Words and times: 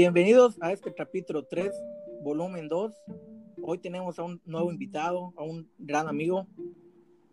Bienvenidos 0.00 0.56
a 0.60 0.70
este 0.70 0.94
capítulo 0.94 1.42
3, 1.46 1.72
volumen 2.22 2.68
2. 2.68 2.94
Hoy 3.64 3.78
tenemos 3.78 4.16
a 4.20 4.22
un 4.22 4.40
nuevo 4.44 4.70
invitado, 4.70 5.32
a 5.36 5.42
un 5.42 5.68
gran 5.76 6.06
amigo, 6.06 6.46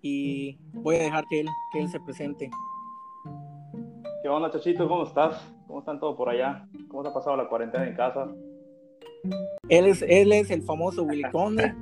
y 0.02 0.57
voy 0.74 0.96
a 0.96 1.04
dejar 1.04 1.25
que 1.30 1.42
él, 1.42 1.48
que 1.71 1.82
él 1.82 1.89
se 1.89 2.00
presente. 2.00 2.50
¿Qué 4.24 4.30
onda, 4.30 4.50
Chachito? 4.50 4.88
¿Cómo 4.88 5.04
estás? 5.04 5.48
¿Cómo 5.68 5.78
están 5.78 6.00
todos 6.00 6.16
por 6.16 6.28
allá? 6.28 6.68
¿Cómo 6.88 7.04
te 7.04 7.10
ha 7.10 7.14
pasado 7.14 7.38
la 7.38 7.48
cuarentena 7.48 7.88
en 7.88 7.96
casa? 7.96 8.34
Él 9.70 9.86
es, 9.86 10.02
él 10.02 10.32
es 10.32 10.50
el 10.50 10.64
famoso 10.64 11.04
Willy 11.04 11.29
Conde. 11.32 11.75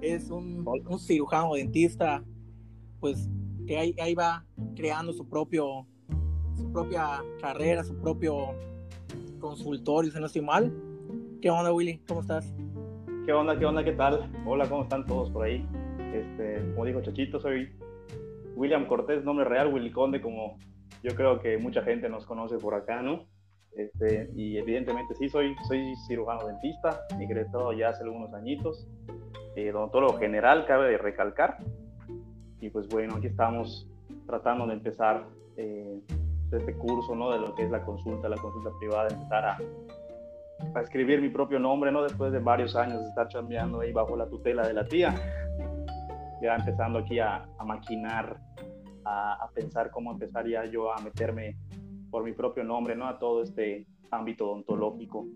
es 0.00 0.30
un, 0.30 0.66
un, 0.66 0.98
cirujano 0.98 1.52
dentista, 1.52 2.24
pues 3.00 3.28
que 3.66 3.76
ahí, 3.76 3.94
ahí 4.00 4.14
va 4.14 4.46
creando 4.74 5.12
su 5.12 5.28
propio 5.28 5.86
su 6.56 6.72
propia 6.72 7.22
carrera, 7.38 7.84
su 7.84 7.94
propio 8.00 8.54
consultorio, 9.38 10.10
si 10.10 10.20
no 10.20 10.26
estoy 10.26 10.42
mal. 10.42 10.72
¿Qué 11.40 11.50
onda, 11.50 11.72
Willy? 11.72 11.98
¿Cómo 12.08 12.20
estás? 12.20 12.52
¿Qué 13.24 13.32
onda? 13.32 13.58
¿Qué 13.58 13.64
onda? 13.64 13.84
¿Qué 13.84 13.92
tal? 13.92 14.30
Hola, 14.46 14.68
¿cómo 14.68 14.82
están 14.82 15.06
todos 15.06 15.30
por 15.30 15.44
ahí? 15.44 15.66
Este, 16.12 16.60
como 16.72 16.84
dijo 16.84 17.00
Chachito, 17.02 17.40
soy 17.40 17.70
William 18.56 18.86
Cortés, 18.86 19.24
nombre 19.24 19.44
real, 19.44 19.72
Willy 19.72 19.90
Conde, 19.90 20.20
como 20.20 20.58
yo 21.02 21.14
creo 21.14 21.40
que 21.40 21.58
mucha 21.58 21.82
gente 21.82 22.08
nos 22.08 22.26
conoce 22.26 22.58
por 22.58 22.74
acá, 22.74 23.02
¿no? 23.02 23.26
Este, 23.72 24.30
y 24.34 24.56
evidentemente 24.56 25.14
sí, 25.14 25.28
soy, 25.28 25.54
soy 25.68 25.94
cirujano 26.08 26.46
dentista, 26.46 27.02
egresado 27.20 27.72
ya 27.72 27.90
hace 27.90 28.02
algunos 28.02 28.32
añitos, 28.34 28.88
eh, 29.54 29.72
odontólogo 29.72 30.18
general, 30.18 30.66
cabe 30.66 30.98
recalcar. 30.98 31.58
Y 32.60 32.70
pues 32.70 32.88
bueno, 32.88 33.16
aquí 33.16 33.28
estamos 33.28 33.88
tratando 34.26 34.66
de 34.66 34.72
empezar 34.72 35.26
eh, 35.56 36.00
este 36.56 36.74
curso, 36.74 37.14
¿no? 37.14 37.30
De 37.30 37.38
lo 37.38 37.54
que 37.54 37.64
es 37.64 37.70
la 37.70 37.84
consulta, 37.84 38.28
la 38.28 38.36
consulta 38.36 38.70
privada, 38.78 39.08
empezar 39.08 39.44
a, 39.44 39.58
a 40.74 40.80
escribir 40.80 41.20
mi 41.20 41.28
propio 41.28 41.58
nombre, 41.58 41.92
¿no? 41.92 42.02
Después 42.02 42.32
de 42.32 42.38
varios 42.38 42.74
años 42.76 43.00
de 43.00 43.08
estar 43.08 43.28
chambeando 43.28 43.80
ahí 43.80 43.92
bajo 43.92 44.16
la 44.16 44.28
tutela 44.28 44.66
de 44.66 44.74
la 44.74 44.86
tía. 44.86 45.14
Ya 46.40 46.54
empezando 46.54 47.00
aquí 47.00 47.18
a, 47.18 47.48
a 47.58 47.64
maquinar, 47.64 48.40
a, 49.04 49.44
a, 49.44 49.50
pensar 49.50 49.90
cómo 49.90 50.12
empezaría 50.12 50.64
yo 50.66 50.92
a 50.92 51.00
meterme 51.00 51.56
por 52.10 52.24
mi 52.24 52.32
propio 52.32 52.64
nombre, 52.64 52.96
¿no? 52.96 53.06
A 53.06 53.18
todo 53.18 53.42
este 53.42 53.86
ámbito 54.10 54.50
odontológico, 54.50 55.26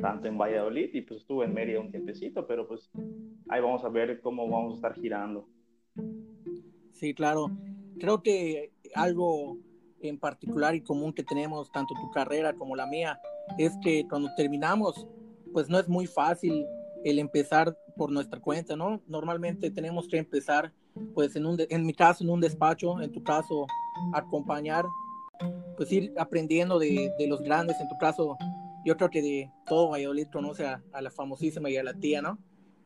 tanto 0.00 0.28
en 0.28 0.38
Valladolid 0.38 0.90
y 0.92 1.02
pues 1.02 1.20
estuve 1.20 1.44
en 1.44 1.54
Mérida 1.54 1.80
un 1.80 1.90
tiempecito, 1.90 2.46
pero 2.46 2.66
pues 2.66 2.90
ahí 3.48 3.60
vamos 3.60 3.84
a 3.84 3.88
ver 3.88 4.20
cómo 4.20 4.48
vamos 4.48 4.72
a 4.72 4.76
estar 4.76 4.94
girando. 4.94 5.48
Sí, 6.92 7.14
claro. 7.14 7.50
Creo 7.98 8.22
que 8.22 8.72
algo 8.94 9.58
en 10.08 10.18
particular 10.18 10.74
y 10.74 10.80
común 10.80 11.12
que 11.12 11.22
tenemos, 11.22 11.70
tanto 11.72 11.94
tu 11.94 12.10
carrera 12.10 12.54
como 12.54 12.76
la 12.76 12.86
mía, 12.86 13.20
es 13.58 13.72
que 13.82 14.06
cuando 14.08 14.30
terminamos, 14.36 15.06
pues 15.52 15.68
no 15.68 15.78
es 15.78 15.88
muy 15.88 16.06
fácil 16.06 16.66
el 17.04 17.18
empezar 17.18 17.76
por 17.96 18.10
nuestra 18.10 18.40
cuenta, 18.40 18.76
¿no? 18.76 19.00
Normalmente 19.06 19.70
tenemos 19.70 20.08
que 20.08 20.18
empezar, 20.18 20.72
pues 21.14 21.36
en, 21.36 21.46
un 21.46 21.58
en 21.68 21.86
mi 21.86 21.92
caso, 21.92 22.24
en 22.24 22.30
un 22.30 22.40
despacho, 22.40 23.00
en 23.00 23.12
tu 23.12 23.22
caso, 23.22 23.66
acompañar, 24.12 24.84
pues 25.76 25.92
ir 25.92 26.12
aprendiendo 26.18 26.78
de, 26.78 27.12
de 27.18 27.26
los 27.26 27.42
grandes, 27.42 27.80
en 27.80 27.88
tu 27.88 27.96
caso, 27.98 28.36
yo 28.84 28.96
creo 28.96 29.10
que 29.10 29.22
de 29.22 29.50
todo 29.66 29.90
Valladolid 29.90 30.28
conoce 30.32 30.66
a, 30.66 30.82
a, 30.92 31.02
la 31.02 31.10
famosísima 31.10 31.70
y 31.70 31.76
a 31.76 31.84
la 31.84 31.94
tía, 31.94 32.20
¿no? 32.22 32.38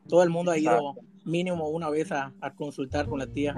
Todo 0.07 0.23
el 0.23 0.29
mundo 0.29 0.51
ha 0.51 0.57
ido 0.57 0.95
mínimo 1.25 1.69
una 1.69 1.89
vez 1.89 2.11
a, 2.11 2.33
a 2.41 2.53
consultar 2.53 3.07
con 3.07 3.19
la 3.19 3.27
tía 3.27 3.55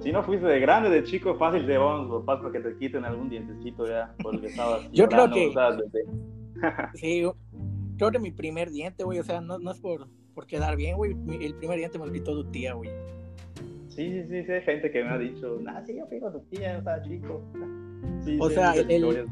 si 0.00 0.12
no 0.12 0.22
fuiste 0.22 0.46
de 0.46 0.60
grande, 0.60 0.90
de 0.90 1.04
chico, 1.04 1.34
fácil 1.36 1.66
te 1.66 1.76
vamos 1.76 2.24
para 2.24 2.50
que 2.50 2.60
te 2.60 2.76
quiten 2.76 3.04
algún 3.04 3.28
dientecito 3.28 3.86
ya, 3.86 4.14
porque 4.22 4.46
estabas. 4.46 4.90
Yo 4.92 5.08
creo 5.08 5.30
que. 5.30 5.52
sí, 6.94 7.24
creo 7.96 8.10
que 8.10 8.18
mi 8.18 8.30
primer 8.30 8.70
diente, 8.70 9.04
güey, 9.04 9.18
o 9.18 9.24
sea, 9.24 9.40
no, 9.40 9.58
no 9.58 9.70
es 9.70 9.78
por, 9.78 10.08
por 10.34 10.46
quedar 10.46 10.76
bien, 10.76 10.96
güey. 10.96 11.16
El 11.40 11.54
primer 11.54 11.78
diente 11.78 11.98
me 11.98 12.06
lo 12.06 12.12
quitó 12.12 12.32
tu 12.32 12.50
tía, 12.50 12.74
güey. 12.74 12.90
Sí, 13.88 14.10
sí, 14.10 14.24
sí, 14.28 14.44
sí, 14.44 14.52
hay 14.52 14.62
gente 14.62 14.90
que 14.90 15.04
me 15.04 15.10
ha 15.10 15.18
dicho, 15.18 15.58
nah, 15.60 15.84
sí, 15.84 15.96
yo 15.96 16.06
fui 16.06 16.20
con 16.20 16.32
tu 16.32 16.40
tía, 16.40 16.78
estaba 16.78 17.02
chico. 17.02 17.42
Sí, 18.24 18.36
o 18.38 18.50
sea, 18.50 18.74
el, 18.74 19.26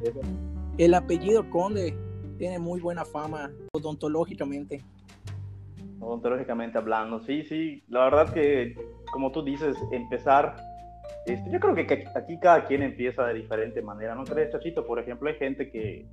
el 0.79 0.95
apellido 0.95 1.49
Conde 1.51 1.95
tiene 2.39 2.59
muy 2.59 2.81
buena 2.81 3.05
fama 3.05 3.51
odontológicamente 3.73 4.83
odontológicamente 6.01 6.79
hablando. 6.79 7.21
Sí, 7.21 7.45
sí, 7.45 7.83
la 7.89 8.05
verdad 8.05 8.33
que, 8.33 8.75
como 9.13 9.31
tú 9.33 9.43
dices, 9.43 9.77
empezar, 9.91 10.57
este, 11.27 11.51
yo 11.51 11.61
creo 11.61 11.75
que 11.75 12.09
aquí 12.15 12.39
cada 12.39 12.65
quien 12.65 12.83
empieza 12.83 13.27
de 13.27 13.35
diferente 13.35 13.83
manera, 13.83 14.15
¿no 14.15 14.25
crees, 14.25 14.51
Chachito? 14.51 14.87
Por 14.87 14.99
ejemplo, 14.99 15.29
hay 15.29 15.37
gente 15.37 15.71
que, 15.71 16.07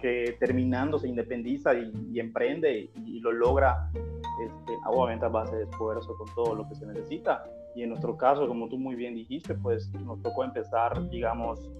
que 0.00 0.36
terminando 0.38 0.98
se 0.98 1.08
independiza 1.08 1.74
y, 1.74 2.18
emprende 2.18 2.90
y, 2.94 3.20
lo 3.20 3.32
logra, 3.32 3.90
este, 3.94 4.72
obviamente 4.86 5.26
a 5.26 5.28
base 5.28 5.56
de 5.56 5.64
esfuerzo 5.64 6.16
con 6.16 6.26
todo 6.34 6.54
lo 6.54 6.68
que 6.68 6.74
se 6.74 6.86
necesita. 6.86 7.44
Y 7.74 7.82
en 7.82 7.90
nuestro 7.90 8.16
caso, 8.16 8.46
como 8.46 8.68
tú 8.68 8.78
muy 8.78 8.94
bien 8.94 9.14
dijiste, 9.14 9.54
pues 9.54 9.92
nos 9.92 10.22
tocó 10.22 10.44
empezar, 10.44 11.08
digamos, 11.10 11.70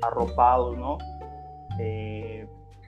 arropados, 0.00 0.76
¿no? 0.78 0.98
Eh, 1.78 2.46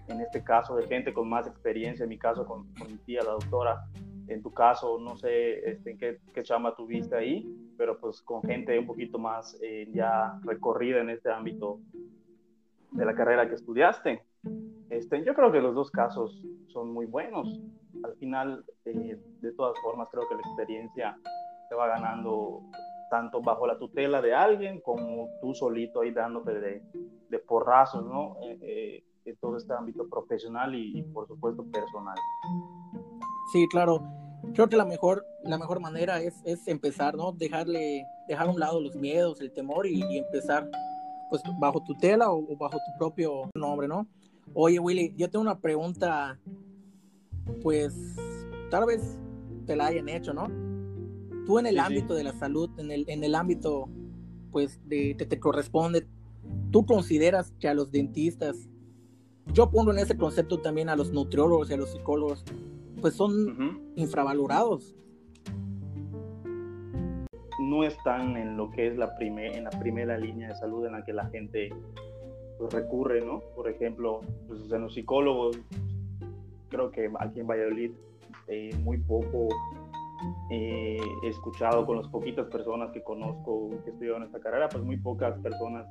en 0.09 0.21
este 0.21 0.43
caso 0.43 0.77
de 0.77 0.87
gente 0.87 1.13
con 1.13 1.29
más 1.29 1.47
experiencia, 1.47 2.05
en 2.05 2.11
mi 2.11 2.19
caso 2.19 2.45
con, 2.47 2.67
mi 2.89 2.97
tía, 3.05 3.23
la 3.23 3.33
doctora, 3.33 3.87
en 4.29 4.43
tu 4.43 4.53
caso, 4.53 4.99
no 4.99 5.17
sé 5.17 5.71
este, 5.71 5.97
qué, 5.97 6.19
qué, 6.33 6.43
chamba 6.43 6.75
tuviste 6.75 7.17
ahí, 7.17 7.47
pero 7.77 7.99
pues 7.99 8.23
con 8.23 8.43
gente 8.43 8.79
un 8.79 8.87
poquito 8.87 9.19
más 9.19 9.59
eh, 9.63 9.89
ya 9.93 10.39
recorrida 10.43 11.01
en 11.01 11.11
este 11.11 11.31
ámbito 11.31 11.81
de 12.93 13.05
la 13.05 13.15
carrera 13.15 13.49
que 13.49 13.55
estudiaste. 13.55 14.23
Este, 14.91 15.25
yo 15.25 15.35
creo 15.35 15.51
que 15.51 15.61
los 15.61 15.75
dos 15.75 15.91
casos 15.91 16.43
son 16.69 16.93
muy 16.93 17.07
buenos. 17.07 17.61
Al 18.03 18.15
final, 18.17 18.65
eh, 18.85 19.19
de 19.41 19.53
todas 19.53 19.79
formas, 19.83 20.09
creo 20.11 20.29
que 20.29 20.35
la 20.35 20.41
experiencia 20.41 21.19
se 21.69 21.75
va 21.75 21.89
ganando 21.89 22.63
tanto 23.11 23.41
bajo 23.41 23.67
la 23.67 23.79
tutela 23.79 24.21
de 24.21 24.35
alguien 24.35 24.81
como 24.81 25.29
tú 25.41 25.55
solito 25.55 26.01
ahí 26.01 26.11
dándote 26.11 26.59
de, 26.59 26.83
de 27.29 27.39
porrazos, 27.39 28.05
¿no? 28.05 28.37
Eh, 28.43 29.05
en 29.25 29.37
todo 29.37 29.57
este 29.57 29.73
ámbito 29.73 30.09
profesional 30.09 30.75
y, 30.75 30.99
y, 30.99 31.03
por 31.03 31.27
supuesto 31.27 31.65
personal. 31.71 32.17
Sí, 33.55 33.69
claro. 33.69 34.03
Creo 34.53 34.69
que 34.69 34.77
la 34.77 34.85
mejor, 34.85 35.25
la 35.45 35.57
mejor 35.59 35.79
manera 35.79 36.21
es, 36.21 36.35
es 36.45 36.67
empezar, 36.67 37.15
¿no? 37.15 37.31
Dejarle, 37.31 38.05
dejar 38.27 38.49
a 38.49 38.51
un 38.51 38.59
lado 38.59 38.81
los 38.81 38.97
miedos, 38.97 39.41
el 39.41 39.53
temor 39.53 39.87
y, 39.87 40.03
y 40.11 40.19
empezar 40.19 40.69
pues 41.31 41.41
bajo 41.61 41.81
tutela 41.85 42.33
o, 42.33 42.39
o, 42.53 42.57
bajo 42.57 42.79
tu 42.79 42.99
propio 42.99 43.49
nombre, 43.55 43.87
¿no? 43.87 44.09
Oye, 44.55 44.81
Willy, 44.81 45.15
yo 45.17 45.31
tengo 45.31 45.45
una 45.45 45.61
pregunta, 45.61 46.37
pues 47.63 47.95
tal 48.73 48.87
vez 48.87 49.21
te 49.67 49.77
la 49.77 49.87
hayan 49.87 50.09
hecho, 50.09 50.35
¿no? 50.35 50.49
Tú 51.47 51.61
en 51.61 51.67
el 51.67 51.77
sí, 51.77 51.81
ámbito 51.81 52.15
sí. 52.15 52.19
de 52.19 52.25
la 52.25 52.33
salud, 52.33 52.69
en 52.81 52.91
el, 52.91 53.05
en 53.09 53.23
el 53.23 53.37
ámbito 53.37 53.89
pues 54.51 54.81
de 54.89 55.17
que 55.17 55.27
te 55.27 55.39
corresponde, 55.39 56.09
¿tú 56.73 56.85
consideras 56.85 57.53
que 57.61 57.69
a 57.69 57.75
los 57.75 57.93
dentistas 57.93 58.69
yo 59.53 59.71
pongo 59.71 59.93
en 59.93 60.01
ese 60.01 60.17
concepto 60.17 60.61
también 60.61 60.89
a 60.89 60.97
los 60.97 61.13
nutriólogos 61.13 61.71
y 61.71 61.75
a 61.75 61.77
los 61.77 61.93
psicólogos, 61.93 62.45
pues 63.05 63.17
son 63.17 63.33
uh 63.33 63.51
-huh. 63.51 63.81
infravalorados. 63.97 64.97
No 67.61 67.85
están 67.85 68.35
en 68.39 68.57
lo 68.57 68.71
que 68.71 68.87
es 68.87 68.97
la, 68.97 69.15
primer, 69.15 69.55
en 69.59 69.65
la 69.65 69.71
primera 69.79 70.17
línea 70.17 70.49
de 70.49 70.55
salud 70.55 70.87
en 70.87 70.93
la 70.93 71.05
que 71.05 71.13
la 71.13 71.27
gente 71.27 71.69
pues, 72.57 72.73
recurre, 72.73 73.21
¿no? 73.21 73.41
Por 73.55 73.69
ejemplo, 73.69 74.23
pues, 74.49 74.73
en 74.73 74.81
los 74.81 74.95
psicólogos, 74.95 75.61
creo 76.71 76.91
que 76.91 77.13
aquí 77.21 77.41
en 77.41 77.47
Valladolid 77.47 77.91
eh, 78.49 78.75
muy 78.83 78.97
poco 78.97 79.49
eh, 80.51 80.97
he 81.25 81.29
escuchado 81.29 81.85
con 81.85 81.99
las 81.99 82.09
poquitas 82.09 82.47
personas 82.47 82.91
que 82.91 83.03
conozco 83.03 83.69
que 83.85 83.91
estudiaron 83.91 84.23
esta 84.23 84.41
carrera, 84.41 84.71
pues 84.71 84.83
muy 84.83 84.97
pocas 84.97 85.39
personas, 85.41 85.87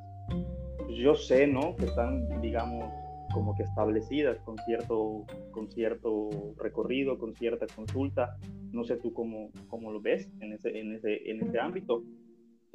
pues 0.80 0.98
yo 0.98 1.14
sé, 1.14 1.46
¿no? 1.46 1.76
Que 1.76 1.86
están, 1.86 2.42
digamos, 2.42 2.86
como 3.34 3.56
que 3.56 3.64
establecidas 3.64 4.40
con 4.42 4.58
cierto, 4.60 5.26
con 5.52 5.70
cierto 5.72 6.30
recorrido, 6.58 7.18
con 7.18 7.34
cierta 7.34 7.66
consulta. 7.76 8.38
No 8.72 8.84
sé 8.84 8.98
tú 8.98 9.14
cómo, 9.14 9.50
cómo 9.68 9.92
lo 9.92 10.00
ves 10.00 10.30
en 10.40 10.54
ese, 10.54 10.78
en 10.80 10.94
ese, 10.94 11.30
en 11.30 11.42
ese 11.42 11.60
ámbito. 11.60 12.04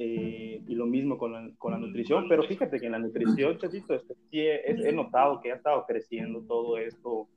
Eh, 0.01 0.61
y 0.65 0.75
lo 0.75 0.85
mismo 0.85 1.17
con 1.17 1.33
la, 1.33 1.49
con 1.57 1.73
la, 1.73 1.77
nutrición, 1.77 2.29
pero 2.29 2.43
fíjate 2.43 2.79
que 2.79 2.85
en 2.85 2.93
la 2.93 2.99
nutrición, 2.99 3.57
Chachito, 3.57 3.93
este, 3.93 4.13
sí 4.31 4.39
he, 4.39 4.61
he, 4.65 4.93
notado 4.93 5.41
que 5.41 5.51
ha 5.51 5.55
estado 5.55 5.83
creciendo 5.85 6.41
todo 6.43 6.77
esto 6.77 7.27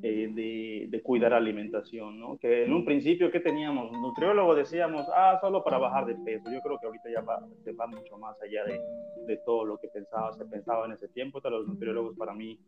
eh, 0.00 0.28
de, 0.32 0.86
de, 0.88 1.02
cuidar 1.02 1.32
la 1.32 1.38
alimentación, 1.38 2.20
¿no? 2.20 2.38
Que 2.38 2.64
en 2.64 2.72
un 2.72 2.84
principio, 2.84 3.32
¿qué 3.32 3.40
teníamos? 3.40 3.90
Nutriólogo 3.90 4.54
decíamos, 4.54 5.06
ah, 5.12 5.38
solo 5.40 5.64
para 5.64 5.78
bajar 5.78 6.06
de 6.06 6.14
peso. 6.14 6.50
Yo 6.52 6.60
creo 6.60 6.78
que 6.78 6.86
ahorita 6.86 7.10
ya 7.12 7.20
va, 7.20 7.44
se 7.64 7.72
va 7.72 7.88
mucho 7.88 8.16
más 8.16 8.40
allá 8.40 8.64
de, 8.64 8.80
de 9.26 9.36
todo 9.38 9.64
lo 9.64 9.76
que 9.78 9.88
pensaba, 9.88 10.32
se 10.34 10.44
pensaba 10.44 10.86
en 10.86 10.92
ese 10.92 11.08
tiempo. 11.08 11.40
Los 11.42 11.66
nutriólogos 11.66 12.16
para 12.16 12.32
mí, 12.32 12.60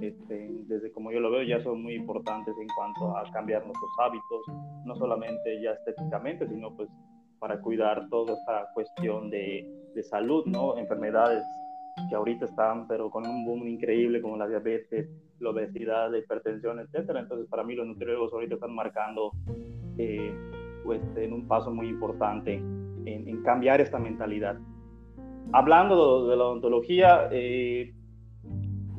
este, 0.00 0.48
desde 0.68 0.92
como 0.92 1.10
yo 1.10 1.18
lo 1.18 1.32
veo, 1.32 1.42
ya 1.42 1.60
son 1.60 1.82
muy 1.82 1.94
importantes 1.94 2.54
en 2.60 2.68
cuanto 2.76 3.16
a 3.16 3.24
cambiar 3.32 3.64
nuestros 3.64 3.90
hábitos, 3.98 4.46
no 4.84 4.94
solamente 4.94 5.60
ya 5.60 5.72
estéticamente, 5.72 6.46
sino 6.46 6.76
pues 6.76 6.88
para 7.40 7.60
cuidar 7.60 8.08
toda 8.08 8.34
esta 8.34 8.68
cuestión 8.72 9.30
de, 9.30 9.68
de 9.94 10.02
salud, 10.04 10.44
¿no? 10.46 10.76
Enfermedades 10.76 11.42
que 12.08 12.14
ahorita 12.14 12.46
están, 12.46 12.86
pero 12.86 13.10
con 13.10 13.26
un 13.26 13.44
boom 13.44 13.66
increíble 13.66 14.20
como 14.20 14.36
la 14.36 14.46
diabetes, 14.46 15.08
la 15.40 15.50
obesidad, 15.50 16.10
la 16.10 16.18
hipertensión, 16.18 16.80
etcétera. 16.80 17.20
Entonces, 17.20 17.48
para 17.48 17.64
mí 17.64 17.74
los 17.74 17.86
nutriólogos 17.86 18.32
ahorita 18.32 18.54
están 18.54 18.74
marcando 18.74 19.32
eh, 19.96 20.32
pues, 20.84 21.00
en 21.16 21.32
un 21.32 21.46
paso 21.46 21.70
muy 21.70 21.88
importante 21.88 22.54
en, 22.54 23.42
cambiar 23.42 23.80
esta 23.80 23.98
mentalidad. 23.98 24.58
Hablando 25.52 26.28
de, 26.28 26.36
la 26.36 26.44
odontología, 26.44 27.28
eh, 27.30 27.94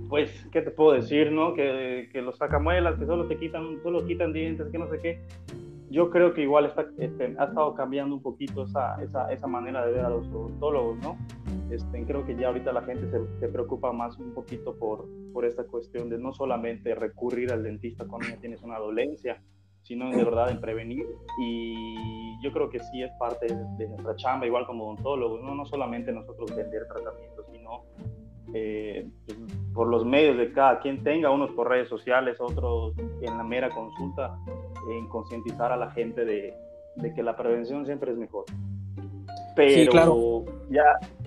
pues, 0.09 0.47
¿qué 0.51 0.61
te 0.61 0.71
puedo 0.71 0.93
decir, 0.93 1.31
no? 1.31 1.53
Que, 1.53 2.09
que, 2.11 2.21
los 2.21 2.37
sacamuelas, 2.37 2.97
que 2.97 3.05
solo 3.05 3.27
te 3.27 3.37
quitan, 3.37 3.81
solo 3.83 4.05
quitan 4.05 4.33
dientes, 4.33 4.67
que 4.71 4.77
no 4.79 4.87
sé 4.89 4.99
qué. 4.99 5.21
Yo 5.91 6.09
creo 6.09 6.33
que 6.33 6.41
igual 6.41 6.65
está, 6.65 6.85
este, 6.97 7.35
ha 7.37 7.45
estado 7.45 7.73
cambiando 7.75 8.15
un 8.15 8.21
poquito 8.21 8.63
esa, 8.63 9.01
esa, 9.03 9.31
esa 9.31 9.47
manera 9.47 9.85
de 9.85 9.93
ver 9.93 10.05
a 10.05 10.09
los 10.09 10.27
odontólogos, 10.27 10.97
¿no? 10.99 11.17
Este, 11.71 12.04
creo 12.06 12.25
que 12.25 12.36
ya 12.36 12.48
ahorita 12.48 12.71
la 12.71 12.81
gente 12.81 13.10
se, 13.10 13.39
se, 13.39 13.48
preocupa 13.48 13.92
más 13.92 14.18
un 14.18 14.33
poquito 14.33 14.75
por, 14.75 15.06
por 15.33 15.45
esta 15.45 15.66
cuestión 15.66 16.10
de 16.10 16.18
no 16.18 16.33
solamente 16.33 16.95
recurrir 16.95 17.51
al 17.51 17.63
dentista 17.63 18.06
cuando 18.06 18.27
ya 18.27 18.38
tienes 18.38 18.63
una 18.63 18.80
dolencia, 18.80 19.42
sino 19.83 20.10
de 20.10 20.24
verdad 20.24 20.51
en 20.51 20.60
prevenir. 20.60 21.06
Y 21.39 22.42
yo 22.42 22.51
creo 22.51 22.69
que 22.69 22.80
sí 22.80 23.04
es 23.04 23.12
parte 23.19 23.48
de, 23.48 23.88
nuestra 23.88 24.16
chamba, 24.16 24.45
igual 24.45 24.66
como 24.66 24.86
odontólogos, 24.86 25.42
no, 25.42 25.56
no 25.56 25.66
solamente 25.66 26.12
nosotros 26.12 26.56
vender 26.56 26.88
tratamientos, 26.88 27.45
sino 27.51 27.83
eh, 28.54 29.07
pues, 29.25 29.38
por 29.74 29.88
los 29.88 30.06
medios 30.06 30.38
de 30.38 30.51
cada 30.51 30.80
quien 30.80 31.04
tenga, 31.04 31.30
unos 31.30 31.51
por 31.51 31.69
redes 31.69 31.88
sociales, 31.88 32.38
otros 32.39 32.95
en 32.98 33.38
la 33.38 33.44
mera 33.44 33.69
consulta, 33.69 34.38
en 34.89 35.07
concientizar 35.07 35.71
a 35.71 35.77
la 35.77 35.92
gente 35.92 36.25
de, 36.25 36.54
de 36.95 37.13
que 37.13 37.24
la 37.24 37.36
prevención 37.36 37.86
siempre 37.86 38.12
es 38.12 38.18
mejor. 38.18 38.45
Pero 39.67 39.91
claro. 39.91 40.45
ya, 40.69 40.83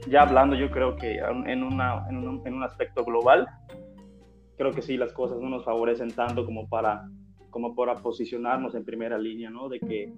ya 0.08 0.23
hablando, 0.23 0.56
yo 0.56 0.70
creo 0.70 0.96
que 0.96 1.19
en, 1.19 1.62
una, 1.62 2.06
en, 2.08 2.17
un, 2.17 2.46
en 2.46 2.55
un 2.55 2.62
aspecto 2.62 3.05
global, 3.05 3.46
creo 4.56 4.73
que 4.73 4.82
sí, 4.82 4.96
las 4.96 5.12
cosas 5.12 5.38
no 5.38 5.49
nos 5.49 5.64
favorecen 5.64 6.11
tanto 6.12 6.44
como 6.46 6.69
para, 6.69 7.08
como 7.50 7.75
para 7.75 7.96
posicionarnos 7.96 8.75
en 8.75 8.84
primera 8.84 9.19
línea, 9.19 9.50
¿no? 9.50 9.69
De 9.69 9.81
que 9.81 10.12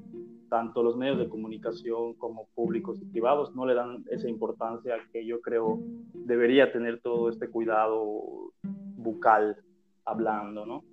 tanto 0.48 0.82
los 0.82 0.96
medios 0.96 1.18
de 1.18 1.28
comunicación 1.28 2.14
como 2.14 2.46
públicos 2.54 3.00
y 3.02 3.04
privados 3.06 3.56
no 3.56 3.66
le 3.66 3.74
dan 3.74 4.04
esa 4.10 4.28
importancia 4.28 4.94
que 5.12 5.26
yo 5.26 5.40
creo 5.40 5.80
debería 6.12 6.70
tener 6.70 7.00
todo 7.00 7.28
este 7.28 7.48
cuidado 7.48 8.52
bucal 8.62 9.56
hablando, 10.04 10.64
¿no? 10.64 10.84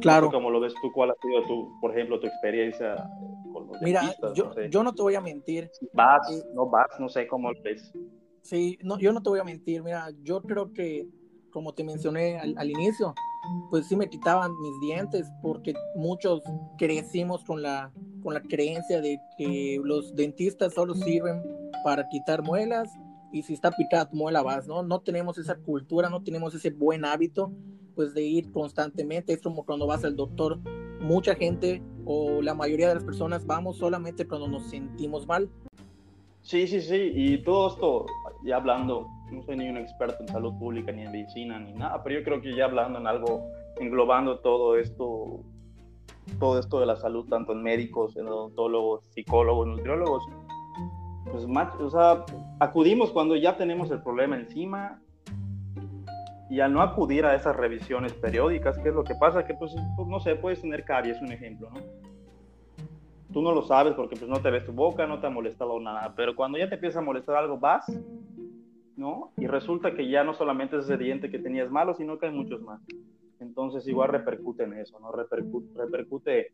Claro. 0.00 0.30
Como 0.30 0.50
lo 0.50 0.60
ves 0.60 0.74
tú, 0.82 0.92
¿cuál 0.92 1.10
ha 1.10 1.14
sido 1.22 1.42
tu, 1.44 1.80
por 1.80 1.92
ejemplo, 1.92 2.20
tu 2.20 2.26
experiencia 2.26 3.08
con 3.54 3.68
los 3.68 3.80
Mira, 3.80 4.14
yo, 4.34 4.52
no 4.54 4.66
yo 4.66 4.82
no 4.82 4.94
te 4.94 5.02
voy 5.02 5.14
a 5.14 5.20
mentir. 5.20 5.70
Vas, 5.92 6.30
eh, 6.30 6.44
no 6.52 6.68
vas, 6.68 6.88
no 6.98 7.08
sé 7.08 7.26
cómo 7.26 7.52
lo 7.52 7.62
ves. 7.62 7.92
Sí, 8.42 8.78
no, 8.82 8.98
yo 8.98 9.12
no 9.12 9.22
te 9.22 9.30
voy 9.30 9.40
a 9.40 9.44
mentir. 9.44 9.82
Mira, 9.82 10.10
yo 10.22 10.42
creo 10.42 10.72
que, 10.72 11.08
como 11.50 11.72
te 11.72 11.84
mencioné 11.84 12.38
al, 12.38 12.54
al 12.58 12.70
inicio, 12.70 13.14
pues 13.70 13.86
sí 13.86 13.96
me 13.96 14.08
quitaban 14.08 14.52
mis 14.60 14.80
dientes 14.80 15.30
porque 15.42 15.74
muchos 15.94 16.42
crecimos 16.78 17.44
con 17.44 17.62
la, 17.62 17.92
con 18.22 18.34
la 18.34 18.42
creencia 18.42 19.00
de 19.00 19.18
que 19.38 19.80
los 19.82 20.14
dentistas 20.14 20.74
solo 20.74 20.94
sirven 20.94 21.42
para 21.84 22.08
quitar 22.08 22.42
muelas 22.42 22.90
y 23.32 23.42
si 23.42 23.54
está 23.54 23.70
picada 23.70 24.08
tu 24.08 24.16
muela 24.16 24.42
vas, 24.42 24.66
¿no? 24.66 24.82
No 24.82 25.00
tenemos 25.00 25.38
esa 25.38 25.56
cultura, 25.56 26.08
no 26.08 26.22
tenemos 26.22 26.54
ese 26.54 26.70
buen 26.70 27.04
hábito 27.04 27.52
pues 27.94 28.14
de 28.14 28.22
ir 28.22 28.50
constantemente. 28.52 29.32
Es 29.32 29.42
como 29.42 29.64
cuando 29.64 29.86
vas 29.86 30.04
al 30.04 30.16
doctor, 30.16 30.58
mucha 31.00 31.34
gente 31.34 31.82
o 32.06 32.42
la 32.42 32.54
mayoría 32.54 32.88
de 32.88 32.96
las 32.96 33.04
personas 33.04 33.46
vamos 33.46 33.78
solamente 33.78 34.26
cuando 34.26 34.48
nos 34.48 34.64
sentimos 34.70 35.26
mal. 35.26 35.48
Sí, 36.42 36.66
sí, 36.66 36.82
sí, 36.82 37.10
y 37.14 37.38
todo 37.38 37.68
esto, 37.68 38.06
ya 38.44 38.56
hablando, 38.56 39.08
no 39.30 39.42
soy 39.44 39.56
ni 39.56 39.68
un 39.68 39.78
experto 39.78 40.18
en 40.20 40.28
salud 40.28 40.52
pública, 40.58 40.92
ni 40.92 41.02
en 41.02 41.12
medicina, 41.12 41.58
ni 41.58 41.72
nada, 41.72 42.02
pero 42.02 42.18
yo 42.18 42.24
creo 42.24 42.42
que 42.42 42.54
ya 42.54 42.66
hablando 42.66 42.98
en 42.98 43.06
algo, 43.06 43.48
englobando 43.80 44.40
todo 44.40 44.76
esto, 44.76 45.40
todo 46.38 46.58
esto 46.58 46.80
de 46.80 46.86
la 46.86 46.96
salud, 46.96 47.26
tanto 47.28 47.52
en 47.52 47.62
médicos, 47.62 48.16
en 48.16 48.28
odontólogos, 48.28 49.06
psicólogos, 49.14 49.66
nutriólogos, 49.68 50.22
pues, 51.32 51.46
o 51.46 51.90
sea, 51.90 52.24
acudimos 52.60 53.10
cuando 53.10 53.36
ya 53.36 53.56
tenemos 53.56 53.90
el 53.90 54.02
problema 54.02 54.36
encima 54.36 55.00
y 56.54 56.60
al 56.60 56.72
no 56.72 56.82
acudir 56.82 57.26
a 57.26 57.34
esas 57.34 57.56
revisiones 57.56 58.12
periódicas, 58.12 58.78
¿qué 58.78 58.90
es 58.90 58.94
lo 58.94 59.02
que 59.02 59.16
pasa? 59.16 59.44
Que, 59.44 59.54
pues, 59.54 59.74
pues, 59.96 60.06
no 60.06 60.20
sé, 60.20 60.36
puedes 60.36 60.60
tener 60.60 60.84
caries, 60.84 61.20
un 61.20 61.32
ejemplo, 61.32 61.68
¿no? 61.68 61.80
Tú 63.32 63.42
no 63.42 63.50
lo 63.50 63.62
sabes 63.62 63.94
porque 63.94 64.14
pues 64.14 64.30
no 64.30 64.40
te 64.40 64.52
ves 64.52 64.64
tu 64.64 64.70
boca, 64.70 65.04
no 65.08 65.18
te 65.18 65.26
ha 65.26 65.30
molestado 65.30 65.80
nada, 65.80 66.14
pero 66.14 66.36
cuando 66.36 66.56
ya 66.56 66.68
te 66.68 66.76
empieza 66.76 67.00
a 67.00 67.02
molestar 67.02 67.34
algo, 67.34 67.58
vas, 67.58 67.84
¿no? 68.96 69.32
Y 69.36 69.48
resulta 69.48 69.96
que 69.96 70.08
ya 70.08 70.22
no 70.22 70.32
solamente 70.32 70.76
es 70.76 70.84
ese 70.84 70.96
diente 70.96 71.28
que 71.28 71.40
tenías 71.40 71.68
malo, 71.72 71.94
sino 71.94 72.20
que 72.20 72.26
hay 72.26 72.32
muchos 72.32 72.62
más. 72.62 72.80
Entonces 73.40 73.88
igual 73.88 74.10
repercute 74.10 74.62
en 74.62 74.74
eso, 74.74 75.00
¿no? 75.00 75.10
Repercute, 75.10 75.76
repercute 75.76 76.52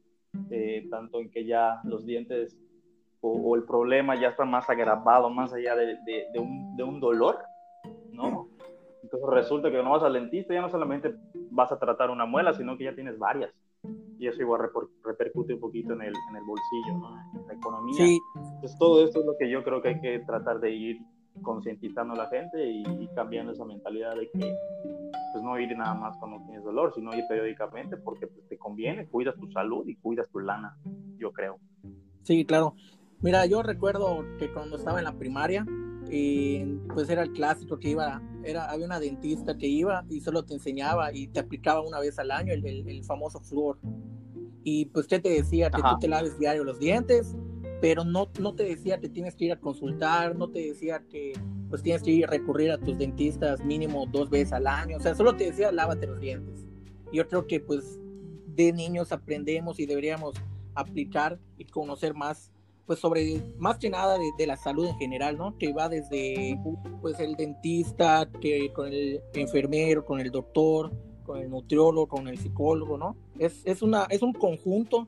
eh, 0.51 0.87
tanto 0.89 1.21
en 1.21 1.31
que 1.31 1.45
ya 1.45 1.83
los 1.85 2.07
dientes 2.07 2.57
o, 3.21 3.55
el 3.55 3.65
problema 3.65 4.19
ya 4.19 4.29
está 4.29 4.47
más 4.47 4.71
agravado, 4.71 5.29
más 5.29 5.53
allá 5.53 5.77
de, 5.77 5.99
de, 6.07 6.39
un, 6.39 6.75
de 6.75 6.83
un 6.85 7.01
dolor, 7.01 7.41
¿no? 8.11 8.49
Entonces 9.03 9.29
resulta 9.31 9.71
que 9.71 9.83
no 9.83 9.91
vas 9.91 10.03
al 10.03 10.13
dentista, 10.13 10.55
ya 10.55 10.61
no 10.61 10.71
solamente 10.71 11.15
vas 11.51 11.73
a 11.73 11.79
tratar 11.79 12.11
una 12.11 12.27
muela, 12.27 12.53
sino 12.53 12.77
que 12.77 12.85
ya 12.85 12.95
tienes 12.95 13.19
varias. 13.19 13.53
Y 14.19 14.27
eso 14.27 14.43
igual 14.43 14.71
repercute 15.03 15.55
un 15.55 15.61
poquito 15.61 15.95
en 15.95 16.03
el, 16.03 16.15
en 16.29 16.37
el 16.37 16.45
bolsillo, 16.45 16.99
¿no? 16.99 17.41
en 17.41 17.47
la 17.47 17.55
economía. 17.55 18.05
Sí. 18.05 18.21
Entonces 18.37 18.77
todo 18.79 19.05
esto 19.05 19.21
es 19.21 19.27
lo 19.27 19.37
que 19.39 19.51
yo 19.51 19.65
creo 19.65 19.81
que 19.81 19.89
hay 19.89 20.01
que 20.01 20.19
tratar 20.21 20.61
de 20.61 20.71
ir 20.71 20.99
concientizando 21.43 22.15
a 22.15 22.17
la 22.17 22.27
gente 22.29 22.71
y, 22.71 23.09
cambiando 23.15 23.53
esa 23.53 23.65
mentalidad 23.65 24.15
de 24.15 24.31
que 24.31 24.55
pues 25.33 25.45
no 25.45 25.59
ir 25.59 25.77
nada 25.77 25.95
más 25.95 26.17
cuando 26.19 26.45
tienes 26.45 26.65
dolor, 26.65 26.93
sino 26.95 27.15
ir 27.15 27.25
periódicamente 27.29 27.97
porque 27.97 28.27
pues, 28.27 28.47
te 28.49 28.59
conviene, 28.59 29.07
cuidas 29.07 29.37
tu 29.37 29.51
salud 29.51 29.87
y 29.87 29.97
cuidas 29.97 30.29
tu 30.31 30.41
lana, 30.41 30.77
yo 31.17 31.33
creo. 31.33 31.59
Sí, 32.23 32.45
claro. 32.45 32.75
Mira, 33.21 33.47
yo 33.47 33.63
recuerdo 33.63 34.25
que 34.39 34.53
cuando 34.53 34.77
estaba 34.77 34.99
en 34.99 35.05
la 35.05 35.19
primaria, 35.19 35.67
y 36.11 36.65
pues 36.93 37.09
era 37.09 37.23
el 37.23 37.33
clásico 37.33 37.79
que 37.79 37.91
iba, 37.91 38.21
era, 38.45 38.71
había 38.71 38.87
una 38.87 38.99
dentista 38.99 39.57
que 39.57 39.69
iba 39.69 40.05
y 40.09 40.21
solo 40.21 40.45
te 40.45 40.55
enseñaba 40.55 41.13
y 41.13 41.29
te 41.29 41.41
aplicaba 41.41 41.81
una 41.83 42.01
vez 42.01 42.19
al 42.19 42.31
año 42.31 42.53
el, 42.53 42.65
el, 42.67 43.05
famoso 43.05 43.41
flúor. 43.41 43.79
Y 44.65 44.87
pues 44.87 45.07
que 45.07 45.21
te 45.21 45.31
decía 45.31 45.71
que 45.71 45.81
tú 45.81 45.99
te 46.01 46.09
laves 46.09 46.39
diario 46.39 46.65
los 46.65 46.79
dientes, 46.79 47.37
pero 47.81 48.05
no, 48.05 48.29
no 48.41 48.55
te 48.55 48.65
decía 48.65 48.99
que 48.99 49.09
tienes 49.09 49.37
que 49.37 49.47
ir 49.47 49.53
a 49.53 49.61
consultar, 49.61 50.37
no 50.37 50.51
te 50.51 50.61
decía 50.61 51.03
que 51.09 51.33
pues 51.69 51.83
tienes 51.83 52.03
que 52.03 52.11
ir 52.11 52.25
a 52.25 52.29
recurrir 52.29 52.73
a 52.73 52.79
tus 52.79 52.99
dentistas 52.99 53.65
mínimo 53.65 54.05
dos 54.07 54.29
veces 54.29 54.53
al 54.53 54.67
año, 54.67 54.97
o 54.97 55.01
sea, 55.01 55.15
solo 55.15 55.37
te 55.37 55.45
decía 55.45 55.71
lávate 55.71 56.07
los 56.07 56.21
dientes. 56.21 56.67
Yo 57.13 57.27
creo 57.29 57.47
que 57.47 57.61
pues 57.61 57.99
de 58.49 58.73
niños 58.73 59.13
aprendemos 59.13 59.79
y 59.79 59.87
deberíamos 59.87 60.35
aplicar 60.75 61.39
y 61.57 61.65
conocer 61.65 62.15
más 62.15 62.53
pues 62.91 62.99
sobre 62.99 63.41
más 63.57 63.79
que 63.79 63.89
nada 63.89 64.19
de, 64.37 64.47
la 64.49 64.57
salud 64.57 64.85
en 64.85 64.99
general, 64.99 65.39
¿no? 65.39 65.57
Que 65.59 65.73
va 65.73 65.89
desde 65.89 66.59
pues 67.01 67.21
el 67.21 67.37
dentista, 67.37 68.29
que 68.41 68.73
con 68.73 68.89
el 68.89 69.23
enfermero, 69.33 70.05
con 70.05 70.19
el 70.19 70.33
doctor, 70.33 70.91
con 71.23 71.39
el 71.39 71.49
nutriólogo, 71.49 72.09
con 72.09 72.27
el 72.27 72.37
psicólogo, 72.37 72.99
¿no? 72.99 73.17
Es, 73.39 73.63
es, 73.65 73.83
una, 73.83 74.07
es 74.11 74.23
un 74.23 74.33
conjunto 74.33 75.07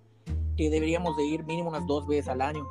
que 0.57 0.71
deberíamos 0.71 1.17
de 1.17 1.25
ir 1.25 1.43
mínimo 1.43 1.71
unas 1.71 1.85
dos 1.89 2.07
veces 2.07 2.29
al 2.29 2.43
año. 2.43 2.65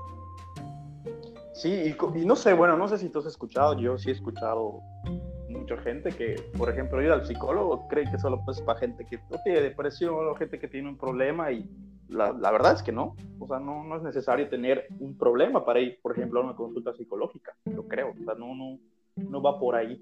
Sí, 1.55 1.93
y, 2.15 2.25
no 2.25 2.37
sé, 2.37 2.53
bueno, 2.53 2.77
no 2.77 2.87
sé 2.87 2.97
si 2.97 3.09
tú 3.09 3.19
has 3.19 3.25
escuchado, 3.25 3.77
yo 3.77 3.97
sí 3.97 4.11
he 4.11 4.13
escuchado 4.13 4.79
mucha 5.49 5.75
gente 5.81 6.11
que, 6.11 6.41
por 6.57 6.69
ejemplo, 6.69 7.03
ir 7.03 7.11
al 7.11 7.27
psicólogo 7.27 7.85
cree 7.89 8.09
que 8.09 8.17
solo 8.17 8.41
pues 8.45 8.61
para 8.61 8.79
gente 8.79 9.05
que 9.05 9.19
no 9.29 9.37
tiene 9.43 9.59
depresión 9.59 10.29
o 10.29 10.35
gente 10.35 10.57
que 10.57 10.69
tiene 10.69 10.87
un 10.87 10.97
problema 10.97 11.51
y 11.51 11.69
la, 12.11 12.33
la, 12.33 12.51
verdad 12.51 12.73
es 12.73 12.83
que 12.83 12.91
no. 12.91 13.15
O 13.39 13.47
sea, 13.47 13.59
no, 13.59 13.83
no, 13.83 13.95
es 13.97 14.03
necesario 14.03 14.49
tener 14.49 14.87
un 14.99 15.17
problema 15.17 15.65
para 15.65 15.79
ir, 15.79 15.99
por 16.01 16.11
ejemplo, 16.11 16.41
a 16.41 16.43
una 16.43 16.55
consulta 16.55 16.93
psicológica, 16.93 17.55
yo 17.65 17.87
creo. 17.87 18.11
O 18.11 18.23
sea, 18.23 18.35
no, 18.35 18.53
no, 18.53 18.79
no 19.15 19.41
va 19.41 19.59
por 19.59 19.75
ahí. 19.75 19.99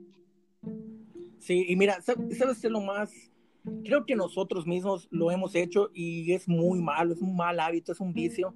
Sí, 1.37 1.65
y 1.67 1.75
mira, 1.75 2.01
¿sabes 2.01 2.63
lo 2.63 2.81
más? 2.81 3.11
Creo 3.83 4.05
que 4.05 4.15
nosotros 4.15 4.65
mismos 4.65 5.07
lo 5.11 5.31
hemos 5.31 5.55
hecho 5.55 5.89
y 5.93 6.33
es 6.33 6.47
muy 6.47 6.81
malo, 6.81 7.13
es 7.13 7.21
un 7.21 7.35
mal 7.35 7.59
hábito, 7.59 7.91
es 7.91 7.99
un 7.99 8.13
vicio. 8.13 8.55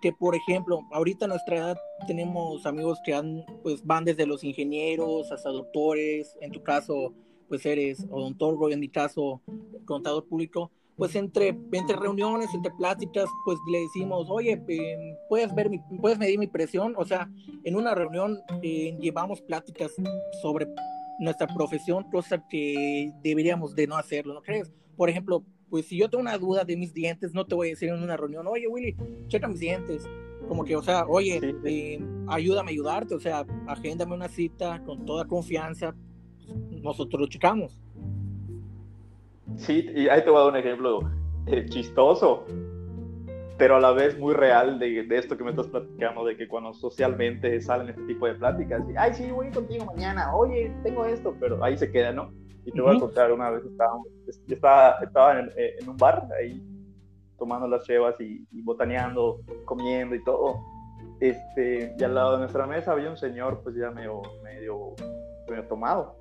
Que, 0.00 0.12
por 0.12 0.34
ejemplo, 0.34 0.80
ahorita 0.90 1.26
a 1.26 1.28
nuestra 1.28 1.56
edad 1.56 1.76
tenemos 2.06 2.66
amigos 2.66 2.98
que 3.04 3.14
han, 3.14 3.44
pues, 3.62 3.84
van 3.86 4.04
desde 4.04 4.26
los 4.26 4.42
ingenieros 4.42 5.30
hasta 5.30 5.50
doctores, 5.50 6.36
en 6.40 6.50
tu 6.50 6.62
caso, 6.62 7.14
pues 7.48 7.64
eres 7.64 8.04
odontólogo, 8.10 8.68
en 8.70 8.80
mi 8.80 8.88
caso, 8.88 9.40
contador 9.84 10.26
público 10.26 10.72
pues 10.96 11.14
entre, 11.16 11.58
entre 11.72 11.96
reuniones, 11.96 12.52
entre 12.54 12.72
pláticas, 12.72 13.28
pues 13.44 13.58
le 13.70 13.80
decimos, 13.80 14.28
oye, 14.30 14.62
¿puedes, 15.28 15.54
ver 15.54 15.70
mi, 15.70 15.78
¿puedes 16.00 16.18
medir 16.18 16.38
mi 16.38 16.46
presión? 16.46 16.94
O 16.96 17.04
sea, 17.04 17.30
en 17.64 17.76
una 17.76 17.94
reunión 17.94 18.40
eh, 18.62 18.96
llevamos 19.00 19.40
pláticas 19.42 19.92
sobre 20.42 20.68
nuestra 21.18 21.46
profesión, 21.46 22.04
cosa 22.10 22.44
que 22.48 23.12
deberíamos 23.22 23.74
de 23.74 23.86
no 23.86 23.96
hacerlo, 23.96 24.34
¿no 24.34 24.42
crees? 24.42 24.72
Por 24.96 25.08
ejemplo, 25.08 25.44
pues 25.70 25.86
si 25.86 25.96
yo 25.96 26.10
tengo 26.10 26.20
una 26.20 26.36
duda 26.36 26.64
de 26.64 26.76
mis 26.76 26.92
dientes, 26.92 27.32
no 27.32 27.46
te 27.46 27.54
voy 27.54 27.68
a 27.68 27.70
decir 27.70 27.88
en 27.88 28.02
una 28.02 28.16
reunión, 28.16 28.46
oye, 28.46 28.68
Willy, 28.68 28.94
checa 29.28 29.48
mis 29.48 29.60
dientes. 29.60 30.04
Como 30.46 30.64
que, 30.64 30.76
o 30.76 30.82
sea, 30.82 31.06
oye, 31.06 31.40
eh, 31.64 32.04
ayúdame 32.28 32.70
a 32.70 32.74
ayudarte, 32.74 33.14
o 33.14 33.20
sea, 33.20 33.46
agéndame 33.66 34.14
una 34.14 34.28
cita 34.28 34.82
con 34.84 35.06
toda 35.06 35.24
confianza, 35.24 35.94
nosotros 36.82 37.22
lo 37.22 37.26
checamos. 37.26 37.78
Sí, 39.56 39.90
y 39.94 40.08
ahí 40.08 40.22
te 40.22 40.30
voy 40.30 40.40
a 40.40 40.44
dar 40.44 40.52
un 40.52 40.58
ejemplo 40.58 41.00
eh, 41.46 41.66
chistoso, 41.68 42.44
pero 43.58 43.76
a 43.76 43.80
la 43.80 43.92
vez 43.92 44.18
muy 44.18 44.34
real 44.34 44.78
de, 44.78 45.04
de, 45.04 45.18
esto 45.18 45.36
que 45.36 45.44
me 45.44 45.50
estás 45.50 45.66
platicando, 45.68 46.24
de 46.24 46.36
que 46.36 46.48
cuando 46.48 46.72
socialmente 46.72 47.60
salen 47.60 47.90
este 47.90 48.02
tipo 48.02 48.26
de 48.26 48.34
pláticas, 48.34 48.82
y, 48.88 48.96
ay, 48.96 49.14
sí, 49.14 49.30
voy 49.30 49.50
contigo 49.50 49.84
mañana, 49.84 50.34
oye, 50.34 50.72
tengo 50.82 51.04
esto, 51.04 51.34
pero 51.38 51.62
ahí 51.62 51.76
se 51.76 51.90
queda, 51.90 52.12
¿no? 52.12 52.32
Y 52.64 52.70
te 52.72 52.80
voy 52.80 52.96
a 52.96 53.00
contar, 53.00 53.32
una 53.32 53.50
vez 53.50 53.64
yo 53.64 54.54
estaba, 54.54 54.98
estaba 55.02 55.40
en, 55.40 55.48
eh, 55.56 55.76
en, 55.80 55.88
un 55.88 55.96
bar 55.96 56.28
ahí 56.40 56.62
tomando 57.36 57.66
las 57.66 57.84
chevas 57.84 58.14
y, 58.20 58.46
y, 58.52 58.62
botaneando, 58.62 59.40
comiendo 59.64 60.14
y 60.14 60.22
todo. 60.22 60.60
Este, 61.18 61.94
y 61.98 62.04
al 62.04 62.14
lado 62.14 62.32
de 62.32 62.38
nuestra 62.38 62.66
mesa 62.66 62.92
había 62.92 63.10
un 63.10 63.16
señor, 63.16 63.60
pues 63.62 63.74
ya 63.76 63.90
medio, 63.90 64.22
medio, 64.44 64.94
medio 65.48 65.64
tomado. 65.66 66.16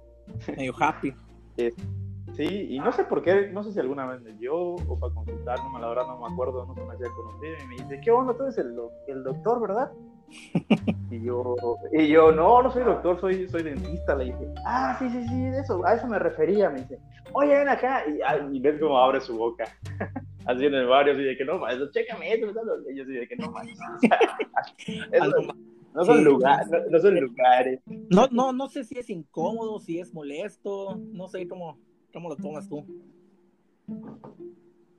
Medio 0.56 0.74
happy. 0.80 1.14
sí, 2.34 2.68
y 2.70 2.80
no 2.80 2.92
sé 2.92 3.04
por 3.04 3.22
qué, 3.22 3.50
no 3.52 3.64
sé 3.64 3.74
si 3.74 3.80
alguna 3.80 4.06
vez 4.06 4.22
me 4.22 4.34
dio 4.34 4.56
o 4.56 5.00
para 5.00 5.14
consultar, 5.14 5.60
no, 5.60 5.80
la 5.80 5.90
verdad 5.90 6.08
no 6.08 6.20
me 6.20 6.34
acuerdo, 6.34 6.66
no 6.66 6.74
se 6.74 6.84
me 6.84 6.94
hacía 6.94 7.08
conocido. 7.16 7.54
Y 7.64 7.68
me 7.68 7.76
dice, 7.76 8.02
¿qué 8.02 8.12
onda? 8.12 8.34
Tú 8.36 8.44
eres 8.44 8.58
el, 8.58 8.76
el 9.08 9.24
doctor, 9.24 9.62
¿verdad? 9.62 9.92
Y 11.12 11.26
yo, 11.26 11.56
y 11.92 12.08
yo, 12.08 12.32
no, 12.32 12.62
no 12.64 12.72
soy 12.72 12.84
doctor, 12.84 13.20
soy, 13.20 13.50
soy 13.50 13.64
dentista. 13.64 14.16
Le 14.16 14.26
dije, 14.26 14.48
ah, 14.66 14.96
sí, 14.98 15.10
sí, 15.10 15.28
sí, 15.28 15.46
eso, 15.60 15.86
a 15.86 15.96
eso 15.96 16.08
me 16.08 16.18
refería. 16.18 16.70
Me 16.70 16.80
dice, 16.80 17.00
oye, 17.34 17.54
ven 17.54 17.68
acá. 17.68 18.06
Y, 18.08 18.56
y 18.56 18.60
ves 18.62 18.80
cómo 18.80 18.98
abre 18.98 19.20
su 19.20 19.38
boca. 19.38 19.66
Así 20.46 20.66
en 20.66 20.74
el 20.74 20.88
barrio, 20.88 21.14
así 21.14 21.22
de 21.22 21.38
que 21.38 21.46
no, 21.46 21.60
maestro, 21.60 21.92
chécame 21.92 22.34
esto. 22.34 22.48
Y 22.90 22.96
yo 22.96 23.04
así 23.04 23.12
de 23.12 23.28
que 23.28 23.36
no, 23.36 23.52
maestro. 23.52 23.86
no 25.94 26.04
son, 26.04 26.24
lugares, 26.24 26.68
no, 26.72 26.80
no, 26.90 27.00
son 27.00 27.20
lugares. 27.20 27.80
No, 28.10 28.28
no, 28.32 28.52
no 28.52 28.68
sé 28.68 28.84
si 28.84 28.98
es 28.98 29.12
incómodo, 29.12 29.80
si 29.80 30.00
es 30.00 30.12
molesto. 30.16 30.98
No 31.12 31.28
sé 31.28 31.48
cómo, 31.48 31.78
cómo 32.12 32.30
lo 32.30 32.36
tomas 32.36 32.68
tú. 32.68 32.86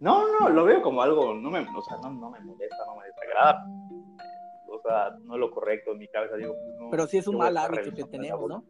No, 0.00 0.40
no, 0.40 0.48
lo 0.48 0.64
veo 0.64 0.82
como 0.82 1.02
algo, 1.02 1.34
no 1.34 1.50
me, 1.50 1.60
o 1.60 1.82
sea, 1.82 1.96
no, 2.02 2.10
no 2.10 2.30
me 2.30 2.40
molesta, 2.40 2.84
no 2.86 2.96
me 2.96 3.06
desagrada 3.06 3.64
o 4.72 4.80
sea, 4.80 5.16
no 5.24 5.34
es 5.34 5.40
lo 5.40 5.50
correcto 5.50 5.92
en 5.92 5.98
mi 5.98 6.08
cabeza. 6.08 6.36
Digo, 6.36 6.54
pues, 6.54 6.78
no, 6.78 6.90
Pero 6.90 7.06
sí 7.06 7.18
es 7.18 7.28
un 7.28 7.36
mal 7.36 7.56
hábito 7.56 7.94
que 7.94 8.04
tenemos, 8.04 8.48
¿no? 8.48 8.64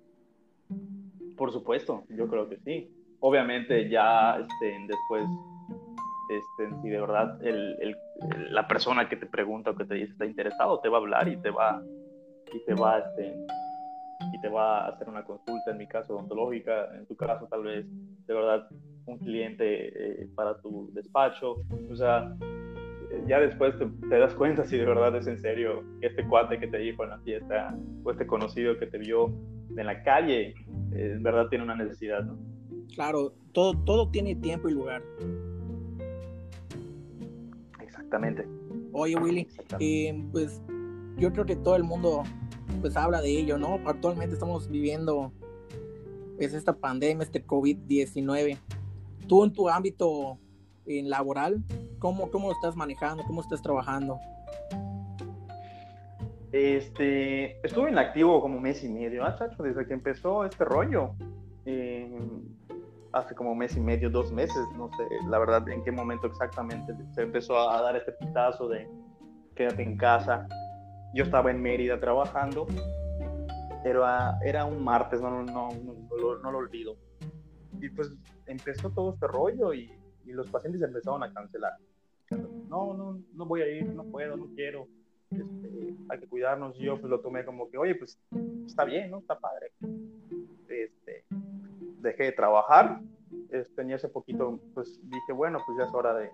Por 1.36 1.52
supuesto, 1.52 2.04
yo 2.10 2.28
creo 2.28 2.48
que 2.48 2.58
sí. 2.58 2.90
Obviamente 3.20 3.88
ya 3.88 4.36
este, 4.36 4.78
después, 4.86 5.24
este, 6.28 6.82
si 6.82 6.88
de 6.88 7.00
verdad 7.00 7.40
el, 7.44 7.76
el, 7.80 7.96
la 8.52 8.66
persona 8.66 9.08
que 9.08 9.16
te 9.16 9.26
pregunta 9.26 9.70
o 9.70 9.76
que 9.76 9.84
te 9.84 9.94
dice 9.94 10.12
está 10.12 10.26
interesado, 10.26 10.80
te 10.80 10.88
va 10.88 10.98
a 10.98 11.00
hablar 11.00 11.28
y 11.28 11.36
te 11.36 11.50
va, 11.50 11.82
y 12.52 12.64
te 12.64 12.74
va, 12.74 12.98
este, 12.98 13.34
y 14.32 14.40
te 14.40 14.48
va 14.48 14.86
a 14.86 14.88
hacer 14.88 15.08
una 15.08 15.24
consulta, 15.24 15.70
en 15.70 15.78
mi 15.78 15.86
caso 15.86 16.14
odontológica, 16.14 16.94
en 16.96 17.06
tu 17.06 17.16
caso 17.16 17.46
tal 17.48 17.62
vez 17.64 17.86
de 18.26 18.34
verdad 18.34 18.68
un 19.06 19.18
cliente 19.18 20.22
eh, 20.22 20.28
para 20.34 20.60
tu 20.60 20.90
despacho, 20.92 21.56
o 21.90 21.96
sea, 21.96 22.36
ya 23.26 23.40
después 23.40 23.76
te, 23.78 23.86
te, 24.08 24.18
das 24.18 24.34
cuenta 24.34 24.64
si 24.64 24.76
de 24.76 24.86
verdad 24.86 25.14
es 25.16 25.26
en 25.26 25.38
serio 25.38 25.82
este 26.00 26.26
cuate 26.26 26.58
que 26.58 26.66
te 26.66 26.78
dijo 26.78 27.04
en 27.04 27.10
la 27.10 27.18
fiesta 27.18 27.76
o 28.04 28.10
este 28.10 28.26
conocido 28.26 28.78
que 28.78 28.86
te 28.86 28.98
vio 28.98 29.32
en 29.76 29.86
la 29.86 30.02
calle, 30.02 30.54
eh, 30.92 31.12
en 31.14 31.22
verdad 31.22 31.48
tiene 31.48 31.64
una 31.64 31.74
necesidad, 31.74 32.22
¿no? 32.24 32.38
Claro, 32.94 33.32
todo, 33.52 33.74
todo 33.84 34.10
tiene 34.10 34.34
tiempo 34.36 34.68
y 34.68 34.72
lugar. 34.72 35.02
Exactamente. 37.80 38.46
Oye, 38.92 39.16
Willy, 39.16 39.48
eh, 39.80 40.24
pues 40.30 40.62
yo 41.16 41.32
creo 41.32 41.46
que 41.46 41.56
todo 41.56 41.76
el 41.76 41.84
mundo 41.84 42.22
pues 42.82 42.96
habla 42.96 43.22
de 43.22 43.30
ello, 43.30 43.56
¿no? 43.56 43.78
Actualmente 43.86 44.34
estamos 44.34 44.68
viviendo 44.68 45.32
pues 46.36 46.52
esta 46.52 46.74
pandemia, 46.74 47.24
este 47.24 47.46
COVID-19. 47.46 48.58
Tú 49.26 49.44
en 49.44 49.52
tu 49.52 49.68
ámbito 49.68 50.38
laboral, 50.84 51.62
¿cómo, 51.98 52.30
¿cómo 52.30 52.48
lo 52.48 52.54
estás 52.54 52.76
manejando? 52.76 53.22
¿Cómo 53.24 53.40
estás 53.40 53.62
trabajando? 53.62 54.18
Este, 56.50 57.64
estuve 57.66 57.88
en 57.88 57.98
activo 57.98 58.42
como 58.42 58.60
mes 58.60 58.84
y 58.84 58.88
medio, 58.88 59.24
¿ah? 59.24 59.36
Desde 59.58 59.86
que 59.86 59.94
empezó 59.94 60.44
este 60.44 60.64
rollo. 60.64 61.14
Eh, 61.64 62.18
hace 63.12 63.34
como 63.34 63.54
mes 63.54 63.76
y 63.76 63.80
medio, 63.80 64.10
dos 64.10 64.32
meses, 64.32 64.62
no 64.76 64.90
sé, 64.96 65.04
la 65.28 65.38
verdad, 65.38 65.68
en 65.68 65.84
qué 65.84 65.92
momento 65.92 66.26
exactamente 66.26 66.94
se 67.14 67.22
empezó 67.22 67.70
a 67.70 67.80
dar 67.82 67.96
este 67.96 68.12
pitazo 68.12 68.68
de 68.68 68.88
quédate 69.54 69.82
en 69.82 69.96
casa. 69.96 70.48
Yo 71.14 71.24
estaba 71.24 71.50
en 71.50 71.60
Mérida 71.60 72.00
trabajando, 72.00 72.66
pero 73.82 74.04
era 74.42 74.64
un 74.64 74.82
martes, 74.82 75.20
no, 75.20 75.30
no, 75.30 75.44
no, 75.44 76.38
no, 76.38 76.50
lo 76.50 76.58
olvido. 76.58 76.96
Y 77.80 77.88
pues 77.90 78.10
empezó 78.46 78.90
todo 78.90 79.14
este 79.14 79.26
rollo 79.26 79.74
y 79.74 79.92
y 80.24 80.32
los 80.32 80.48
pacientes 80.50 80.82
empezaron 80.82 81.22
a 81.22 81.32
cancelar. 81.32 81.76
No, 82.68 82.94
no, 82.94 83.20
no 83.34 83.46
voy 83.46 83.62
a 83.62 83.68
ir, 83.68 83.84
no 83.94 84.04
puedo, 84.04 84.36
no 84.36 84.46
quiero, 84.54 84.88
este, 85.30 85.94
hay 86.08 86.18
que 86.18 86.28
cuidarnos. 86.28 86.78
Y 86.78 86.84
yo 86.84 86.98
pues 86.98 87.10
lo 87.10 87.20
tomé 87.20 87.44
como 87.44 87.70
que, 87.70 87.76
oye, 87.76 87.94
pues 87.94 88.18
está 88.66 88.84
bien, 88.84 89.10
¿no? 89.10 89.18
Está 89.18 89.38
padre. 89.38 89.72
Este, 90.68 91.24
dejé 92.00 92.24
de 92.24 92.32
trabajar, 92.32 93.00
tenía 93.76 93.96
ese 93.96 94.08
poquito, 94.08 94.58
pues 94.74 94.98
dije, 95.02 95.32
bueno, 95.32 95.58
pues 95.66 95.78
ya 95.78 95.84
es 95.84 95.94
hora 95.94 96.14
de, 96.14 96.30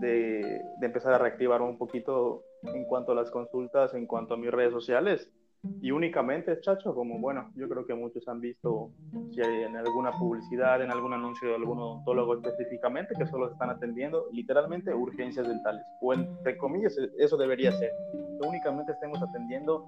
de, 0.00 0.62
de 0.80 0.86
empezar 0.86 1.12
a 1.12 1.18
reactivar 1.18 1.60
un 1.60 1.76
poquito 1.76 2.42
en 2.72 2.84
cuanto 2.84 3.12
a 3.12 3.14
las 3.14 3.30
consultas, 3.30 3.94
en 3.94 4.06
cuanto 4.06 4.34
a 4.34 4.36
mis 4.36 4.50
redes 4.50 4.72
sociales 4.72 5.30
y 5.80 5.90
únicamente, 5.90 6.60
chacho, 6.60 6.94
como 6.94 7.18
bueno, 7.18 7.50
yo 7.54 7.68
creo 7.68 7.86
que 7.86 7.94
muchos 7.94 8.28
han 8.28 8.40
visto 8.40 8.90
si 9.32 9.40
hay 9.40 9.62
en 9.62 9.76
alguna 9.76 10.12
publicidad, 10.12 10.82
en 10.82 10.90
algún 10.90 11.14
anuncio 11.14 11.48
de 11.48 11.54
algún 11.54 11.78
odontólogo 11.78 12.34
específicamente, 12.34 13.14
que 13.16 13.26
solo 13.26 13.50
están 13.50 13.70
atendiendo 13.70 14.26
literalmente 14.32 14.92
urgencias 14.94 15.48
dentales, 15.48 15.82
o 16.02 16.12
entre 16.12 16.58
comillas, 16.58 16.96
eso 17.18 17.36
debería 17.36 17.72
ser, 17.72 17.90
que 18.12 18.46
únicamente 18.46 18.92
estemos 18.92 19.22
atendiendo 19.22 19.86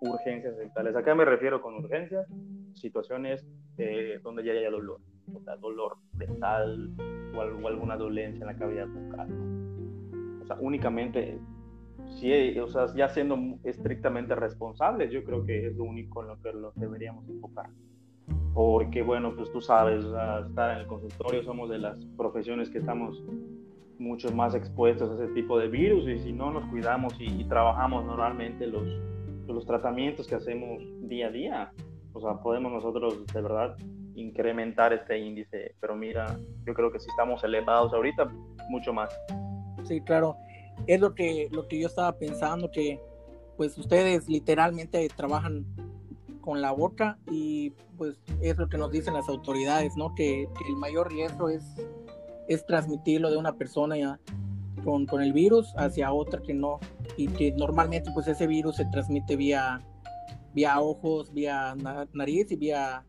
urgencias 0.00 0.56
dentales. 0.56 0.96
Acá 0.96 1.14
me 1.14 1.24
refiero 1.24 1.60
con 1.60 1.74
urgencias, 1.74 2.26
situaciones 2.74 3.44
eh, 3.76 4.20
donde 4.22 4.44
ya 4.44 4.52
haya 4.52 4.70
dolor, 4.70 5.00
o 5.34 5.42
sea, 5.42 5.56
dolor 5.56 5.96
dental 6.12 6.90
o, 7.34 7.38
o 7.38 7.68
alguna 7.68 7.96
dolencia 7.96 8.40
en 8.40 8.46
la 8.46 8.56
cavidad 8.56 8.86
bucal. 8.86 9.28
O 10.42 10.46
sea, 10.46 10.56
únicamente 10.60 11.38
sí, 12.16 12.58
o 12.58 12.68
sea, 12.68 12.86
ya 12.94 13.08
siendo 13.08 13.38
estrictamente 13.64 14.34
responsables, 14.34 15.10
yo 15.10 15.24
creo 15.24 15.44
que 15.44 15.68
es 15.68 15.76
lo 15.76 15.84
único 15.84 16.22
en 16.22 16.28
lo 16.28 16.40
que 16.40 16.52
los 16.52 16.74
deberíamos 16.74 17.28
enfocar. 17.28 17.70
Porque, 18.54 19.02
bueno, 19.02 19.34
pues 19.36 19.52
tú 19.52 19.60
sabes, 19.60 20.04
estar 20.04 20.72
en 20.72 20.78
el 20.78 20.86
consultorio 20.86 21.42
somos 21.42 21.70
de 21.70 21.78
las 21.78 22.04
profesiones 22.16 22.70
que 22.70 22.78
estamos 22.78 23.22
mucho 23.98 24.30
más 24.32 24.54
expuestos 24.54 25.10
a 25.10 25.24
ese 25.24 25.32
tipo 25.34 25.58
de 25.58 25.68
virus 25.68 26.08
y 26.08 26.18
si 26.20 26.32
no 26.32 26.52
nos 26.52 26.64
cuidamos 26.66 27.14
y, 27.18 27.44
trabajamos 27.44 28.04
normalmente 28.04 28.66
los, 28.66 28.86
los 29.46 29.66
tratamientos 29.66 30.26
que 30.26 30.36
hacemos 30.36 30.82
día 31.02 31.28
a 31.28 31.30
día, 31.30 31.72
o 32.12 32.20
sea, 32.20 32.34
podemos 32.40 32.72
nosotros 32.72 33.26
de 33.26 33.40
verdad 33.40 33.76
incrementar 34.14 34.92
este 34.92 35.18
índice, 35.18 35.74
pero 35.80 35.94
mira, 35.94 36.36
yo 36.66 36.74
creo 36.74 36.90
que 36.90 36.98
si 36.98 37.08
estamos 37.10 37.42
elevados 37.44 37.92
ahorita, 37.92 38.28
mucho 38.68 38.92
más. 38.92 39.16
Sí, 39.84 40.00
claro 40.00 40.36
es 40.86 41.00
lo 41.00 41.14
que, 41.14 41.48
lo 41.50 41.68
que 41.68 41.78
yo 41.80 41.86
estaba 41.86 42.12
pensando, 42.18 42.70
que 42.70 43.00
pues 43.56 43.76
ustedes 43.76 44.28
literalmente 44.28 45.06
trabajan 45.14 45.66
con 46.40 46.62
la 46.62 46.72
boca 46.72 47.18
y 47.30 47.70
pues 47.98 48.16
es 48.40 48.56
lo 48.56 48.68
que 48.68 48.78
nos 48.78 48.90
dicen 48.90 49.12
las 49.12 49.28
autoridades, 49.28 49.96
¿no? 49.96 50.14
Que, 50.14 50.48
el 50.66 50.76
mayor 50.76 51.12
riesgo 51.12 51.48
es, 51.48 51.64
es 52.46 52.64
transmitirlo 52.64 53.30
de 53.30 53.36
una 53.36 53.56
persona 53.56 53.96
ya 53.96 54.20
con, 54.84 55.06
con, 55.06 55.20
el 55.20 55.32
virus 55.32 55.74
hacia 55.76 56.12
otra 56.12 56.40
que 56.40 56.54
no, 56.54 56.78
y 57.16 57.26
que 57.26 57.52
normalmente 57.52 58.10
pues 58.14 58.28
ese 58.28 58.46
virus 58.46 58.76
se 58.76 58.84
transmite 58.86 59.36
vía, 59.36 59.82
vía 60.54 60.80
ojos, 60.80 61.34
vía 61.34 61.76
nariz 62.14 62.50
y 62.52 62.56
vía, 62.56 63.04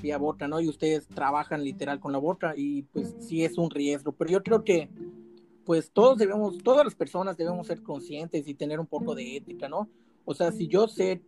vía 0.00 0.16
boca, 0.16 0.46
¿no? 0.46 0.60
Y 0.60 0.68
ustedes 0.68 1.08
trabajan 1.08 1.64
literal 1.64 1.98
con 1.98 2.12
la 2.12 2.18
boca 2.18 2.54
y 2.56 2.82
pues 2.84 3.16
sí 3.18 3.44
es 3.44 3.58
un 3.58 3.68
riesgo, 3.68 4.12
pero 4.12 4.30
yo 4.30 4.42
creo 4.44 4.62
que 4.62 4.88
pues 5.66 5.90
todos 5.90 6.16
debemos, 6.16 6.56
todas 6.58 6.84
las 6.84 6.94
personas 6.94 7.36
debemos 7.36 7.66
ser 7.66 7.82
conscientes 7.82 8.46
y 8.46 8.54
tener 8.54 8.78
un 8.78 8.86
poco 8.86 9.14
de 9.16 9.36
ética, 9.36 9.68
¿no? 9.68 9.90
O 10.24 10.32
sea, 10.32 10.50
si 10.52 10.68
yo 10.68 10.88
sé, 10.88 11.22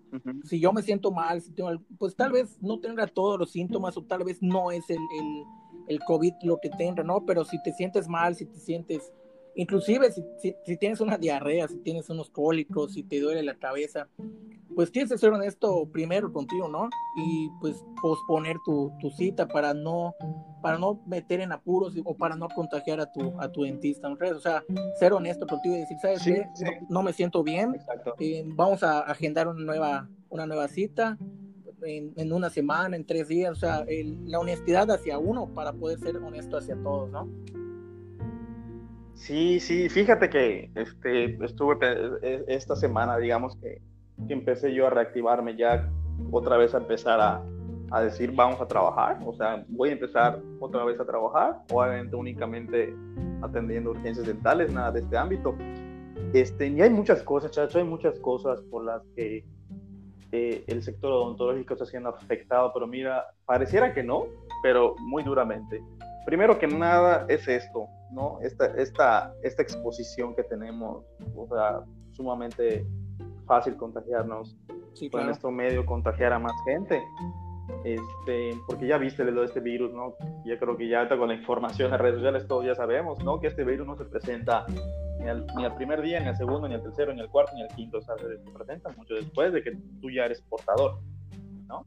si 0.44 0.60
yo 0.60 0.72
me 0.72 0.82
siento 0.82 1.10
mal, 1.10 1.42
si 1.42 1.52
tengo, 1.52 1.70
pues 1.98 2.16
tal 2.16 2.32
vez 2.32 2.56
no 2.60 2.80
tenga 2.80 3.06
todos 3.06 3.38
los 3.38 3.50
síntomas 3.50 3.96
o 3.96 4.02
tal 4.02 4.24
vez 4.24 4.38
no 4.40 4.70
es 4.70 4.88
el, 4.90 4.96
el, 4.96 5.44
el 5.88 6.00
COVID 6.00 6.34
lo 6.42 6.58
que 6.60 6.70
tenga, 6.70 7.02
¿no? 7.02 7.24
Pero 7.26 7.44
si 7.44 7.60
te 7.62 7.72
sientes 7.72 8.08
mal, 8.08 8.36
si 8.36 8.46
te 8.46 8.58
sientes, 8.58 9.12
inclusive 9.58 10.10
si, 10.12 10.24
si, 10.40 10.54
si 10.64 10.76
tienes 10.76 11.00
una 11.00 11.18
diarrea, 11.18 11.66
si 11.66 11.78
tienes 11.78 12.08
unos 12.08 12.30
cólicos, 12.30 12.94
si 12.94 13.02
te 13.02 13.20
duele 13.20 13.42
la 13.42 13.56
cabeza, 13.56 14.08
pues 14.74 14.92
tienes 14.92 15.10
que 15.10 15.18
ser 15.18 15.32
honesto 15.32 15.88
primero 15.90 16.32
contigo, 16.32 16.68
¿no? 16.68 16.88
Y 17.16 17.50
pues 17.60 17.84
posponer 18.00 18.56
tu, 18.64 18.92
tu, 19.00 19.10
cita 19.10 19.48
para 19.48 19.74
no, 19.74 20.14
para 20.62 20.78
no 20.78 21.02
meter 21.04 21.40
en 21.40 21.50
apuros 21.50 21.94
o 22.04 22.14
para 22.14 22.36
no 22.36 22.48
contagiar 22.48 23.00
a 23.00 23.10
tu, 23.10 23.34
a 23.40 23.50
tu 23.50 23.64
dentista. 23.64 24.08
O 24.08 24.38
sea, 24.38 24.62
ser 25.00 25.12
honesto 25.12 25.48
contigo 25.48 25.74
y 25.74 25.80
decir, 25.80 25.96
¿sabes 26.00 26.22
qué? 26.22 26.46
No, 26.88 27.02
me 27.02 27.12
siento 27.12 27.42
bien, 27.42 27.76
eh, 28.20 28.44
vamos 28.46 28.84
a 28.84 29.00
agendar 29.00 29.48
una 29.48 29.64
nueva, 29.64 30.08
una 30.28 30.46
nueva 30.46 30.68
cita, 30.68 31.18
en, 31.82 32.32
una 32.32 32.48
semana, 32.48 32.94
en 32.94 33.04
tres 33.04 33.26
días, 33.26 33.50
o 33.50 33.56
sea, 33.56 33.84
la 34.26 34.38
honestidad 34.38 34.88
hacia 34.92 35.18
uno 35.18 35.52
para 35.52 35.72
poder 35.72 35.98
ser 35.98 36.16
honesto 36.18 36.56
hacia 36.56 36.76
todos, 36.76 37.10
¿no? 37.10 37.28
Sí, 39.18 39.58
sí, 39.58 39.88
fíjate 39.88 40.30
que 40.30 40.70
este, 40.76 41.44
estuve 41.44 41.76
e, 42.22 42.44
esta 42.46 42.76
semana, 42.76 43.18
digamos 43.18 43.56
que, 43.56 43.82
que 44.26 44.32
empecé 44.32 44.72
yo 44.72 44.86
a 44.86 44.90
reactivarme 44.90 45.56
ya 45.56 45.90
otra 46.30 46.56
vez 46.56 46.72
a 46.72 46.78
empezar 46.78 47.20
a, 47.20 47.42
a 47.90 48.00
decir 48.00 48.32
vamos 48.32 48.60
a 48.60 48.68
trabajar, 48.68 49.18
o 49.26 49.34
sea, 49.34 49.64
voy 49.68 49.90
a 49.90 49.92
empezar 49.92 50.40
otra 50.60 50.84
vez 50.84 51.00
a 51.00 51.04
trabajar, 51.04 51.58
obviamente 51.72 52.14
únicamente 52.14 52.94
atendiendo 53.42 53.90
urgencias 53.90 54.24
dentales, 54.24 54.72
nada 54.72 54.92
de 54.92 55.00
este 55.00 55.16
ámbito. 55.16 55.56
Este, 56.32 56.68
y 56.68 56.80
hay 56.80 56.90
muchas 56.90 57.22
cosas, 57.22 57.50
chacho, 57.50 57.78
hay 57.78 57.84
muchas 57.84 58.18
cosas 58.20 58.60
por 58.70 58.84
las 58.84 59.02
que 59.16 59.44
eh, 60.30 60.62
el 60.68 60.82
sector 60.82 61.10
odontológico 61.10 61.74
está 61.74 61.86
siendo 61.86 62.10
afectado, 62.10 62.70
pero 62.72 62.86
mira, 62.86 63.24
pareciera 63.46 63.92
que 63.92 64.04
no, 64.04 64.26
pero 64.62 64.94
muy 65.00 65.24
duramente. 65.24 65.82
Primero 66.24 66.58
que 66.58 66.68
nada 66.68 67.26
es 67.28 67.48
esto, 67.48 67.88
¿no? 68.12 68.38
Esta, 68.42 68.66
esta, 68.76 69.34
esta 69.42 69.62
exposición 69.62 70.34
que 70.34 70.42
tenemos, 70.44 71.04
o 71.36 71.46
sea, 71.46 71.80
sumamente 72.12 72.86
fácil 73.46 73.76
contagiarnos, 73.76 74.56
sí, 74.94 75.10
con 75.10 75.26
nuestro 75.26 75.50
medio 75.50 75.84
contagiar 75.84 76.32
a 76.32 76.38
más 76.38 76.54
gente. 76.64 77.02
Este, 77.84 78.50
porque 78.66 78.86
ya 78.86 78.98
viste 78.98 79.24
lo 79.24 79.40
de 79.40 79.46
este 79.46 79.60
virus, 79.60 79.92
¿no? 79.92 80.14
Yo 80.44 80.58
creo 80.58 80.76
que 80.76 80.88
ya 80.88 81.08
con 81.08 81.28
la 81.28 81.34
información 81.34 81.92
en 81.92 81.98
redes 81.98 82.16
sociales 82.16 82.46
todos 82.46 82.64
ya 82.64 82.74
sabemos, 82.74 83.22
¿no? 83.22 83.40
Que 83.40 83.48
este 83.48 83.64
virus 83.64 83.86
no 83.86 83.96
se 83.96 84.04
presenta 84.04 84.64
ni 85.20 85.28
al, 85.28 85.46
ni 85.56 85.64
al, 85.64 85.74
primer 85.74 86.00
día, 86.00 86.18
ni 86.20 86.28
al 86.28 86.36
segundo, 86.36 86.66
ni 86.66 86.74
al 86.74 86.82
tercero, 86.82 87.12
ni 87.12 87.20
al 87.20 87.28
cuarto, 87.28 87.52
ni 87.54 87.62
al 87.62 87.68
quinto, 87.68 87.98
o 87.98 88.02
sea, 88.02 88.16
se 88.16 88.50
presenta 88.52 88.90
mucho 88.96 89.14
después 89.14 89.52
de 89.52 89.62
que 89.62 89.72
tú 90.00 90.10
ya 90.10 90.24
eres 90.24 90.40
portador, 90.42 90.98
¿no? 91.66 91.84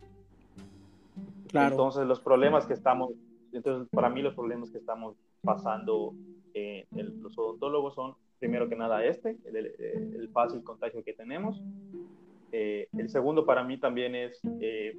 Claro. 1.50 1.72
Entonces 1.72 2.06
los 2.06 2.20
problemas 2.20 2.66
que 2.66 2.74
estamos, 2.74 3.12
entonces 3.52 3.90
para 3.92 4.10
mí 4.10 4.22
los 4.22 4.36
problemas 4.36 4.70
que 4.70 4.78
estamos 4.78 5.16
pasando 5.44 6.14
eh, 6.54 6.86
los 6.92 7.38
odontólogos 7.38 7.96
son, 7.96 8.16
primero 8.40 8.68
que 8.70 8.76
nada, 8.76 9.04
este, 9.06 9.38
el, 9.46 9.58
el, 9.58 10.30
fácil 10.30 10.64
contagio 10.64 11.04
que 11.04 11.14
tenemos. 11.14 11.62
Eh, 12.52 12.88
el 12.98 13.10
segundo 13.10 13.46
para 13.46 13.64
mí 13.64 13.80
también 13.80 14.16
es 14.16 14.40
eh, 14.60 14.98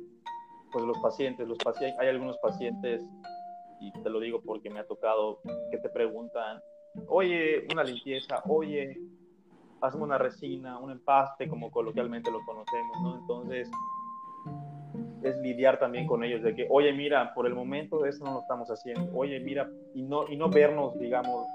pues 0.73 0.85
los 0.85 0.99
pacientes, 0.99 1.47
los 1.47 1.59
pacientes, 1.59 1.99
hay 2.01 2.09
algunos 2.09 2.39
pacientes, 2.39 3.05
y 3.81 3.93
te 4.03 4.11
lo 4.11 4.21
digo 4.21 4.41
porque 4.43 4.71
me 4.71 4.81
ha 4.81 4.87
tocado, 4.87 5.41
que 5.71 5.79
te 5.79 5.91
preguntan, 5.91 6.61
oye, 7.09 7.67
una 7.73 7.85
limpieza, 7.85 8.43
oye, 8.49 8.99
hazme 9.83 10.03
una 10.03 10.19
resina, 10.19 10.79
un 10.79 10.91
empaste, 10.93 11.49
como 11.49 11.71
coloquialmente 11.71 12.31
lo 12.31 12.41
conocemos, 12.47 13.03
¿no? 13.03 13.19
Entonces, 13.19 13.71
es 15.25 15.37
lidiar 15.39 15.79
también 15.79 16.07
con 16.07 16.25
ellos, 16.25 16.43
de 16.43 16.55
que, 16.55 16.67
oye, 16.71 16.93
mira, 16.93 17.33
por 17.35 17.47
el 17.47 17.55
momento 17.55 18.05
eso 18.07 18.25
no 18.25 18.35
lo 18.35 18.41
estamos 18.41 18.69
haciendo, 18.71 19.11
oye, 19.15 19.39
mira, 19.41 19.69
y 19.95 20.03
no, 20.03 20.29
y 20.29 20.37
no 20.37 20.49
vernos, 20.49 20.99
digamos, 20.99 21.47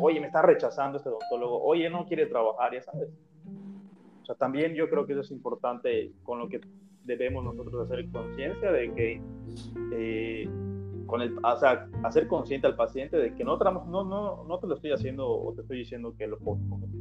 oye, 0.00 0.20
me 0.20 0.26
está 0.26 0.42
rechazando 0.42 0.98
este 0.98 1.08
odontólogo, 1.08 1.62
oye, 1.62 1.88
no 1.90 2.06
quiere 2.06 2.26
trabajar, 2.26 2.72
ya 2.72 2.82
sabes. 2.82 3.08
O 4.22 4.26
sea, 4.26 4.34
también 4.34 4.74
yo 4.74 4.88
creo 4.88 5.06
que 5.06 5.12
eso 5.12 5.22
es 5.22 5.30
importante 5.30 6.12
con 6.22 6.38
lo 6.38 6.48
que 6.48 6.60
debemos 7.04 7.44
nosotros 7.44 7.90
hacer 7.90 8.08
conciencia 8.10 8.70
de 8.70 8.92
que, 8.94 9.22
eh, 9.92 10.48
con 11.10 11.22
el, 11.22 11.36
o 11.42 11.56
sea, 11.58 11.88
hacer 12.04 12.28
consciente 12.28 12.66
al 12.66 12.76
paciente 12.76 13.16
de 13.16 13.34
que 13.34 13.44
no, 13.44 13.56
no, 13.58 14.04
no, 14.04 14.44
no 14.44 14.58
te 14.58 14.66
lo 14.66 14.76
estoy 14.76 14.92
haciendo 14.92 15.28
o 15.28 15.52
te 15.52 15.62
estoy 15.62 15.78
diciendo 15.78 16.14
que 16.16 16.26
lo 16.26 16.38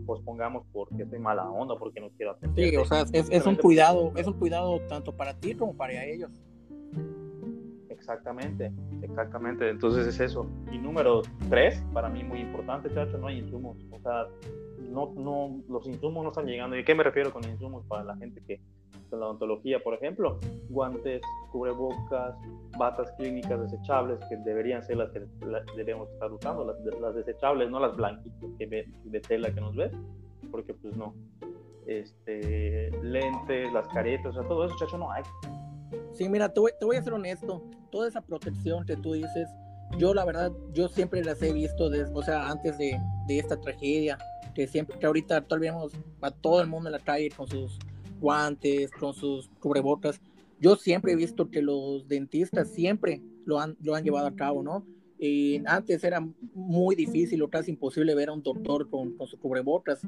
pospongamos 0.05 0.65
porque 0.71 1.03
estoy 1.03 1.19
mala 1.19 1.49
onda, 1.49 1.75
porque 1.77 2.01
no 2.01 2.09
quiero 2.17 2.31
atender. 2.31 2.69
Sí, 2.69 2.77
o 2.77 2.85
sea, 2.85 3.05
es, 3.13 3.29
es 3.29 3.45
un 3.45 3.55
cuidado, 3.55 4.11
es 4.15 4.27
un 4.27 4.33
cuidado 4.33 4.79
tanto 4.87 5.15
para 5.15 5.33
ti 5.39 5.55
como 5.55 5.75
para 5.77 6.03
ellos. 6.03 6.31
Exactamente, 7.89 8.71
exactamente. 9.01 9.69
Entonces 9.69 10.07
es 10.07 10.19
eso. 10.19 10.47
Y 10.71 10.77
número 10.77 11.21
tres, 11.49 11.83
para 11.93 12.09
mí 12.09 12.23
muy 12.23 12.39
importante, 12.39 12.91
chacho, 12.93 13.17
no 13.17 13.27
hay 13.27 13.39
insumos. 13.39 13.77
O 13.91 13.99
sea, 13.99 14.27
no, 14.89 15.13
no, 15.15 15.61
los 15.67 15.85
insumos 15.85 16.23
no 16.23 16.29
están 16.29 16.45
llegando. 16.45 16.77
¿Y 16.77 16.83
qué 16.83 16.95
me 16.95 17.03
refiero 17.03 17.31
con 17.31 17.43
insumos 17.43 17.85
para 17.87 18.03
la 18.03 18.15
gente 18.15 18.41
que 18.47 18.61
en 19.15 19.19
la 19.19 19.27
odontología, 19.27 19.79
por 19.83 19.93
ejemplo, 19.93 20.39
guantes, 20.69 21.21
cubrebocas, 21.51 22.35
batas 22.77 23.11
clínicas 23.13 23.59
desechables, 23.61 24.19
que 24.29 24.37
deberían 24.37 24.83
ser 24.83 24.97
las 24.97 25.11
que 25.11 25.25
debemos 25.75 26.09
estar 26.11 26.31
usando, 26.31 26.65
las, 26.65 27.15
desechables, 27.15 27.69
no 27.69 27.79
las 27.79 27.95
blanquitas 27.95 28.49
que 28.57 28.85
de 29.03 29.19
tela 29.21 29.53
que 29.53 29.61
nos 29.61 29.75
ves, 29.75 29.91
porque 30.51 30.73
pues 30.73 30.95
no. 30.95 31.13
Este, 31.85 32.91
lentes, 33.01 33.73
las 33.73 33.87
caretas, 33.87 34.27
o 34.27 34.39
sea, 34.39 34.47
todo 34.47 34.65
eso, 34.65 34.75
chacho, 34.77 34.97
no 34.97 35.11
hay. 35.11 35.23
Sí, 36.13 36.29
mira, 36.29 36.53
te 36.53 36.59
voy, 36.59 36.71
te 36.79 36.85
voy 36.85 36.97
a 36.97 37.01
ser 37.01 37.13
honesto, 37.13 37.63
toda 37.91 38.07
esa 38.07 38.21
protección 38.21 38.85
que 38.85 38.95
tú 38.95 39.13
dices, 39.13 39.49
yo 39.97 40.13
la 40.13 40.23
verdad, 40.23 40.51
yo 40.71 40.87
siempre 40.87 41.23
las 41.23 41.41
he 41.41 41.51
visto, 41.51 41.89
desde, 41.89 42.13
o 42.13 42.21
sea, 42.21 42.47
antes 42.49 42.77
de, 42.77 42.99
de 43.27 43.39
esta 43.39 43.59
tragedia, 43.59 44.19
que 44.53 44.67
siempre, 44.67 44.99
que 44.99 45.05
ahorita 45.05 45.41
todavía 45.41 45.71
vemos 45.71 45.93
a 46.21 46.31
todo 46.31 46.61
el 46.61 46.67
mundo 46.67 46.89
en 46.89 46.93
la 46.93 46.99
calle 46.99 47.29
con 47.35 47.47
sus 47.47 47.79
guantes, 48.19 48.91
con 48.91 49.13
sus 49.13 49.49
cubrebocas. 49.59 50.21
Yo 50.59 50.75
siempre 50.75 51.13
he 51.13 51.15
visto 51.15 51.49
que 51.49 51.61
los 51.61 52.07
dentistas 52.07 52.69
siempre 52.69 53.21
lo 53.45 53.59
han, 53.59 53.77
lo 53.81 53.95
han 53.95 54.03
llevado 54.03 54.27
a 54.27 54.35
cabo, 54.35 54.61
¿no? 54.63 54.85
Y 55.17 55.61
antes 55.65 56.03
era 56.03 56.25
muy 56.53 56.95
difícil 56.95 57.41
o 57.41 57.49
casi 57.49 57.71
imposible 57.71 58.15
ver 58.15 58.29
a 58.29 58.33
un 58.33 58.43
doctor 58.43 58.89
con, 58.89 59.17
con 59.17 59.27
sus 59.27 59.39
cubrebocas. 59.39 60.01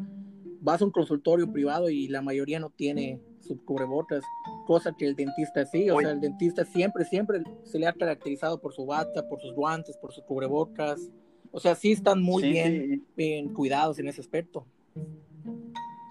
Vas 0.62 0.82
a 0.82 0.86
un 0.86 0.91
consultorio 0.91 1.52
privado 1.52 1.89
y 1.89 2.08
la 2.08 2.21
mayoría 2.21 2.60
no 2.60 2.69
tiene 2.69 3.19
sus 3.41 3.62
cubrebocas, 3.62 4.24
cosa 4.65 4.95
que 4.97 5.08
el 5.08 5.15
dentista 5.15 5.65
sí, 5.65 5.89
o 5.89 6.00
sea, 6.00 6.12
el 6.12 6.21
dentista 6.21 6.63
siempre, 6.63 7.06
siempre 7.06 7.41
se 7.63 7.80
le 7.80 7.88
ha 7.88 7.93
caracterizado 7.93 8.60
por 8.62 8.74
su 8.74 8.86
bata, 8.86 9.28
por 9.28 9.41
sus 9.41 9.54
guantes, 9.54 9.97
por 9.97 10.13
sus 10.13 10.24
cubrebocas. 10.24 11.10
O 11.52 11.60
sea, 11.60 11.76
sí 11.76 11.91
están 11.91 12.21
muy 12.21 12.43
bien, 12.43 13.06
bien 13.15 13.54
cuidados 13.54 14.00
en 14.00 14.08
ese 14.08 14.21
aspecto. 14.21 14.65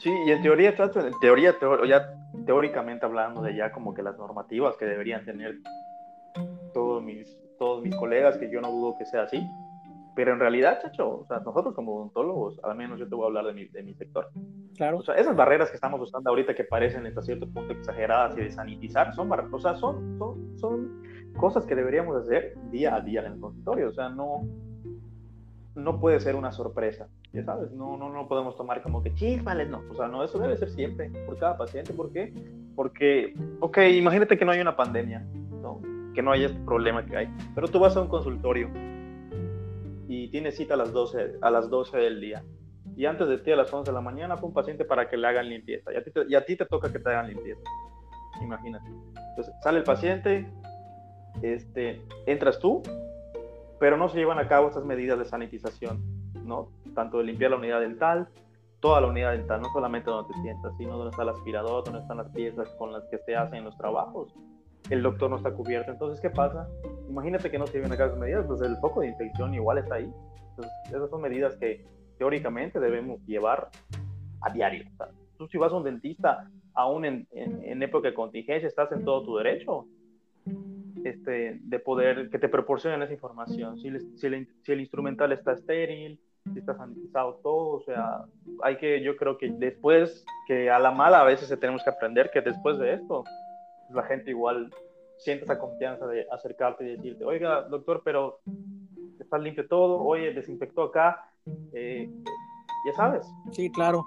Sí, 0.01 0.11
y 0.27 0.31
en 0.31 0.43
teoría, 0.43 0.71
en 0.71 1.21
teoría, 1.21 1.55
ya 1.87 2.15
teóricamente 2.47 3.05
hablando 3.05 3.43
de 3.43 3.55
ya 3.55 3.71
como 3.71 3.93
que 3.93 4.03
las 4.03 4.17
normativas 4.17 4.77
que 4.77 4.87
deberían 4.87 5.25
tener 5.27 5.57
todos 6.73 7.03
mis, 7.03 7.39
todos 7.59 7.83
mis 7.83 7.95
colegas, 7.95 8.39
que 8.39 8.51
yo 8.51 8.63
no 8.63 8.71
dudo 8.71 8.97
que 8.99 9.05
sea 9.05 9.25
así, 9.25 9.47
pero 10.15 10.33
en 10.33 10.41
realidad, 10.41 10.81
chacho, 10.81 11.21
o 11.21 11.27
sea, 11.27 11.41
nosotros 11.41 11.75
como 11.75 11.97
odontólogos, 11.97 12.59
al 12.65 12.77
menos 12.77 12.99
yo 12.99 13.09
te 13.09 13.15
voy 13.15 13.25
a 13.25 13.27
hablar 13.27 13.45
de 13.47 13.53
mi, 13.53 13.67
de 13.67 13.83
mi 13.83 13.95
sector. 13.95 14.31
Claro. 14.77 14.99
O 14.99 15.03
sea, 15.03 15.17
esas 15.17 15.37
barreras 15.37 15.69
que 15.69 15.77
estamos 15.77 16.01
usando 16.01 16.31
ahorita 16.31 16.55
que 16.55 16.65
parecen 16.65 17.07
hasta 17.07 17.21
cierto 17.21 17.47
punto 17.47 17.73
exageradas 17.73 18.37
y 18.39 18.41
de 18.41 18.51
sanitizar, 18.51 19.15
son 19.15 19.29
barreras, 19.29 19.53
o 19.53 19.61
sea, 19.61 19.75
son, 19.75 20.19
son, 20.19 20.59
son 20.59 21.03
cosas 21.37 21.67
que 21.67 21.75
deberíamos 21.75 22.17
hacer 22.17 22.57
día 22.71 22.95
a 22.95 23.01
día 23.03 23.21
en 23.21 23.33
el 23.35 23.41
consultorio, 23.41 23.89
o 23.89 23.93
sea, 23.93 24.09
no, 24.09 24.47
no 25.75 26.01
puede 26.01 26.21
ser 26.21 26.37
una 26.37 26.53
sorpresa 26.53 27.09
ya 27.33 27.45
sabes, 27.45 27.71
no, 27.73 27.97
no, 27.97 28.11
no 28.11 28.27
podemos 28.27 28.57
tomar 28.57 28.83
como 28.83 29.03
que 29.03 29.15
chismales, 29.15 29.69
no, 29.69 29.83
o 29.91 29.95
sea, 29.95 30.09
no, 30.09 30.25
eso 30.25 30.39
debe 30.39 30.57
ser 30.57 30.71
siempre, 30.71 31.11
por 31.27 31.39
cada 31.39 31.57
paciente, 31.57 31.93
¿por 31.93 32.13
qué? 32.13 32.33
Porque, 32.75 33.35
ok, 33.61 33.79
imagínate 33.95 34.37
que 34.37 34.45
no 34.45 34.53
hay 34.53 34.61
una 34.61 34.77
pandemia, 34.77 35.25
¿no? 35.63 35.81
que 36.13 36.23
no 36.23 36.33
haya 36.33 36.47
este 36.47 36.59
problema 36.61 37.05
que 37.07 37.17
hay, 37.17 37.29
pero 37.55 37.69
tú 37.69 37.79
vas 37.79 37.97
a 37.97 38.01
un 38.01 38.09
consultorio 38.09 38.69
y 40.09 40.29
tienes 40.31 40.57
cita 40.57 40.75
a 40.75 40.77
las 40.77 40.93
12, 40.93 41.37
a 41.41 41.51
las 41.51 41.71
12 41.71 41.99
del 41.99 42.21
día, 42.21 42.43
y 42.97 43.07
antes 43.07 43.29
de 43.29 43.39
ti 43.39 43.53
a 43.53 43.57
las 43.57 43.73
11 43.73 43.93
de 43.93 43.95
la 43.95 44.01
mañana 44.01 44.37
fue 44.37 44.49
un 44.49 44.55
paciente 44.55 44.85
para 44.85 45.09
que 45.09 45.17
le 45.17 45.29
hagan 45.29 45.49
limpieza, 45.49 45.93
y 45.93 45.97
a 45.97 46.03
ti 46.03 46.11
te, 46.11 46.25
y 46.29 46.35
a 46.35 46.45
ti 46.45 46.57
te 46.57 46.67
toca 46.67 46.91
que 46.91 46.99
te 46.99 47.11
hagan 47.11 47.29
limpieza, 47.29 47.63
imagínate. 48.43 48.87
Entonces, 49.31 49.55
sale 49.63 49.79
el 49.79 49.85
paciente, 49.85 50.49
este, 51.43 52.03
entras 52.27 52.59
tú, 52.59 52.83
pero 53.81 53.97
no 53.97 54.09
se 54.09 54.19
llevan 54.19 54.39
a 54.39 54.47
cabo 54.47 54.69
estas 54.69 54.85
medidas 54.85 55.19
de 55.19 55.25
sanitización, 55.25 56.05
¿no? 56.45 56.69
tanto 56.95 57.19
de 57.19 57.25
limpiar 57.25 57.51
la 57.51 57.57
unidad 57.57 57.81
dental, 57.81 58.29
toda 58.79 59.01
la 59.01 59.09
unidad 59.09 59.33
dental, 59.33 59.63
no 59.63 59.73
solamente 59.73 60.11
donde 60.11 60.33
te 60.33 60.41
sientas, 60.43 60.77
sino 60.77 60.97
donde 60.97 61.11
está 61.11 61.23
el 61.23 61.31
aspirador, 61.31 61.85
donde 61.85 62.01
están 62.01 62.19
las 62.19 62.29
piezas 62.29 62.69
con 62.79 62.93
las 62.93 63.05
que 63.09 63.19
se 63.19 63.35
hacen 63.35 63.65
los 63.65 63.77
trabajos. 63.79 64.35
El 64.91 65.03
doctor 65.03 65.31
no 65.31 65.37
está 65.37 65.53
cubierto, 65.53 65.91
entonces, 65.91 66.21
¿qué 66.21 66.31
pasa? 66.31 66.69
Imagínate 67.09 67.51
que 67.51 67.59
no 67.59 67.67
se 67.67 67.75
lleven 67.75 67.93
a 67.93 67.97
cabo 67.97 68.11
esas 68.11 68.21
medidas, 68.21 68.47
pues 68.47 68.61
el 68.61 68.77
foco 68.77 69.01
de 69.01 69.09
infección 69.09 69.55
igual 69.55 69.79
está 69.79 69.97
ahí. 69.97 70.13
Entonces, 70.51 70.73
esas 70.89 71.09
son 71.11 71.23
medidas 71.23 71.57
que 71.57 71.87
teóricamente 72.19 72.81
debemos 72.81 73.25
llevar 73.25 73.71
a 74.43 74.53
diario. 74.53 74.85
tú 75.39 75.49
si 75.49 75.57
vas 75.57 75.73
a 75.73 75.77
un 75.77 75.85
dentista, 75.85 76.51
aún 76.75 77.07
en, 77.07 77.27
en, 77.33 77.83
época 77.83 78.09
de 78.09 78.15
contingencia, 78.15 78.69
estás 78.69 78.93
en 78.93 79.05
todo 79.05 79.23
tu 79.25 79.37
derecho 79.37 79.87
este, 81.05 81.59
de 81.63 81.79
poder 81.79 82.31
que 82.31 82.39
te 82.39 82.49
proporcionen 82.49 83.03
esa 83.03 83.13
información. 83.13 83.79
Si, 83.79 83.91
si, 84.17 84.47
si 84.63 84.73
el 84.73 84.81
instrumental 84.81 85.33
está 85.33 85.53
estéril, 85.53 86.21
si 86.53 86.59
está 86.59 86.75
sanitizado 86.75 87.35
todo, 87.43 87.77
o 87.77 87.81
sea, 87.83 88.25
hay 88.63 88.77
que, 88.77 89.03
yo 89.03 89.17
creo 89.17 89.39
que 89.39 89.51
después, 89.51 90.25
que 90.47 90.71
a 90.71 90.79
la 90.79 90.91
mala 90.91 91.21
a 91.21 91.25
veces 91.25 91.49
tenemos 91.61 91.83
que 91.85 91.91
aprender 91.91 92.31
que 92.31 92.41
después 92.41 92.79
de 92.79 92.95
esto, 92.95 93.25
la 93.91 94.03
gente 94.05 94.31
igual 94.31 94.73
siente 95.19 95.45
esa 95.45 95.59
confianza 95.59 96.07
de 96.07 96.27
acercarte 96.31 96.85
y 96.85 96.97
decirte, 96.97 97.25
oiga, 97.25 97.63
doctor, 97.63 98.03
pero 98.05 98.41
está 99.19 99.39
limpio 99.39 99.69
todo, 99.69 100.03
oye, 100.03 100.33
desinfectó 100.33 100.85
acá, 100.85 101.31
eh, 101.73 102.11
ya 102.87 102.93
sabes. 102.95 103.27
Sí, 103.53 103.71
claro. 103.71 104.05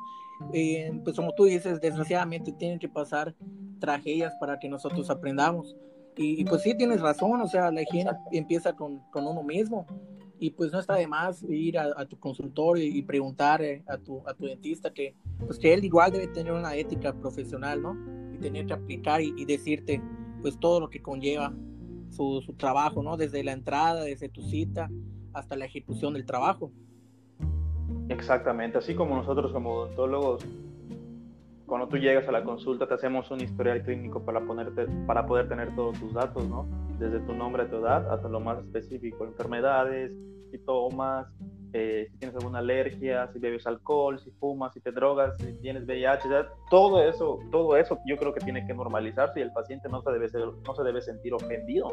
Eh, 0.54 0.92
pues 1.04 1.16
como 1.16 1.34
tú 1.34 1.46
dices, 1.46 1.80
desgraciadamente 1.80 2.52
tienen 2.52 2.80
que 2.80 2.90
pasar 2.90 3.36
tragedias 3.80 4.34
para 4.40 4.60
que 4.60 4.68
nosotros 4.68 5.10
aprendamos. 5.10 5.76
Y, 6.16 6.46
pues 6.46 6.62
sí, 6.62 6.76
tienes 6.78 7.02
razón, 7.02 7.42
o 7.42 7.48
sea, 7.48 7.72
la 7.72 7.82
higiene 7.82 8.12
empieza 8.32 8.74
con, 8.74 9.00
con, 9.10 9.26
uno 9.26 9.42
mismo 9.42 9.88
y 10.40 10.52
pues 10.52 10.72
no 10.72 10.80
está 10.80 10.96
de 10.96 11.08
más 11.08 11.42
ir 11.44 11.80
a, 11.80 12.06
tu 12.06 12.20
consultorio 12.20 12.84
y 12.84 13.02
preguntar 13.02 13.62
eh, 13.62 13.84
a, 13.88 13.98
tu, 13.98 14.22
a 14.28 14.34
tu 14.34 14.46
dentista 14.46 14.92
que, 14.94 15.16
pues 15.46 15.58
que 15.58 15.74
él 15.74 15.84
igual 15.86 16.12
debe 16.12 16.28
tener 16.28 16.54
una 16.54 16.76
ética 16.76 17.14
profesional, 17.14 17.82
¿no? 17.82 17.98
Y 18.34 18.38
tener 18.38 18.66
que 18.66 18.74
aplicar 18.74 19.22
y, 19.22 19.46
decirte 19.46 20.02
pues 20.42 20.60
todo 20.60 20.82
lo 20.82 20.90
que 20.90 21.02
conlleva 21.02 21.54
su, 22.10 22.42
su, 22.46 22.54
trabajo, 22.54 23.02
¿no? 23.02 23.18
Desde 23.18 23.44
la 23.44 23.54
entrada, 23.54 24.04
desde 24.04 24.30
tu 24.30 24.42
cita 24.42 24.90
hasta 25.34 25.56
la 25.56 25.66
ejecución 25.66 26.14
del 26.14 26.26
trabajo. 26.26 26.72
Exactamente, 28.10 28.78
así 28.78 28.94
como 28.94 29.16
nosotros 29.16 29.52
como 29.52 29.72
odontólogos 29.72 30.46
cuando 31.74 31.88
tú 31.88 31.98
llegas 31.98 32.28
a 32.28 32.32
la 32.32 32.44
consulta 32.44 32.86
te 32.86 32.94
hacemos 32.94 33.32
un 33.32 33.42
historial 33.42 33.82
clínico 33.82 34.24
para, 34.24 34.40
ponerte, 34.42 34.86
para 35.08 35.26
poder 35.26 35.50
tener 35.50 35.74
todos 35.76 36.00
tus 36.00 36.14
datos, 36.14 36.48
¿no? 36.48 36.68
Desde 37.00 37.20
tu 37.22 37.34
nombre 37.34 37.66
tu 37.66 37.78
edad 37.78 38.14
hasta 38.14 38.30
lo 38.30 38.40
más 38.40 38.60
específico, 38.60 39.26
enfermedades, 39.26 40.16
si 40.52 40.60
tomas, 40.60 41.26
eh, 41.74 42.10
si 42.12 42.18
tienes 42.20 42.36
alguna 42.36 42.60
alergia, 42.60 43.28
si 43.34 43.40
bebes 43.40 43.66
alcohol, 43.66 44.20
si 44.20 44.30
fumas, 44.34 44.72
si 44.76 44.82
te 44.82 44.92
drogas, 44.92 45.36
si 45.40 45.52
tienes 45.62 45.88
VIH, 45.88 46.30
todo 46.70 47.02
eso, 47.02 47.40
todo 47.52 47.76
eso 47.76 47.98
yo 48.06 48.18
creo 48.18 48.36
que 48.36 48.42
tiene 48.42 48.68
que 48.68 48.76
normalizarse 48.76 49.40
y 49.40 49.42
el 49.42 49.52
paciente 49.52 49.90
no 49.90 50.04
se 50.04 50.12
debe, 50.12 50.28
no 50.68 50.76
se 50.76 50.84
debe 50.84 51.02
sentir 51.02 51.34
ofendido. 51.34 51.92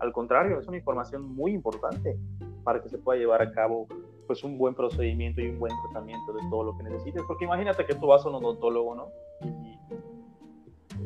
Al 0.00 0.12
contrario, 0.12 0.60
es 0.60 0.68
una 0.68 0.76
información 0.76 1.34
muy 1.34 1.52
importante 1.52 2.18
para 2.62 2.82
que 2.82 2.90
se 2.90 2.98
pueda 2.98 3.18
llevar 3.18 3.40
a 3.40 3.50
cabo 3.52 3.88
pues 4.26 4.44
un 4.44 4.58
buen 4.58 4.74
procedimiento 4.74 5.40
y 5.40 5.48
un 5.48 5.58
buen 5.58 5.72
tratamiento 5.84 6.32
de 6.32 6.40
todo 6.50 6.64
lo 6.64 6.76
que 6.76 6.84
necesites. 6.84 7.22
Porque 7.26 7.44
imagínate 7.44 7.84
que 7.84 7.94
tú 7.94 8.06
vas 8.06 8.24
a 8.24 8.28
un 8.28 8.36
odontólogo, 8.36 8.94
¿no? 8.94 9.08
Y, 9.42 9.78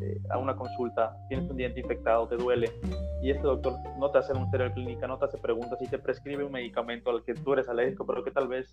eh, 0.00 0.20
a 0.30 0.38
una 0.38 0.54
consulta, 0.54 1.16
tienes 1.28 1.50
un 1.50 1.56
diente 1.56 1.80
infectado, 1.80 2.28
te 2.28 2.36
duele, 2.36 2.70
y 3.22 3.30
este 3.30 3.42
doctor 3.42 3.74
no 3.98 4.10
te 4.10 4.18
hace 4.18 4.32
un 4.32 4.48
serial 4.50 4.72
clínica, 4.72 5.06
no 5.06 5.18
te 5.18 5.24
hace 5.24 5.38
preguntas 5.38 5.80
y 5.80 5.88
te 5.88 5.98
prescribe 5.98 6.44
un 6.44 6.52
medicamento 6.52 7.10
al 7.10 7.24
que 7.24 7.34
tú 7.34 7.52
eres 7.52 7.68
alérgico, 7.68 8.06
pero 8.06 8.22
que 8.22 8.30
tal 8.30 8.48
vez 8.48 8.70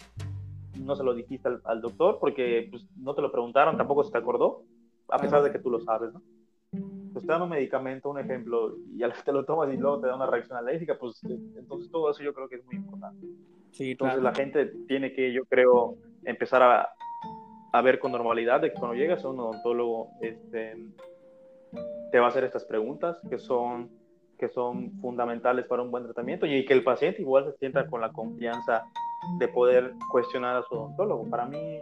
no 0.80 0.96
se 0.96 1.04
lo 1.04 1.14
dijiste 1.14 1.50
al, 1.64 1.82
doctor 1.82 2.18
porque 2.20 2.68
pues, 2.70 2.86
no 2.98 3.16
te 3.16 3.22
lo 3.22 3.32
preguntaron, 3.32 3.78
tampoco 3.78 4.04
se 4.04 4.12
te 4.12 4.18
acordó, 4.18 4.64
a 5.10 5.18
pesar 5.18 5.42
de 5.42 5.52
que 5.52 5.60
tú 5.60 5.70
lo 5.70 5.80
sabes, 5.80 6.14
¿no? 6.14 6.22
Pues 7.14 7.26
te 7.26 7.32
dan 7.32 7.42
un 7.42 7.50
medicamento, 7.50 8.10
un 8.10 8.20
ejemplo, 8.20 8.76
y 8.94 9.02
al 9.02 9.14
que 9.14 9.24
te 9.24 9.32
lo 9.32 9.46
tomas 9.46 9.74
y 9.74 9.78
luego 9.78 10.02
te 10.02 10.08
da 10.08 10.16
una 10.16 10.28
reacción 10.28 10.58
alérgica, 10.58 10.98
pues 11.00 11.22
entonces 11.24 11.90
todo 11.90 12.12
eso 12.12 12.22
yo 12.22 12.34
creo 12.34 12.50
que 12.50 12.56
es 12.56 12.66
muy 12.66 12.76
importante. 12.76 13.26
Entonces 13.80 14.22
la 14.22 14.34
gente 14.34 14.72
tiene 14.88 15.14
que, 15.14 15.32
yo 15.34 15.46
creo, 15.46 15.96
empezar 16.24 16.62
a, 16.62 16.90
a, 17.72 17.82
ver 17.82 18.00
con 18.00 18.12
normalidad 18.12 18.62
de 18.62 18.72
que 18.72 18.80
cuando 18.80 18.96
llegas 18.96 19.24
a 19.24 19.30
un 19.30 19.40
odontólogo, 19.40 20.10
este, 20.22 20.76
te 22.12 22.20
va 22.20 22.28
a 22.28 22.30
hacer 22.30 22.44
estas 22.44 22.66
preguntas 22.66 23.20
que 23.30 23.38
son, 23.38 23.90
que 24.38 24.50
son 24.50 24.92
fundamentales 25.02 25.66
para 25.66 25.82
un 25.82 25.92
buen 25.92 26.04
tratamiento 26.06 26.46
y 26.46 26.66
que 26.66 26.74
el 26.74 26.84
paciente 26.84 27.22
igual 27.22 27.46
se 27.46 27.58
sienta 27.58 27.88
con 27.88 28.02
la 28.02 28.12
confianza 28.12 28.84
de 29.40 29.48
poder 29.48 29.94
cuestionar 30.12 30.56
a 30.56 30.64
su 30.64 30.76
odontólogo. 30.76 31.30
Para 31.30 31.46
mí, 31.46 31.80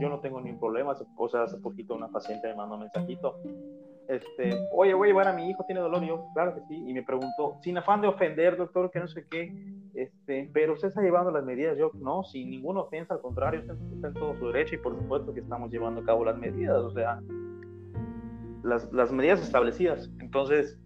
yo 0.00 0.08
no 0.08 0.20
tengo 0.20 0.40
ningún 0.40 0.60
problema. 0.60 0.96
O 1.16 1.28
sea, 1.28 1.44
hace 1.44 1.58
poquito 1.58 1.94
una 1.94 2.08
paciente 2.08 2.48
me 2.48 2.54
mandó 2.54 2.74
un 2.74 2.80
mensajito 2.82 3.38
este, 4.08 4.68
oye, 4.72 4.94
voy 4.94 5.08
a 5.08 5.10
llevar 5.10 5.28
a 5.28 5.32
mi 5.32 5.50
hijo, 5.50 5.64
tiene 5.64 5.80
dolor, 5.80 6.02
y 6.04 6.08
yo, 6.08 6.26
claro 6.34 6.54
que 6.54 6.60
sí, 6.68 6.84
y 6.86 6.94
me 6.94 7.02
preguntó, 7.02 7.56
sin 7.62 7.76
afán 7.78 8.00
de 8.00 8.08
ofender, 8.08 8.56
doctor, 8.56 8.90
que 8.90 9.00
no 9.00 9.08
sé 9.08 9.26
qué, 9.28 9.52
este, 9.94 10.48
pero 10.52 10.74
usted 10.74 10.88
está 10.88 11.02
llevando 11.02 11.30
las 11.30 11.44
medidas, 11.44 11.76
yo, 11.76 11.90
no, 11.94 12.22
sin 12.24 12.50
ninguna 12.50 12.80
ofensa, 12.80 13.14
al 13.14 13.20
contrario, 13.20 13.60
usted 13.60 13.74
está 13.94 14.08
en 14.08 14.14
todo 14.14 14.36
su 14.36 14.46
derecho 14.48 14.76
y 14.76 14.78
por 14.78 14.96
supuesto 14.96 15.34
que 15.34 15.40
estamos 15.40 15.70
llevando 15.70 16.00
a 16.00 16.04
cabo 16.04 16.24
las 16.24 16.38
medidas, 16.38 16.78
o 16.78 16.90
sea, 16.90 17.20
las, 18.62 18.92
las 18.92 19.12
medidas 19.12 19.42
establecidas, 19.42 20.10
entonces, 20.20 20.78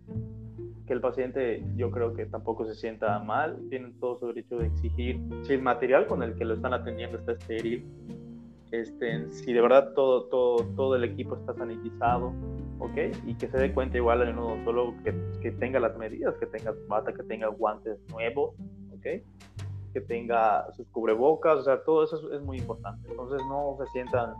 que 0.86 0.94
el 0.94 1.00
paciente 1.00 1.62
yo 1.76 1.90
creo 1.90 2.14
que 2.14 2.26
tampoco 2.26 2.64
se 2.66 2.74
sienta 2.74 3.18
mal, 3.20 3.58
tienen 3.68 3.98
todo 4.00 4.18
su 4.18 4.26
derecho 4.28 4.58
de 4.58 4.66
exigir 4.66 5.20
si 5.42 5.52
el 5.52 5.62
material 5.62 6.06
con 6.06 6.22
el 6.22 6.34
que 6.34 6.44
lo 6.44 6.54
están 6.54 6.74
atendiendo 6.74 7.18
está 7.18 7.32
estéril, 7.32 7.86
este, 8.72 9.30
si 9.30 9.52
de 9.52 9.60
verdad 9.60 9.92
todo, 9.94 10.24
todo, 10.24 10.64
todo 10.76 10.96
el 10.96 11.04
equipo 11.04 11.36
está 11.36 11.54
sanitizado, 11.54 12.32
¿ok? 12.80 13.14
Y 13.26 13.34
que 13.34 13.48
se 13.48 13.58
dé 13.58 13.72
cuenta 13.72 13.96
igual 13.98 14.22
en 14.22 14.38
un 14.38 14.44
odontólogo 14.44 14.94
que, 15.04 15.14
que 15.40 15.52
tenga 15.52 15.78
las 15.78 15.96
medidas, 15.96 16.34
que 16.38 16.46
tenga 16.46 16.74
bata, 16.88 17.12
que 17.12 17.22
tenga 17.22 17.48
guantes 17.48 17.98
nuevos, 18.08 18.54
¿ok? 18.92 19.22
Que 19.92 20.00
tenga 20.00 20.70
sus 20.72 20.86
cubrebocas, 20.88 21.58
o 21.58 21.62
sea, 21.62 21.82
todo 21.84 22.04
eso 22.04 22.32
es, 22.32 22.42
muy 22.42 22.58
importante. 22.58 23.08
Entonces 23.10 23.40
no 23.46 23.76
se 23.78 23.86
sientan, 23.92 24.34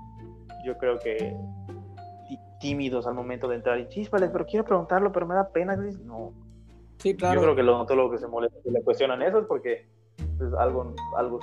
yo 0.64 0.76
creo 0.78 0.98
que 0.98 1.36
tímidos 2.60 3.06
al 3.06 3.14
momento 3.14 3.48
de 3.48 3.56
entrar 3.56 3.78
y 3.80 3.88
chispales, 3.88 4.30
pero 4.30 4.44
quiero 4.44 4.64
preguntarlo, 4.64 5.10
pero 5.12 5.26
me 5.26 5.34
da 5.34 5.48
pena. 5.48 5.76
No. 6.04 6.32
Sí, 6.98 7.16
claro. 7.16 7.36
Yo 7.36 7.42
creo 7.42 7.54
que 7.54 7.62
el 7.62 7.68
odontólogo 7.68 8.10
que 8.10 8.18
se 8.18 8.26
molesta 8.26 8.58
y 8.64 8.70
le 8.70 8.82
cuestionan 8.82 9.22
eso 9.22 9.38
es 9.38 9.46
porque 9.46 9.88
pues, 10.36 10.52
algo, 10.54 10.94
algo 11.16 11.40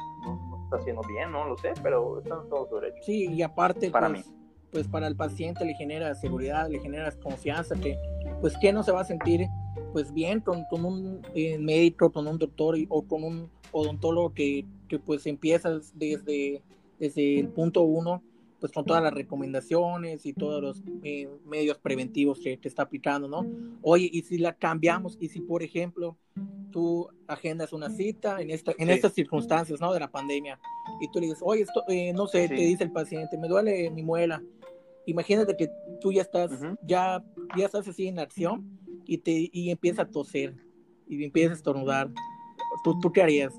está 0.65 0.77
haciendo 0.77 1.01
bien, 1.07 1.31
no 1.31 1.45
lo 1.45 1.57
sé, 1.57 1.73
pero 1.81 2.19
están 2.19 2.47
todos 2.49 2.69
sobre 2.69 2.93
Sí, 3.01 3.33
y 3.33 3.41
aparte, 3.41 3.89
para 3.89 4.10
pues, 4.10 4.27
mí. 4.27 4.37
Pues 4.71 4.88
para 4.88 5.08
el 5.08 5.15
paciente 5.15 5.65
le 5.65 5.73
genera 5.75 6.13
seguridad, 6.15 6.69
le 6.69 6.80
genera 6.80 7.12
confianza, 7.12 7.75
que 7.75 7.97
pues 8.41 8.56
que 8.58 8.73
no 8.73 8.84
se 8.84 8.91
va 8.91 9.01
a 9.01 9.06
sentir 9.06 9.47
pues 9.93 10.13
bien 10.13 10.41
con, 10.41 10.65
con 10.65 10.86
un 10.86 11.21
eh, 11.34 11.58
médico, 11.58 12.12
con 12.12 12.27
un 12.27 12.38
doctor 12.38 12.75
o 12.89 13.01
con 13.03 13.23
un 13.23 13.49
odontólogo 13.71 14.34
que, 14.34 14.65
que 14.88 14.99
pues 14.99 15.25
empieza 15.25 15.80
desde, 15.95 16.62
desde 16.99 17.39
el 17.39 17.49
punto 17.49 17.82
uno 17.82 18.21
pues 18.60 18.71
con 18.71 18.86
todas 18.86 19.03
las 19.03 19.13
recomendaciones 19.13 20.25
y 20.25 20.34
todos 20.34 20.62
los 20.62 20.84
eh, 21.03 21.30
medios 21.45 21.77
preventivos 21.77 22.39
que, 22.39 22.58
que, 22.58 22.67
está 22.67 22.84
aplicando, 22.84 23.27
¿no? 23.27 23.45
Oye, 23.84 24.10
y 24.12 24.23
si 24.23 24.39
la 24.39 24.53
cambiamos, 24.53 25.15
y 25.19 25.30
si 25.30 25.41
por 25.41 25.62
ejemplo 25.62 26.17
tú 26.71 27.08
agendas 27.27 27.73
una 27.73 27.89
cita 27.89 28.41
en, 28.41 28.49
esta, 28.49 28.73
en 28.77 28.89
estas 28.89 29.13
circunstancias, 29.13 29.80
¿no? 29.80 29.93
De 29.93 29.99
la 29.99 30.10
pandemia, 30.10 30.60
y 30.99 31.08
tú 31.10 31.19
le 31.19 31.27
dices, 31.27 31.41
oye, 31.43 31.62
esto, 31.62 31.84
eh, 31.88 32.13
no 32.13 32.27
sé, 32.27 32.47
te 32.47 32.56
dice 32.56 32.84
el 32.84 32.91
paciente, 32.91 33.38
me 33.38 33.47
duele 33.47 33.89
mi 33.91 34.03
muela. 34.03 34.41
Imagínate 35.08 35.56
que 35.56 35.72
tú 36.02 36.12
ya 36.12 36.22
estás, 36.22 36.52
ya, 36.84 37.24
ya 37.58 37.65
estás 37.65 37.88
así 37.88 38.08
en 38.08 38.20
acción 38.20 38.63
y, 39.06 39.17
te, 39.17 39.50
y 39.52 39.72
empieza 39.72 40.04
a 40.04 40.10
toser 40.10 40.54
y 41.08 41.24
empiezas 41.24 41.52
a 41.52 41.56
estornudar. 41.56 42.12
¿Tú, 42.84 43.00
¿Tú 43.00 43.12
qué 43.12 43.24
harías? 43.24 43.54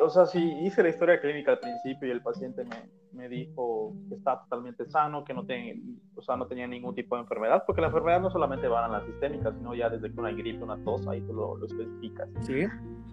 o 0.00 0.10
sea, 0.10 0.24
sí 0.24 0.40
hice 0.62 0.82
la 0.82 0.88
historia 0.88 1.20
clínica 1.20 1.52
al 1.52 1.58
principio 1.58 2.08
y 2.08 2.10
el 2.10 2.22
paciente 2.22 2.64
me, 2.64 2.88
me 3.12 3.28
dijo 3.28 3.92
que 4.08 4.14
está 4.14 4.40
totalmente 4.42 4.86
sano, 4.86 5.24
que 5.24 5.34
no, 5.34 5.44
ten, 5.44 6.00
o 6.14 6.22
sea, 6.22 6.36
no 6.36 6.46
tenía 6.46 6.66
ningún 6.66 6.94
tipo 6.94 7.16
de 7.16 7.22
enfermedad, 7.22 7.64
porque 7.66 7.82
la 7.82 7.88
enfermedad 7.88 8.20
no 8.20 8.30
solamente 8.30 8.68
va 8.68 8.86
a 8.86 8.88
la 8.88 9.04
sistémica, 9.04 9.52
sino 9.52 9.74
ya 9.74 9.90
desde 9.90 10.10
que 10.10 10.18
una 10.18 10.32
gripe, 10.32 10.64
una 10.64 10.82
tos, 10.82 11.06
ahí 11.08 11.20
tú 11.22 11.34
lo, 11.34 11.56
lo 11.56 11.66
especificas. 11.66 12.28
Sí. 12.40 12.66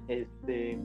Este, 0.07 0.79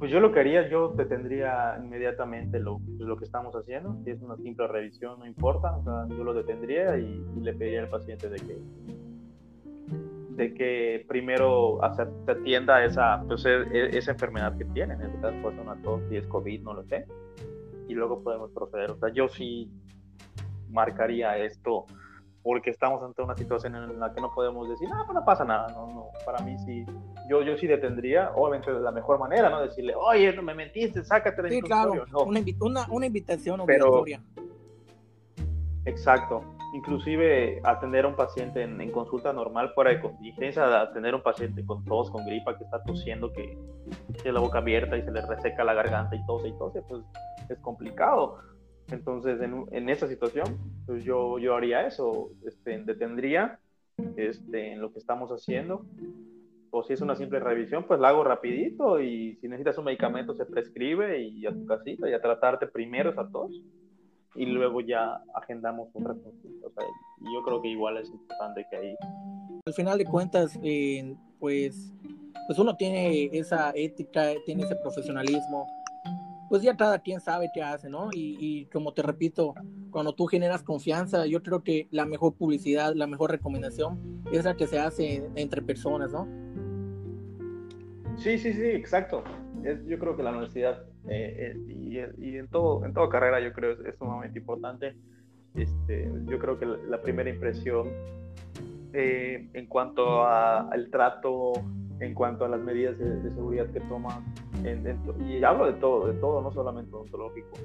pues 0.00 0.10
yo 0.10 0.18
lo 0.18 0.32
que 0.32 0.40
haría, 0.40 0.66
yo 0.66 0.88
detendría 0.88 1.78
inmediatamente 1.78 2.58
lo, 2.58 2.80
lo 2.98 3.18
que 3.18 3.26
estamos 3.26 3.54
haciendo, 3.54 3.98
si 4.02 4.12
es 4.12 4.22
una 4.22 4.34
simple 4.38 4.66
revisión, 4.66 5.18
no 5.18 5.26
importa, 5.26 5.76
o 5.76 5.84
sea, 5.84 6.16
yo 6.16 6.24
lo 6.24 6.32
detendría 6.32 6.96
y, 6.96 7.22
le 7.42 7.52
pediría 7.52 7.82
al 7.82 7.90
paciente 7.90 8.30
de 8.30 8.36
que 8.38 8.58
de 10.36 10.54
que 10.54 11.04
primero 11.06 11.78
se 12.24 12.32
atienda 12.32 12.82
esa, 12.82 13.22
pues, 13.28 13.44
e, 13.44 13.60
e, 13.72 13.98
esa 13.98 14.12
enfermedad 14.12 14.56
que 14.56 14.64
tienen, 14.64 15.02
en 15.02 15.08
este 15.08 15.20
caso 15.20 15.36
puede 15.42 15.60
una 15.60 15.76
tos, 15.82 16.00
si 16.08 16.16
es 16.16 16.26
COVID, 16.28 16.62
no 16.62 16.72
lo 16.72 16.84
sé, 16.84 17.04
y 17.86 17.92
luego 17.92 18.22
podemos 18.22 18.50
proceder. 18.52 18.92
O 18.92 18.96
sea, 18.96 19.10
yo 19.10 19.28
sí 19.28 19.70
marcaría 20.70 21.36
esto 21.36 21.84
porque 22.42 22.70
estamos 22.70 23.02
ante 23.02 23.22
una 23.22 23.36
situación 23.36 23.74
en 23.76 24.00
la 24.00 24.12
que 24.12 24.20
no 24.20 24.32
podemos 24.32 24.68
decir, 24.68 24.88
ah, 24.92 25.02
pues 25.04 25.14
no 25.14 25.24
pasa 25.24 25.44
nada, 25.44 25.68
no, 25.68 25.86
no, 25.88 26.06
para 26.24 26.42
mí 26.44 26.56
sí, 26.58 26.86
yo, 27.28 27.42
yo 27.42 27.56
sí 27.56 27.66
detendría, 27.66 28.32
obviamente 28.34 28.72
de 28.72 28.80
la 28.80 28.92
mejor 28.92 29.18
manera, 29.18 29.50
¿no? 29.50 29.60
Decirle, 29.60 29.94
oye, 29.94 30.32
no 30.32 30.42
me 30.42 30.54
mentiste, 30.54 31.04
sácate 31.04 31.42
de 31.42 31.50
Sí, 31.50 31.60
claro, 31.60 31.92
una, 32.26 32.40
una, 32.60 32.86
una, 32.88 33.06
invitación 33.06 33.60
obligatoria. 33.60 34.22
exacto, 35.84 36.42
inclusive 36.72 37.60
atender 37.62 38.06
a 38.06 38.08
un 38.08 38.16
paciente 38.16 38.62
en, 38.62 38.90
consulta 38.90 39.34
normal 39.34 39.72
fuera 39.74 39.90
de 39.90 40.00
contingencia, 40.00 40.80
atender 40.80 41.12
a 41.12 41.16
un 41.18 41.22
paciente 41.22 41.64
con 41.66 41.84
tos, 41.84 42.10
con 42.10 42.24
gripa, 42.24 42.56
que 42.56 42.64
está 42.64 42.82
tosiendo, 42.82 43.32
que 43.32 43.58
tiene 44.14 44.32
la 44.32 44.40
boca 44.40 44.58
abierta 44.58 44.96
y 44.96 45.02
se 45.02 45.10
le 45.10 45.20
reseca 45.26 45.62
la 45.62 45.74
garganta 45.74 46.16
y 46.16 46.24
tose 46.24 46.48
y 46.48 46.52
tose, 46.52 46.80
pues 46.82 47.02
es 47.50 47.58
complicado. 47.58 48.38
Entonces, 48.92 49.40
en, 49.40 49.66
en 49.70 49.88
esa 49.88 50.08
situación, 50.08 50.58
pues 50.86 51.04
yo, 51.04 51.38
yo 51.38 51.54
haría 51.54 51.86
eso, 51.86 52.30
este, 52.44 52.82
detendría 52.84 53.58
este, 54.16 54.72
en 54.72 54.80
lo 54.80 54.92
que 54.92 54.98
estamos 54.98 55.30
haciendo, 55.30 55.84
o 56.70 56.82
si 56.84 56.92
es 56.92 57.00
una 57.00 57.16
simple 57.16 57.40
revisión, 57.40 57.84
pues 57.84 58.00
la 58.00 58.08
hago 58.08 58.24
rapidito 58.24 59.00
y 59.00 59.36
si 59.36 59.48
necesitas 59.48 59.78
un 59.78 59.84
medicamento 59.86 60.34
se 60.34 60.46
prescribe 60.46 61.20
y 61.20 61.46
a 61.46 61.52
tu 61.52 61.66
casita 61.66 62.08
y 62.08 62.12
a 62.12 62.20
tratarte 62.20 62.66
primero 62.66 63.10
esa 63.10 63.28
tos 63.28 63.60
y 64.36 64.46
luego 64.46 64.80
ya 64.80 65.20
agendamos 65.34 65.88
otras 65.92 66.16
consultas. 66.18 66.70
y 67.20 67.34
yo 67.34 67.42
creo 67.44 67.60
que 67.60 67.68
igual 67.68 67.96
es 67.96 68.08
importante 68.08 68.64
que 68.70 68.76
ahí... 68.76 68.96
Al 69.66 69.74
final 69.74 69.98
de 69.98 70.04
cuentas, 70.04 70.58
eh, 70.62 71.16
pues, 71.40 71.92
pues 72.46 72.58
uno 72.58 72.76
tiene 72.76 73.28
esa 73.32 73.72
ética, 73.74 74.32
tiene 74.46 74.62
ese 74.62 74.76
profesionalismo, 74.76 75.66
pues 76.50 76.62
ya 76.62 76.76
cada 76.76 76.98
quien 76.98 77.20
sabe 77.20 77.48
qué 77.54 77.62
hace, 77.62 77.88
¿no? 77.88 78.10
Y, 78.12 78.36
y 78.38 78.66
como 78.66 78.92
te 78.92 79.02
repito, 79.02 79.54
cuando 79.90 80.12
tú 80.12 80.26
generas 80.26 80.62
confianza, 80.62 81.24
yo 81.24 81.42
creo 81.42 81.62
que 81.62 81.86
la 81.90 82.04
mejor 82.04 82.34
publicidad, 82.34 82.92
la 82.94 83.06
mejor 83.06 83.30
recomendación 83.30 84.22
es 84.32 84.44
la 84.44 84.56
que 84.56 84.66
se 84.66 84.78
hace 84.78 85.30
entre 85.36 85.62
personas, 85.62 86.12
¿no? 86.12 86.26
Sí, 88.16 88.36
sí, 88.36 88.52
sí, 88.52 88.64
exacto. 88.64 89.24
yo 89.86 89.98
creo 89.98 90.16
que 90.16 90.22
la 90.22 90.30
universidad 90.30 90.82
eh, 91.08 91.54
eh, 91.56 92.12
y, 92.18 92.36
en, 92.36 92.48
todo, 92.48 92.84
en 92.84 92.92
toda 92.92 93.08
carrera 93.08 93.40
yo 93.40 93.52
creo 93.52 93.72
es, 93.86 93.96
sumamente 93.96 94.40
importante. 94.40 94.94
Este, 95.54 96.10
yo 96.26 96.38
creo 96.38 96.58
que 96.58 96.66
la, 96.66 97.00
primera 97.00 97.30
impresión 97.30 97.88
eh, 98.92 99.48
en 99.54 99.66
cuanto 99.66 100.26
al 100.26 100.90
trato, 100.90 101.52
en 102.00 102.12
cuanto 102.12 102.44
a 102.44 102.48
las 102.48 102.60
medidas 102.60 102.98
de, 102.98 103.22
seguridad 103.22 103.70
que 103.70 103.80
toman, 103.80 104.24
y 105.18 105.42
hablo 105.44 105.66
de 105.66 105.74
todo, 105.74 106.06
de 106.06 106.14
todo, 106.20 106.40
no 106.42 106.52
solamente 106.52 106.94
odontológico, 106.94 107.56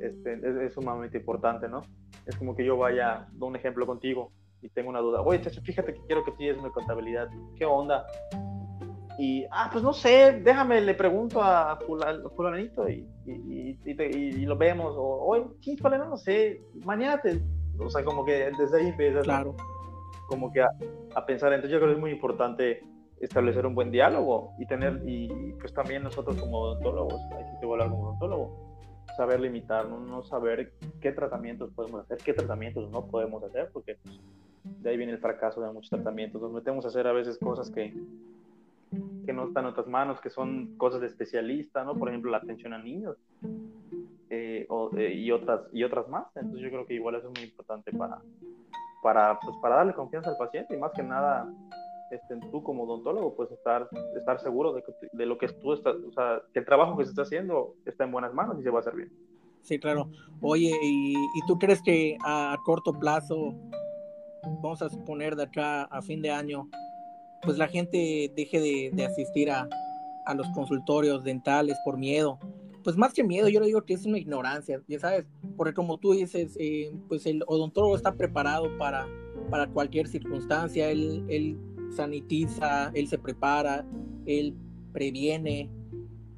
este, 0.00 0.66
es, 0.66 0.72
sumamente 0.72 1.18
importante, 1.18 1.68
¿no? 1.68 1.82
Es 2.26 2.36
como 2.36 2.54
que 2.54 2.64
yo 2.64 2.76
vaya, 2.76 3.26
doy 3.32 3.50
un 3.50 3.56
ejemplo 3.56 3.86
contigo 3.86 4.32
y 4.62 4.68
tengo 4.68 4.90
una 4.90 5.00
duda, 5.00 5.22
oye, 5.22 5.40
chacho, 5.40 5.60
fíjate 5.62 5.94
que 5.94 6.00
quiero 6.06 6.24
que 6.24 6.32
pides 6.32 6.62
mi 6.62 6.70
contabilidad, 6.70 7.28
¿qué 7.56 7.64
onda? 7.64 8.06
Y, 9.18 9.46
ah, 9.50 9.70
pues 9.72 9.82
no 9.82 9.94
sé, 9.94 10.40
déjame, 10.44 10.80
le 10.82 10.94
pregunto 10.94 11.42
a 11.42 11.78
fulanito 12.36 12.88
y, 12.88 13.08
y, 13.24 13.78
y, 13.86 14.44
lo 14.44 14.56
vemos. 14.58 14.94
O, 14.94 15.26
oye, 15.26 15.44
sí, 15.60 15.76
no 15.82 16.16
sé, 16.18 16.60
mañana 16.84 17.20
te... 17.20 17.40
O 17.78 17.88
sea, 17.88 18.04
como 18.04 18.24
que 18.24 18.50
desde 18.58 18.78
ahí 18.78 18.88
empiezas 18.88 19.24
claro. 19.24 19.54
como 20.28 20.52
que 20.52 20.62
a, 20.62 20.68
a, 21.14 21.24
pensar. 21.24 21.52
Entonces 21.52 21.72
yo 21.72 21.78
creo 21.78 21.90
que 21.90 21.94
es 21.94 22.00
muy 22.00 22.10
importante 22.10 22.82
establecer 23.20 23.66
un 23.66 23.74
buen 23.74 23.90
diálogo 23.90 24.52
y 24.58 24.66
tener, 24.66 25.02
y 25.06 25.28
pues 25.60 25.72
también 25.72 26.02
nosotros 26.02 26.36
como 26.36 26.58
odontólogos, 26.58 27.20
ahí 27.36 27.44
sí 27.44 27.56
te 27.60 27.66
voy 27.66 27.78
a 27.78 27.84
hablar 27.84 27.90
como 27.90 28.08
odontólogo, 28.08 28.76
saber 29.16 29.40
limitarnos, 29.40 30.00
no 30.06 30.22
saber 30.22 30.72
qué 31.00 31.12
tratamientos 31.12 31.70
podemos 31.72 32.02
hacer, 32.02 32.18
qué 32.18 32.32
tratamientos 32.32 32.90
no 32.90 33.06
podemos 33.06 33.42
hacer, 33.42 33.70
porque 33.72 33.96
pues, 34.02 34.20
de 34.62 34.90
ahí 34.90 34.96
viene 34.96 35.12
el 35.12 35.18
fracaso 35.18 35.60
de 35.60 35.72
muchos 35.72 35.90
tratamientos. 35.90 36.42
Nos 36.42 36.52
metemos 36.52 36.84
a 36.84 36.88
hacer 36.88 37.06
a 37.06 37.12
veces 37.12 37.38
cosas 37.38 37.70
que 37.70 37.94
que 39.26 39.32
no 39.32 39.48
están 39.48 39.64
en 39.64 39.70
otras 39.70 39.88
manos, 39.88 40.20
que 40.20 40.30
son 40.30 40.76
cosas 40.76 41.00
de 41.00 41.08
especialista, 41.08 41.84
¿no? 41.84 41.94
Por 41.96 42.08
ejemplo, 42.08 42.30
la 42.30 42.38
atención 42.38 42.72
a 42.72 42.78
niños 42.78 43.16
eh, 44.30 44.66
eh, 44.96 45.12
y, 45.12 45.30
otras, 45.32 45.62
y 45.72 45.82
otras 45.82 46.08
más. 46.08 46.28
Entonces 46.36 46.62
yo 46.62 46.70
creo 46.70 46.86
que 46.86 46.94
igual 46.94 47.16
eso 47.16 47.28
es 47.28 47.38
muy 47.38 47.48
importante 47.48 47.92
para, 47.92 48.22
para, 49.02 49.38
pues, 49.40 49.56
para 49.60 49.76
darle 49.76 49.94
confianza 49.94 50.30
al 50.30 50.36
paciente 50.36 50.74
y 50.74 50.78
más 50.78 50.92
que 50.92 51.02
nada 51.02 51.52
este, 52.10 52.36
tú 52.50 52.62
como 52.62 52.84
odontólogo, 52.84 53.34
pues 53.34 53.50
estar, 53.50 53.88
estar 54.16 54.40
seguro 54.40 54.72
de, 54.72 54.84
de 55.12 55.26
lo 55.26 55.38
que 55.38 55.48
tú 55.48 55.72
estás, 55.72 55.96
o 55.96 56.12
sea, 56.12 56.42
que 56.52 56.60
el 56.60 56.64
trabajo 56.64 56.96
que 56.96 57.04
se 57.04 57.10
está 57.10 57.22
haciendo 57.22 57.74
está 57.84 58.04
en 58.04 58.12
buenas 58.12 58.32
manos 58.32 58.58
y 58.58 58.62
se 58.62 58.70
va 58.70 58.78
a 58.78 58.80
hacer 58.80 58.94
bien. 58.94 59.12
Sí, 59.62 59.78
claro. 59.78 60.08
Oye, 60.40 60.72
¿y, 60.82 61.14
y 61.14 61.46
tú 61.46 61.58
crees 61.58 61.82
que 61.82 62.16
a 62.24 62.56
corto 62.64 62.92
plazo, 62.92 63.54
vamos 64.62 64.80
a 64.82 64.88
suponer 64.88 65.34
de 65.36 65.44
acá 65.44 65.82
a 65.84 66.00
fin 66.02 66.22
de 66.22 66.30
año, 66.30 66.68
pues 67.42 67.58
la 67.58 67.68
gente 67.68 68.32
deje 68.34 68.60
de, 68.92 69.04
asistir 69.04 69.50
a, 69.50 69.68
los 70.36 70.48
consultorios 70.50 71.22
dentales 71.22 71.78
por 71.84 71.96
miedo. 71.96 72.38
Pues 72.82 72.96
más 72.96 73.12
que 73.12 73.22
miedo, 73.22 73.48
yo 73.48 73.60
le 73.60 73.66
digo 73.66 73.84
que 73.84 73.94
es 73.94 74.04
una 74.06 74.18
ignorancia, 74.18 74.82
ya 74.88 74.98
sabes, 74.98 75.24
porque 75.56 75.72
como 75.72 75.98
tú 75.98 76.12
dices, 76.12 76.56
eh, 76.58 76.92
pues 77.08 77.26
el 77.26 77.42
odontólogo 77.46 77.94
está 77.94 78.14
preparado 78.14 78.76
para, 78.76 79.06
para 79.50 79.68
cualquier 79.68 80.08
circunstancia, 80.08 80.90
él, 80.90 81.24
él 81.28 81.58
sanitiza, 81.94 82.90
él 82.94 83.08
se 83.08 83.18
prepara, 83.18 83.84
él 84.26 84.54
previene, 84.92 85.70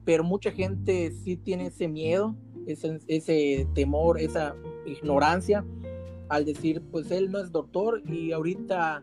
pero 0.05 0.25
mucha 0.25 0.51
gente 0.51 1.11
sí 1.11 1.37
tiene 1.37 1.67
ese 1.67 1.89
miedo, 1.89 2.35
ese, 2.67 2.99
ese 3.07 3.67
temor, 3.75 4.21
esa 4.21 4.55
ignorancia 4.87 5.65
al 6.29 6.45
decir, 6.45 6.83
pues 6.91 7.11
él 7.11 7.31
no 7.31 7.39
es 7.39 7.51
doctor 7.51 8.03
y 8.07 8.33
ahorita 8.33 9.03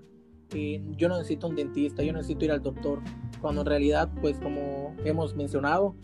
yo 0.96 1.10
no 1.10 1.18
necesito 1.18 1.48
un 1.48 1.56
dentista, 1.56 2.04
yo 2.04 2.14
necesito 2.14 2.46
ir 2.46 2.52
al 2.52 2.62
doctor, 2.62 3.02
cuando 3.42 3.62
en 3.62 3.68
realidad, 3.68 4.10
pues 4.22 4.40
como 4.40 4.96
hemos 5.04 5.36
mencionado, 5.36 5.96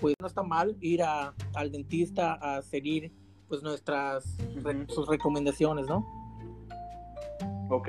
pues 0.00 0.14
no 0.20 0.26
está 0.26 0.42
mal 0.42 0.76
ir 0.80 1.02
a, 1.02 1.34
al 1.54 1.70
dentista 1.70 2.34
a 2.34 2.62
seguir 2.62 3.12
pues 3.48 3.62
nuestras 3.62 4.36
sus 4.88 5.06
recomendaciones, 5.08 5.86
¿no? 5.86 6.04
Ok, 7.70 7.88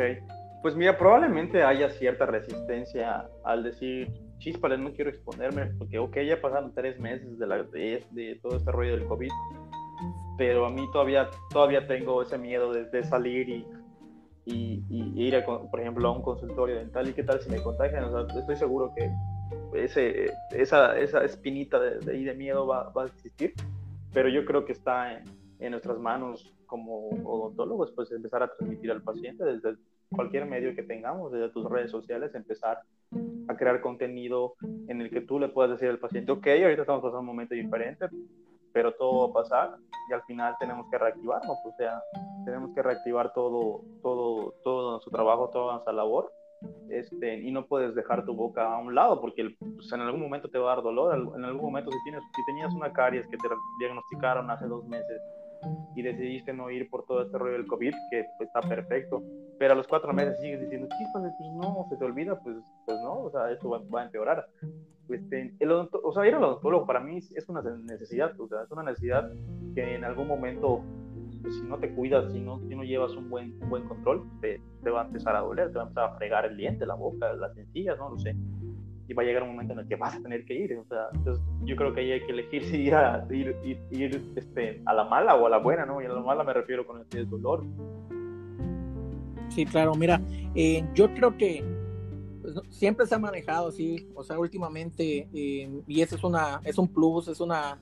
pues 0.64 0.78
mira, 0.78 0.98
probablemente 0.98 1.62
haya 1.62 1.90
cierta 1.90 2.26
resistencia 2.26 3.30
al 3.44 3.64
decir, 3.64 4.10
chispales, 4.40 4.80
no 4.80 4.94
quiero 4.94 5.10
exponerme, 5.10 5.66
porque 5.78 6.00
ok, 6.00 6.20
ya 6.22 6.42
pasaron 6.42 6.74
tres 6.74 6.98
meses 7.02 7.38
de, 7.38 7.46
la, 7.46 7.64
de, 7.64 8.40
todo 8.42 8.56
este 8.56 8.72
rollo 8.72 8.98
del 8.98 9.06
COVID, 9.06 9.30
pero 10.38 10.66
a 10.66 10.72
mí 10.72 10.90
todavía, 10.94 11.30
todavía 11.52 11.86
tengo 11.86 12.22
ese 12.22 12.38
miedo 12.38 12.72
de, 12.72 13.04
salir 13.04 13.50
y 13.50 13.66
ir, 14.46 15.44
por 15.44 15.80
ejemplo, 15.82 16.08
a 16.08 16.12
un 16.12 16.22
consultorio 16.22 16.78
dental 16.78 17.10
y 17.10 17.14
qué 17.14 17.24
tal 17.24 17.42
si 17.42 17.50
me 17.50 17.62
contagian. 17.62 18.06
estoy 18.34 18.56
seguro 18.56 18.94
que 18.96 19.12
esa, 19.74 20.98
esa 20.98 21.26
espinita 21.26 21.78
de, 21.78 22.00
de, 22.00 22.34
miedo 22.36 22.66
va, 22.66 22.90
va, 22.92 23.04
a 23.04 23.08
existir, 23.08 23.54
pero 24.14 24.30
yo 24.30 24.46
creo 24.46 24.64
que 24.64 24.72
está 24.72 25.18
en, 25.18 25.26
en, 25.60 25.72
nuestras 25.72 26.00
manos 26.00 26.54
como 26.66 27.10
odontólogos, 27.10 27.92
pues 27.92 28.12
empezar 28.14 28.44
a 28.44 28.56
transmitir 28.56 28.92
al 28.92 29.02
paciente 29.02 29.44
desde 29.44 29.76
cualquier 30.14 30.46
medio 30.46 30.76
que 30.76 30.84
tengamos, 30.84 31.32
desde 31.32 31.50
tus 31.50 31.70
redes 31.70 31.92
sociales, 31.92 32.34
empezar 32.36 32.80
a 33.48 33.56
crear 33.56 33.82
contenido 33.82 34.56
en 34.88 35.02
el 35.02 35.10
que 35.10 35.22
tú 35.22 35.40
le 35.40 35.50
puedas 35.50 35.72
decir 35.72 35.90
al 35.90 36.00
paciente, 36.00 36.32
ok, 36.32 36.48
ahorita 36.48 36.82
estamos 36.82 37.02
pasando 37.02 37.20
un 37.20 37.26
momento 37.26 37.54
diferente, 37.54 38.08
pero 38.72 38.94
todo 38.94 39.28
va 39.28 39.42
a 39.42 39.44
pasar 39.44 39.76
y 40.10 40.14
al 40.14 40.24
final 40.24 40.56
tenemos 40.60 40.90
que 40.90 40.98
reactivarnos, 40.98 41.58
o 41.66 41.74
sea, 41.78 42.02
tenemos 42.46 42.74
que 42.74 42.82
reactivar 42.82 43.34
todo, 43.34 43.82
todo, 44.02 44.56
todo 44.64 44.92
nuestro 44.92 45.12
trabajo, 45.12 45.50
toda 45.50 45.74
nuestra 45.74 45.94
labor, 45.94 46.32
este, 46.90 47.40
y 47.42 47.52
no 47.52 47.66
puedes 47.66 47.94
dejar 47.94 48.26
tu 48.26 48.34
boca 48.34 48.74
a 48.74 48.78
un 48.78 48.96
lado 48.96 49.20
porque 49.20 49.56
pues, 49.60 49.92
en 49.92 50.02
algún 50.02 50.22
momento 50.22 50.50
te 50.50 50.58
va 50.58 50.72
a 50.72 50.76
dar 50.76 50.84
dolor, 50.84 51.34
en 51.36 51.46
algún 51.46 51.62
momento 51.62 51.92
si, 51.92 51.98
tienes, 52.04 52.24
si 52.36 52.46
tenías 52.46 52.74
una 52.74 52.92
caries 52.92 53.28
que 53.28 53.38
te 53.38 53.48
diagnosticaron 53.80 54.50
hace 54.50 54.66
dos 54.66 54.86
meses 54.86 55.22
y 55.96 56.02
decidiste 56.02 56.54
no 56.54 56.70
ir 56.70 56.90
por 56.90 57.06
todo 57.06 57.22
este 57.22 57.38
rollo 57.38 57.54
del 57.54 57.68
COVID, 57.68 57.94
que 58.10 58.26
está 58.40 58.62
perfecto, 58.62 59.24
pero 59.60 59.74
a 59.74 59.76
los 59.76 59.88
cuatro 59.88 60.14
meses 60.14 60.40
sigues 60.42 60.62
diciendo, 60.62 60.88
chispas, 60.98 61.24
pues 61.38 61.50
no, 61.54 61.86
se 61.90 61.98
te 61.98 62.06
olvida, 62.06 62.40
pues, 62.40 62.58
pues 62.86 62.98
no, 63.02 63.24
o 63.24 63.32
sea, 63.32 63.52
esto 63.52 63.70
va, 63.70 63.82
va 63.94 64.02
a 64.02 64.06
empeorar. 64.06 64.48
Este, 65.10 65.54
el 65.60 65.72
o 65.72 66.14
sea, 66.14 66.26
ir 66.28 66.36
al 66.36 66.44
odontólogo 66.44 66.86
para 66.86 67.00
mí 67.00 67.18
es 67.18 67.50
una 67.50 67.62
necesidad, 67.62 68.40
o 68.40 68.48
sea, 68.48 68.64
es 68.64 68.72
una 68.72 68.84
necesidad 68.84 69.32
que 69.76 69.96
en 69.96 70.04
algún 70.06 70.28
momento, 70.28 70.82
pues, 71.42 71.56
si 71.56 71.64
no 71.64 71.78
te 71.78 71.94
cuidas, 71.94 72.32
si 72.32 72.40
no, 72.40 72.60
si 72.68 72.76
no 72.76 72.84
llevas 72.84 73.14
un 73.16 73.30
buen, 73.30 73.62
un 73.62 73.70
buen 73.70 73.84
control, 73.88 74.24
te, 74.42 74.62
te, 74.82 74.90
va 74.90 75.02
a 75.02 75.06
empezar 75.06 75.36
a 75.36 75.42
doler, 75.42 75.72
te 75.72 75.76
va 75.76 75.84
a 75.84 75.88
empezar 75.88 76.10
a 76.10 76.16
fregar 76.16 76.46
el 76.46 76.58
diente, 76.58 76.86
la 76.86 76.96
boca, 76.96 77.34
las 77.34 77.56
encías, 77.58 77.98
no 77.98 78.10
lo 78.10 78.18
sé. 78.18 78.36
Y 79.06 79.14
va 79.14 79.24
a 79.24 79.26
llegar 79.26 79.44
un 79.44 79.50
momento 79.50 79.74
en 79.74 79.80
el 79.80 79.88
que 79.88 79.98
vas 79.98 80.16
a 80.16 80.22
tener 80.22 80.46
que 80.46 80.54
ir. 80.54 80.78
O 80.78 80.86
sea, 80.86 81.08
entonces 81.14 81.44
yo 81.66 81.76
creo 81.76 81.94
que 81.94 82.00
ahí 82.00 82.12
hay 82.14 82.26
que 82.26 82.32
elegir 82.32 82.64
si 82.64 82.78
ir 82.84 82.96
a, 82.96 83.28
ir, 83.30 83.54
ir, 83.92 84.34
este, 84.38 84.82
a 84.86 84.94
la 84.94 85.04
mala 85.04 85.36
o 85.36 85.46
a 85.46 85.50
la 85.50 85.58
buena, 85.58 85.86
¿no? 85.86 86.02
Y 86.02 86.06
a 86.06 86.10
la 86.10 86.22
mala 86.22 86.46
me 86.46 86.54
refiero 86.54 86.88
con 86.88 87.06
el 87.14 87.30
dolor. 87.30 87.66
Sí, 89.54 89.66
claro, 89.66 89.94
mira, 89.94 90.20
eh, 90.56 90.84
yo 90.96 91.14
creo 91.14 91.38
que 91.38 91.64
pues, 92.42 92.56
siempre 92.70 93.06
se 93.06 93.16
ha 93.16 93.20
manejado 93.20 93.68
así, 93.68 94.08
o 94.16 94.24
sea, 94.24 94.40
últimamente, 94.40 95.28
eh, 95.34 95.82
y 95.88 96.02
eso 96.02 96.16
es 96.16 96.24
una, 96.24 96.60
es 96.64 96.78
un 96.78 96.88
plus, 96.88 97.28
es 97.28 97.40
una, 97.40 97.80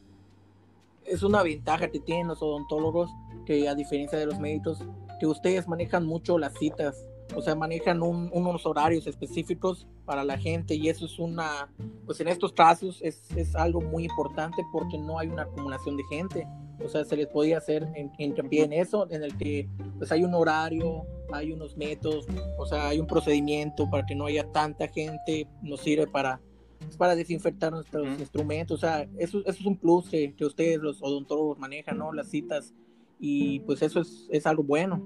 es 1.05 1.23
una 1.23 1.43
ventaja 1.43 1.89
que 1.89 1.99
tienen 1.99 2.27
los 2.27 2.41
odontólogos, 2.41 3.09
que 3.45 3.69
a 3.69 3.75
diferencia 3.75 4.19
de 4.19 4.25
los 4.25 4.39
médicos, 4.39 4.83
que 5.19 5.27
ustedes 5.27 5.67
manejan 5.67 6.05
mucho 6.05 6.37
las 6.37 6.53
citas, 6.57 7.07
o 7.35 7.41
sea, 7.41 7.55
manejan 7.55 8.01
unos 8.01 8.65
horarios 8.65 9.07
específicos 9.07 9.87
para 10.05 10.23
la 10.25 10.37
gente 10.37 10.75
y 10.75 10.89
eso 10.89 11.05
es 11.05 11.17
una, 11.19 11.71
pues 12.05 12.19
en 12.19 12.27
estos 12.27 12.51
casos 12.51 12.99
es, 13.01 13.21
es, 13.37 13.55
algo 13.55 13.79
muy 13.79 14.03
importante 14.03 14.61
porque 14.73 14.97
no 14.97 15.17
hay 15.17 15.29
una 15.29 15.43
acumulación 15.43 15.95
de 15.95 16.03
gente, 16.09 16.47
o 16.83 16.89
sea, 16.89 17.05
se 17.05 17.15
les 17.15 17.27
podía 17.27 17.59
hacer 17.59 17.87
en, 17.95 18.11
en 18.17 18.73
eso, 18.73 19.07
en 19.09 19.23
el 19.23 19.37
que 19.37 19.69
pues 19.97 20.11
hay 20.11 20.23
un 20.23 20.33
horario, 20.33 21.05
hay 21.33 21.51
unos 21.51 21.77
métodos, 21.77 22.27
o 22.57 22.65
sea, 22.65 22.89
hay 22.89 22.99
un 22.99 23.07
procedimiento 23.07 23.89
para 23.89 24.05
que 24.05 24.15
no 24.15 24.25
haya 24.25 24.51
tanta 24.51 24.87
gente, 24.87 25.47
nos 25.61 25.81
sirve 25.81 26.07
para, 26.07 26.39
pues, 26.79 26.97
para 26.97 27.15
desinfectar 27.15 27.71
nuestros 27.71 28.07
instrumentos, 28.19 28.77
o 28.77 28.81
sea, 28.81 29.07
eso, 29.17 29.39
eso, 29.39 29.59
es 29.59 29.65
un 29.65 29.77
plus 29.77 30.09
que, 30.09 30.33
ustedes 30.41 30.79
los 30.79 31.01
odontólogos 31.01 31.57
manejan, 31.59 31.97
¿no? 31.97 32.11
Las 32.13 32.29
citas, 32.29 32.73
y 33.19 33.59
pues 33.61 33.81
eso 33.81 34.01
es, 34.01 34.27
es 34.31 34.45
algo 34.47 34.63
bueno. 34.63 35.01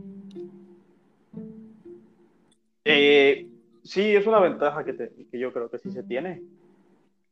Eh, 2.86 3.48
sí, 3.84 4.16
es 4.16 4.28
una 4.28 4.40
ventaja 4.40 4.86
que, 4.86 4.96
que 5.32 5.40
yo 5.40 5.52
creo 5.52 5.70
que 5.70 5.80
sí 5.80 5.92
se 5.92 6.04
tiene, 6.04 6.42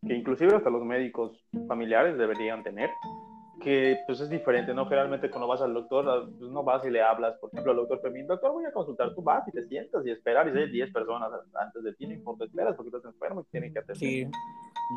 que 0.06 0.16
inclusive 0.16 0.56
hasta 0.56 0.70
los 0.70 0.84
médicos 0.84 1.32
familiares 1.68 2.18
deberían 2.18 2.64
tener 2.64 2.90
que 3.64 4.00
pues 4.06 4.20
es 4.20 4.30
diferente, 4.30 4.74
¿no? 4.74 4.86
Generalmente 4.86 5.30
cuando 5.30 5.48
vas 5.48 5.62
al 5.62 5.74
doctor, 5.74 6.06
ah, 6.08 6.30
pues 6.38 6.52
no 6.52 6.64
vas 6.64 6.86
y 6.86 6.92
le 6.92 7.02
hablas, 7.02 7.36
por 7.40 7.50
ejemplo, 7.52 7.72
al 7.72 7.78
doctor 7.78 8.02
Fermín, 8.02 8.28
doctor, 8.28 8.52
voy 8.52 8.66
a 8.66 8.72
consultar, 8.72 9.14
tú 9.16 9.22
vas 9.22 9.48
y 9.48 9.52
te 9.52 9.66
sientas 9.68 10.06
y 10.06 10.12
esperar, 10.12 10.48
y 10.48 10.58
hay 10.58 10.70
10 10.70 10.92
personas 10.92 11.32
antes 11.54 11.84
de 11.84 11.94
ti, 11.94 12.08
no 12.08 12.14
importa, 12.14 12.46
esperas 12.46 12.76
porque 12.76 12.90
estás 12.90 13.06
enfermo 13.06 13.42
y 13.42 13.52
tienen 13.52 13.74
que 13.74 13.80
atender. 13.80 13.98
Sí. 13.98 14.28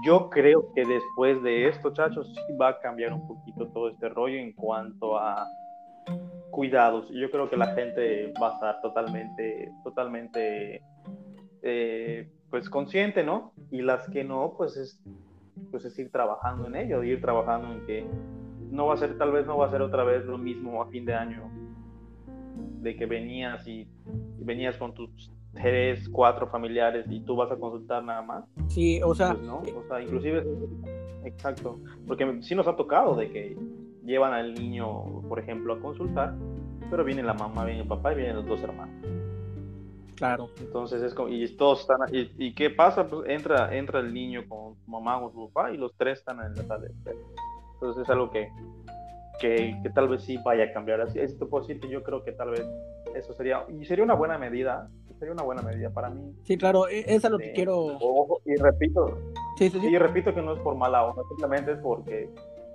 Yo 0.04 0.28
creo 0.28 0.72
que 0.74 0.84
después 0.84 1.42
de 1.42 1.68
esto, 1.68 1.92
chachos, 1.92 2.26
sí 2.34 2.56
va 2.60 2.68
a 2.68 2.80
cambiar 2.80 3.12
un 3.12 3.26
poquito 3.26 3.68
todo 3.68 3.88
este 3.88 4.08
rollo 4.08 4.36
en 4.36 4.52
cuanto 4.52 5.16
a 5.16 5.46
cuidados. 6.50 7.08
Yo 7.10 7.30
creo 7.30 7.48
que 7.48 7.56
la 7.56 7.74
gente 7.74 8.32
va 8.40 8.50
a 8.50 8.54
estar 8.54 8.80
totalmente, 8.80 9.70
totalmente, 9.84 10.82
eh, 11.62 12.28
pues 12.50 12.68
consciente, 12.68 13.22
¿no? 13.24 13.52
Y 13.70 13.82
las 13.82 14.08
que 14.08 14.24
no, 14.24 14.54
pues 14.56 14.76
es, 14.76 15.00
pues 15.70 15.84
es 15.84 15.98
ir 15.98 16.10
trabajando 16.10 16.66
en 16.66 16.76
ello, 16.76 17.02
ir 17.02 17.20
trabajando 17.20 17.72
en 17.72 17.86
que 17.86 18.06
no 18.70 18.86
va 18.86 18.94
a 18.94 18.96
ser, 18.96 19.16
tal 19.18 19.32
vez 19.32 19.46
no 19.46 19.58
va 19.58 19.66
a 19.66 19.70
ser 19.70 19.82
otra 19.82 20.04
vez 20.04 20.24
lo 20.24 20.38
mismo 20.38 20.82
a 20.82 20.86
fin 20.88 21.04
de 21.04 21.14
año, 21.14 21.50
de 22.80 22.96
que 22.96 23.06
venías 23.06 23.66
y, 23.66 23.88
venías 24.38 24.76
con 24.76 24.94
tus 24.94 25.32
tres, 25.52 26.08
cuatro 26.08 26.46
familiares 26.48 27.06
y 27.10 27.20
tú 27.20 27.34
vas 27.34 27.50
a 27.50 27.56
consultar 27.56 28.04
nada 28.04 28.22
más. 28.22 28.44
Sí, 28.68 29.00
o 29.02 29.14
sea, 29.14 29.34
pues, 29.34 29.46
¿no? 29.46 29.58
o 29.58 29.84
sea, 29.88 30.00
inclusive, 30.00 30.44
exacto, 31.24 31.80
porque 32.06 32.42
sí 32.42 32.54
nos 32.54 32.66
ha 32.66 32.76
tocado 32.76 33.16
de 33.16 33.30
que 33.30 33.56
llevan 34.04 34.32
al 34.32 34.54
niño, 34.54 35.22
por 35.28 35.38
ejemplo, 35.38 35.74
a 35.74 35.80
consultar, 35.80 36.34
pero 36.90 37.04
viene 37.04 37.22
la 37.22 37.34
mamá, 37.34 37.64
viene 37.64 37.80
el 37.80 37.88
papá 37.88 38.12
y 38.12 38.16
vienen 38.16 38.36
los 38.36 38.46
dos 38.46 38.62
hermanos. 38.62 38.94
Claro. 40.14 40.48
Entonces 40.60 41.02
es 41.02 41.12
como, 41.12 41.28
y 41.28 41.46
todos 41.56 41.80
están, 41.80 41.98
y, 42.10 42.30
y, 42.38 42.54
qué 42.54 42.70
pasa? 42.70 43.06
Pues 43.06 43.28
entra, 43.28 43.76
entra 43.76 44.00
el 44.00 44.14
niño 44.14 44.48
con 44.48 44.74
su 44.76 44.90
mamá 44.90 45.18
o 45.18 45.30
su 45.30 45.50
papá 45.50 45.70
y 45.70 45.76
los 45.76 45.94
tres 45.94 46.20
están 46.20 46.40
en 46.40 46.54
la 46.54 46.62
sala 46.62 46.78
de 46.78 46.86
espera. 46.86 47.18
Entonces 47.76 48.02
es 48.04 48.10
algo 48.10 48.30
que, 48.30 48.50
que, 49.40 49.78
que, 49.82 49.90
tal 49.90 50.08
vez 50.08 50.22
sí 50.22 50.38
vaya 50.44 50.64
a 50.64 50.72
cambiar. 50.72 51.00
Así 51.00 51.18
es, 51.18 51.34
que 51.34 51.88
yo 51.88 52.02
creo 52.02 52.22
que 52.22 52.32
tal 52.32 52.50
vez 52.50 52.66
eso 53.14 53.32
sería, 53.32 53.64
y 53.68 53.84
sería 53.84 54.04
una 54.04 54.14
buena 54.14 54.38
medida, 54.38 54.88
sería 55.18 55.32
una 55.32 55.42
buena 55.42 55.62
medida 55.62 55.90
para 55.90 56.10
mí. 56.10 56.34
Sí, 56.44 56.56
claro, 56.56 56.88
e, 56.88 57.04
es 57.06 57.24
a 57.24 57.28
lo 57.28 57.38
que 57.38 57.52
quiero. 57.52 57.98
y 58.44 58.56
repito, 58.56 59.18
sí, 59.58 59.70
sí, 59.70 59.80
sí. 59.80 59.86
y 59.86 59.98
repito 59.98 60.34
que 60.34 60.42
no 60.42 60.54
es 60.54 60.60
por 60.60 60.76
mala 60.76 61.04
onda, 61.04 61.22
simplemente 61.28 61.72
es 61.72 61.78
porque 61.78 62.30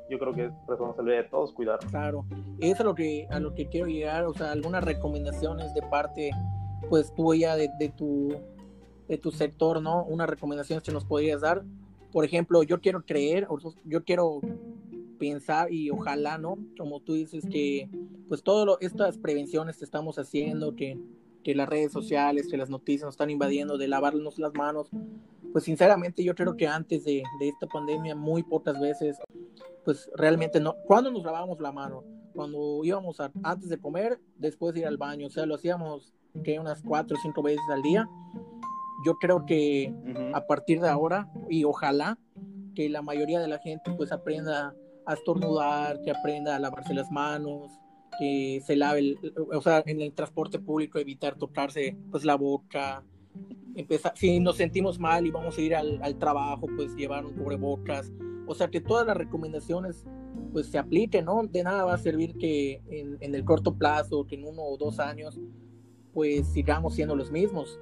yo 0.10 0.20
creo 0.20 0.34
que 0.34 0.46
es 0.46 0.52
responsabilidad 0.68 1.24
de 1.24 1.30
todos 1.30 1.52
cuidar. 1.54 1.80
Claro, 1.90 2.26
eso 2.60 2.74
es 2.74 2.80
a 2.80 2.84
lo 2.84 2.96
que, 2.96 3.28
a 3.30 3.40
lo 3.40 3.54
que 3.56 3.68
quiero 3.68 3.88
llegar, 3.88 4.26
o 4.26 4.34
sea, 4.34 4.52
algunas 4.52 4.84
recomendaciones 4.84 5.74
de 5.74 5.82
parte, 5.84 6.32
pues 6.90 7.14
tuya 7.16 7.56
de, 7.56 7.70
de 7.80 7.90
tu 7.90 8.36
de 9.12 9.18
tu 9.18 9.30
sector, 9.32 9.82
¿no? 9.82 10.06
Unas 10.06 10.30
recomendaciones 10.30 10.84
que 10.84 10.94
nos 10.94 11.04
podrías 11.04 11.42
dar. 11.42 11.64
Por 12.14 12.24
ejemplo, 12.24 12.64
yo 12.64 12.80
quiero 12.80 13.04
creer, 13.06 13.46
yo 13.84 14.06
quiero 14.06 14.40
pensar 15.22 15.72
y 15.72 15.92
ojalá, 15.92 16.40
¿no? 16.40 16.58
Como 16.80 17.00
tú 17.00 17.14
dices 17.14 17.46
que 17.48 17.88
pues 18.28 18.42
todas 18.42 18.76
estas 18.82 19.20
prevenciones 19.20 19.78
que 19.78 19.86
estamos 19.86 20.18
haciendo, 20.18 20.76
que, 20.76 20.98
que 21.44 21.54
las 21.54 21.70
redes 21.70 21.92
sociales, 21.92 22.48
que 22.50 22.58
las 22.58 22.72
noticias 22.72 23.06
nos 23.06 23.14
están 23.14 23.30
invadiendo, 23.30 23.78
de 23.78 23.88
lavarnos 23.88 24.40
las 24.40 24.52
manos, 24.56 24.90
pues 25.52 25.66
sinceramente 25.66 26.24
yo 26.24 26.34
creo 26.34 26.58
que 26.58 26.68
antes 26.68 27.06
de, 27.06 27.22
de 27.40 27.50
esta 27.50 27.68
pandemia 27.68 28.16
muy 28.16 28.42
pocas 28.42 28.80
veces, 28.80 29.20
pues 29.86 30.10
realmente 30.16 30.60
no, 30.60 30.76
cuando 30.88 31.12
nos 31.12 31.24
lavábamos 31.24 31.62
la 31.62 31.72
mano, 31.72 32.04
cuando 32.34 32.84
íbamos 32.84 33.20
a, 33.20 33.32
antes 33.44 33.70
de 33.70 33.78
comer, 33.78 34.20
después 34.40 34.74
de 34.74 34.80
ir 34.80 34.88
al 34.88 34.98
baño, 34.98 35.28
o 35.28 35.30
sea, 35.30 35.46
lo 35.46 35.54
hacíamos 35.54 36.16
que 36.44 36.60
unas 36.60 36.82
cuatro 36.82 37.16
o 37.16 37.22
cinco 37.22 37.44
veces 37.44 37.62
al 37.72 37.84
día. 37.84 38.10
Yo 39.06 39.16
creo 39.20 39.46
que 39.46 39.94
a 40.34 40.48
partir 40.48 40.82
de 40.82 40.90
ahora, 40.90 41.30
y 41.50 41.64
ojalá 41.64 42.18
que 42.74 42.90
la 42.90 43.02
mayoría 43.02 43.40
de 43.40 43.48
la 43.48 43.60
gente 43.60 43.92
pues 43.98 44.12
aprenda 44.12 44.76
a 45.06 45.14
estornudar, 45.14 46.02
que 46.04 46.12
aprenda 46.12 46.56
a 46.56 46.60
lavarse 46.60 46.94
las 46.94 47.12
manos, 47.12 47.72
que 48.20 48.62
se 48.66 48.76
lave, 48.76 49.00
el, 49.00 49.34
o 49.54 49.62
sea, 49.62 49.84
en 49.86 50.02
el 50.02 50.14
transporte 50.14 50.60
público 50.60 51.00
evitar 51.00 51.36
tocarse 51.36 51.98
pues 52.12 52.24
la 52.26 52.36
boca, 52.36 53.04
empezar, 53.76 54.14
si 54.16 54.40
nos 54.40 54.58
sentimos 54.58 55.00
mal 55.00 55.26
y 55.26 55.32
vamos 55.32 55.58
a 55.58 55.62
ir 55.62 55.76
al, 55.76 56.02
al, 56.04 56.18
trabajo, 56.18 56.68
pues 56.76 56.96
llevar 56.96 57.26
un 57.26 57.34
cubrebocas, 57.34 58.12
o 58.48 58.54
sea, 58.54 58.70
que 58.70 58.82
todas 58.82 59.08
las 59.08 59.18
recomendaciones 59.18 60.06
pues 60.52 60.68
se 60.68 60.78
apliquen, 60.78 61.26
¿no? 61.26 61.44
De 61.44 61.64
nada 61.64 61.86
va 61.86 61.94
a 61.94 61.98
servir 61.98 62.38
que 62.38 62.82
en, 62.90 63.18
en 63.22 63.36
el 63.36 63.46
corto 63.46 63.76
plazo, 63.76 64.26
que 64.28 64.36
en 64.36 64.46
uno 64.46 64.62
o 64.64 64.78
dos 64.78 65.00
años, 65.00 65.40
pues 66.14 66.48
sigamos 66.48 66.96
siendo 66.96 67.16
los 67.16 67.32
mismos. 67.32 67.80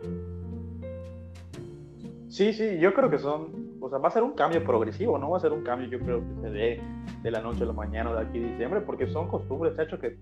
Sí, 2.27 2.53
sí, 2.53 2.77
yo 2.79 2.93
creo 2.93 3.09
que 3.09 3.17
son, 3.17 3.68
o 3.81 3.89
sea, 3.89 3.99
va 3.99 4.09
a 4.09 4.11
ser 4.11 4.23
un 4.23 4.33
cambio 4.33 4.63
progresivo, 4.63 5.17
no 5.17 5.29
va 5.29 5.37
a 5.37 5.41
ser 5.41 5.51
un 5.51 5.63
cambio, 5.63 5.87
yo 5.87 5.99
creo 5.99 6.19
que 6.19 6.41
se 6.41 6.49
dé 6.49 6.83
de 7.21 7.31
la 7.31 7.41
noche 7.41 7.63
a 7.63 7.67
la 7.67 7.73
mañana 7.73 8.13
de 8.13 8.21
aquí 8.21 8.43
a 8.43 8.47
diciembre, 8.47 8.81
porque 8.81 9.07
son 9.07 9.27
costumbres, 9.27 9.77
hecho 9.79 9.99
que, 9.99 10.17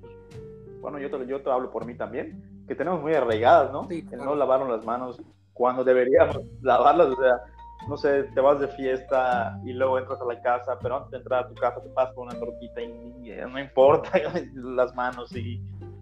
bueno, 0.82 1.00
yo 1.00 1.10
te, 1.10 1.26
yo 1.28 1.42
te 1.42 1.50
hablo 1.50 1.72
por 1.72 1.86
mí 1.86 1.96
también, 1.96 2.66
que 2.68 2.76
tenemos 2.76 3.02
muy 3.02 3.14
arraigadas, 3.14 3.72
¿no? 3.72 3.86
Sí, 3.86 4.06
no 4.12 4.36
lavarnos 4.36 4.70
las 4.70 4.86
manos 4.86 5.22
cuando 5.54 5.84
deberíamos 5.84 6.40
lavarlas, 6.62 7.08
o 7.08 7.16
sea, 7.16 7.42
no 7.88 7.98
sé, 7.98 8.24
te 8.24 8.42
vas 8.42 8.60
de 8.60 8.68
fiesta 8.70 9.60
y 9.64 9.74
luego 9.74 9.98
entras 9.98 10.22
a 10.22 10.26
la 10.26 10.42
casa, 10.42 10.78
pero 10.82 10.98
antes 10.98 11.12
de 11.12 11.18
entrar 11.18 11.46
a 11.46 11.48
tu 11.48 11.56
casa 11.56 11.82
te 11.82 11.90
pasas 11.90 12.14
con 12.16 12.28
una 12.28 12.40
tortita 12.40 12.82
y, 12.82 13.32
no 13.50 13.60
importa 13.60 14.12
las 14.54 14.96
manos 14.96 15.36
y, 15.36 15.62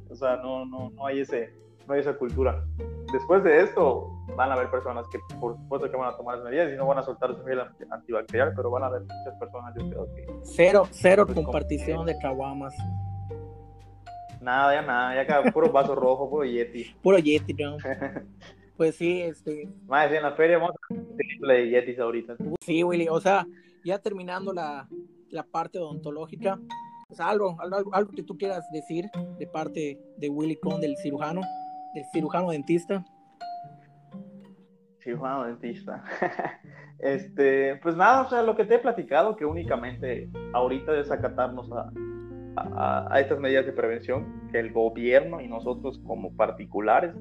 o 0.10 0.16
sea, 0.16 0.38
no, 0.38 0.66
no, 0.66 0.90
no 0.92 1.06
hay 1.06 1.22
ese, 1.22 1.54
no 1.88 1.94
hay 1.94 2.02
esa 2.02 2.18
cultura. 2.18 2.64
Después 3.12 3.44
de 3.44 3.62
esto, 3.62 4.12
van 4.36 4.52
a 4.52 4.54
haber 4.54 4.70
personas 4.70 5.08
que, 5.10 5.20
por 5.40 5.56
supuesto, 5.56 5.90
que 5.90 5.98
van 5.98 6.14
a 6.14 6.18
tomar 6.18 6.38
las 6.38 6.46
medidas 6.46 6.74
y 6.74 6.76
no 6.76 6.86
van 6.88 6.98
a 6.98 7.04
soltar 7.04 7.36
su 7.36 7.44
gel 7.44 7.62
antibacterial, 7.90 8.54
pero 8.56 8.70
van 8.72 8.84
a 8.84 8.88
haber 8.88 9.02
muchas 9.02 9.36
personas, 9.40 9.74
yo 9.78 9.90
creo 9.90 10.16
que. 10.16 10.28
Cero, 10.44 10.88
cero 10.92 11.26
pues, 11.26 11.36
compartición 11.36 12.06
de 12.06 12.18
caguamas. 12.20 12.76
Nada, 14.42 14.76
ya 14.76 14.82
nada, 14.82 15.16
ya 15.16 15.26
cada 15.26 15.52
puro 15.52 15.72
vaso 15.72 15.96
rojo, 15.96 16.30
puro 16.30 16.46
Yeti. 16.46 16.96
Puro 17.02 17.18
Yeti, 17.18 17.54
no. 17.54 17.78
Pues 18.78 18.98
sí, 18.98 19.22
este. 19.22 19.70
Más 19.88 20.12
en 20.12 20.22
la 20.22 20.34
feria 20.34 20.58
vamos 20.58 20.76
a 20.90 21.48
de 21.48 21.70
Yetis 21.70 21.98
ahorita. 21.98 22.36
Sí, 22.60 22.84
Willy, 22.84 23.08
o 23.08 23.22
sea, 23.22 23.48
ya 23.86 24.00
terminando 24.00 24.52
la, 24.52 24.90
la 25.30 25.44
parte 25.44 25.80
odontológica, 25.80 26.60
pues 27.08 27.22
algo, 27.22 27.56
algo, 27.62 27.94
algo 27.94 28.12
que 28.12 28.24
tú 28.24 28.38
quieras 28.38 28.70
decir 28.72 29.06
de 29.40 29.48
parte 29.48 29.98
de 30.18 30.30
Willy 30.30 30.58
Con, 30.58 30.82
del 30.82 30.98
cirujano, 30.98 31.40
del 31.96 32.06
cirujano 32.12 32.52
dentista. 32.52 33.04
Cirujano 35.00 35.46
dentista. 35.46 36.04
este, 37.00 37.78
pues 37.78 37.96
nada, 37.96 38.24
o 38.24 38.30
sea, 38.30 38.44
lo 38.44 38.56
que 38.56 38.66
te 38.66 38.76
he 38.76 38.80
platicado, 38.80 39.36
que 39.36 39.46
únicamente 39.46 40.30
ahorita 40.54 40.98
es 41.00 41.10
acatarnos 41.10 41.72
a, 41.72 41.92
a, 43.10 43.20
estas 43.20 43.40
medidas 43.40 43.66
de 43.66 43.74
prevención 43.74 44.50
que 44.52 44.60
el 44.60 44.72
gobierno 44.72 45.42
y 45.42 45.48
nosotros 45.48 46.00
como 46.06 46.36
particulares 46.36 47.16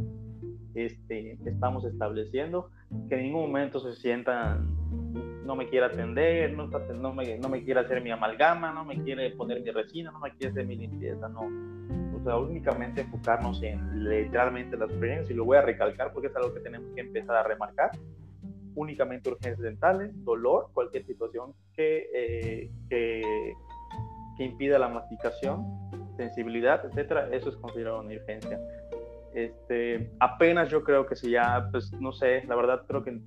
este, 0.74 1.38
estamos 1.44 1.84
estableciendo, 1.84 2.70
que 3.08 3.14
en 3.14 3.22
ningún 3.22 3.42
momento 3.42 3.78
se 3.80 3.94
sientan, 4.00 4.74
no 5.44 5.54
me 5.54 5.68
quiere 5.68 5.86
atender, 5.86 6.52
no, 6.52 6.66
no, 6.66 7.14
me, 7.14 7.38
no 7.38 7.48
me 7.48 7.62
quiere 7.62 7.80
hacer 7.80 8.02
mi 8.02 8.10
amalgama, 8.10 8.72
no 8.72 8.84
me 8.84 9.00
quiere 9.02 9.30
poner 9.30 9.62
mi 9.62 9.70
resina, 9.70 10.10
no 10.10 10.18
me 10.18 10.32
quiere 10.32 10.50
hacer 10.50 10.66
mi 10.66 10.76
limpieza, 10.76 11.28
no. 11.28 11.42
O 12.24 12.26
sea, 12.26 12.38
únicamente 12.38 13.02
enfocarnos 13.02 13.62
en 13.62 14.02
literalmente 14.02 14.78
las 14.78 14.90
urgencias, 14.90 15.30
y 15.30 15.34
lo 15.34 15.44
voy 15.44 15.58
a 15.58 15.60
recalcar 15.60 16.10
porque 16.10 16.28
es 16.28 16.36
algo 16.36 16.54
que 16.54 16.60
tenemos 16.60 16.90
que 16.94 17.02
empezar 17.02 17.36
a 17.36 17.42
remarcar, 17.42 17.90
únicamente 18.74 19.28
urgencias 19.28 19.60
dentales, 19.60 20.10
dolor, 20.24 20.70
cualquier 20.72 21.04
situación 21.04 21.52
que, 21.74 22.08
eh, 22.14 22.70
que, 22.88 23.52
que 24.38 24.44
impida 24.44 24.78
la 24.78 24.88
masticación, 24.88 25.66
sensibilidad, 26.16 26.82
etcétera, 26.86 27.28
eso 27.30 27.50
es 27.50 27.56
considerado 27.56 28.00
una 28.00 28.14
urgencia. 28.14 28.58
Este, 29.34 30.10
apenas 30.18 30.70
yo 30.70 30.82
creo 30.82 31.04
que 31.04 31.16
si 31.16 31.30
ya, 31.30 31.68
pues 31.70 31.92
no 32.00 32.10
sé, 32.12 32.42
la 32.44 32.56
verdad 32.56 32.84
creo 32.88 33.04
que 33.04 33.20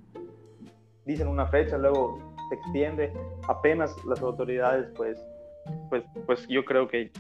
dicen 1.05 1.27
una 1.27 1.45
fecha, 1.45 1.77
luego 1.77 2.17
se 2.49 2.55
extiende, 2.55 3.13
apenas 3.47 3.95
las 4.05 4.19
autoridades 4.23 4.87
pues, 4.95 5.23
pues, 5.91 6.03
pues 6.25 6.47
yo 6.47 6.65
creo 6.65 6.87
que 6.87 7.11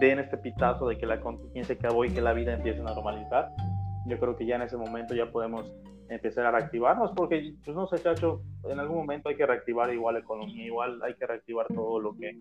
den 0.00 0.18
este 0.18 0.38
pitazo 0.38 0.88
de 0.88 0.98
que 0.98 1.06
la 1.06 1.20
contingencia 1.20 1.74
acabó 1.74 2.04
y 2.04 2.10
que 2.10 2.20
la 2.20 2.32
vida 2.32 2.54
empiece 2.54 2.80
a 2.80 2.84
normalizar, 2.84 3.50
yo 4.06 4.18
creo 4.18 4.36
que 4.36 4.46
ya 4.46 4.56
en 4.56 4.62
ese 4.62 4.76
momento 4.76 5.14
ya 5.14 5.30
podemos 5.30 5.72
empezar 6.08 6.46
a 6.46 6.50
reactivarnos, 6.50 7.12
porque 7.12 7.54
pues 7.64 7.76
no 7.76 7.86
sé, 7.86 8.02
chacho, 8.02 8.42
en 8.64 8.80
algún 8.80 8.96
momento 8.96 9.28
hay 9.28 9.36
que 9.36 9.46
reactivar 9.46 9.92
igual 9.92 10.14
la 10.14 10.20
economía, 10.20 10.66
igual 10.66 11.00
hay 11.02 11.14
que 11.14 11.26
reactivar 11.26 11.68
todo 11.68 12.00
lo 12.00 12.16
que, 12.16 12.36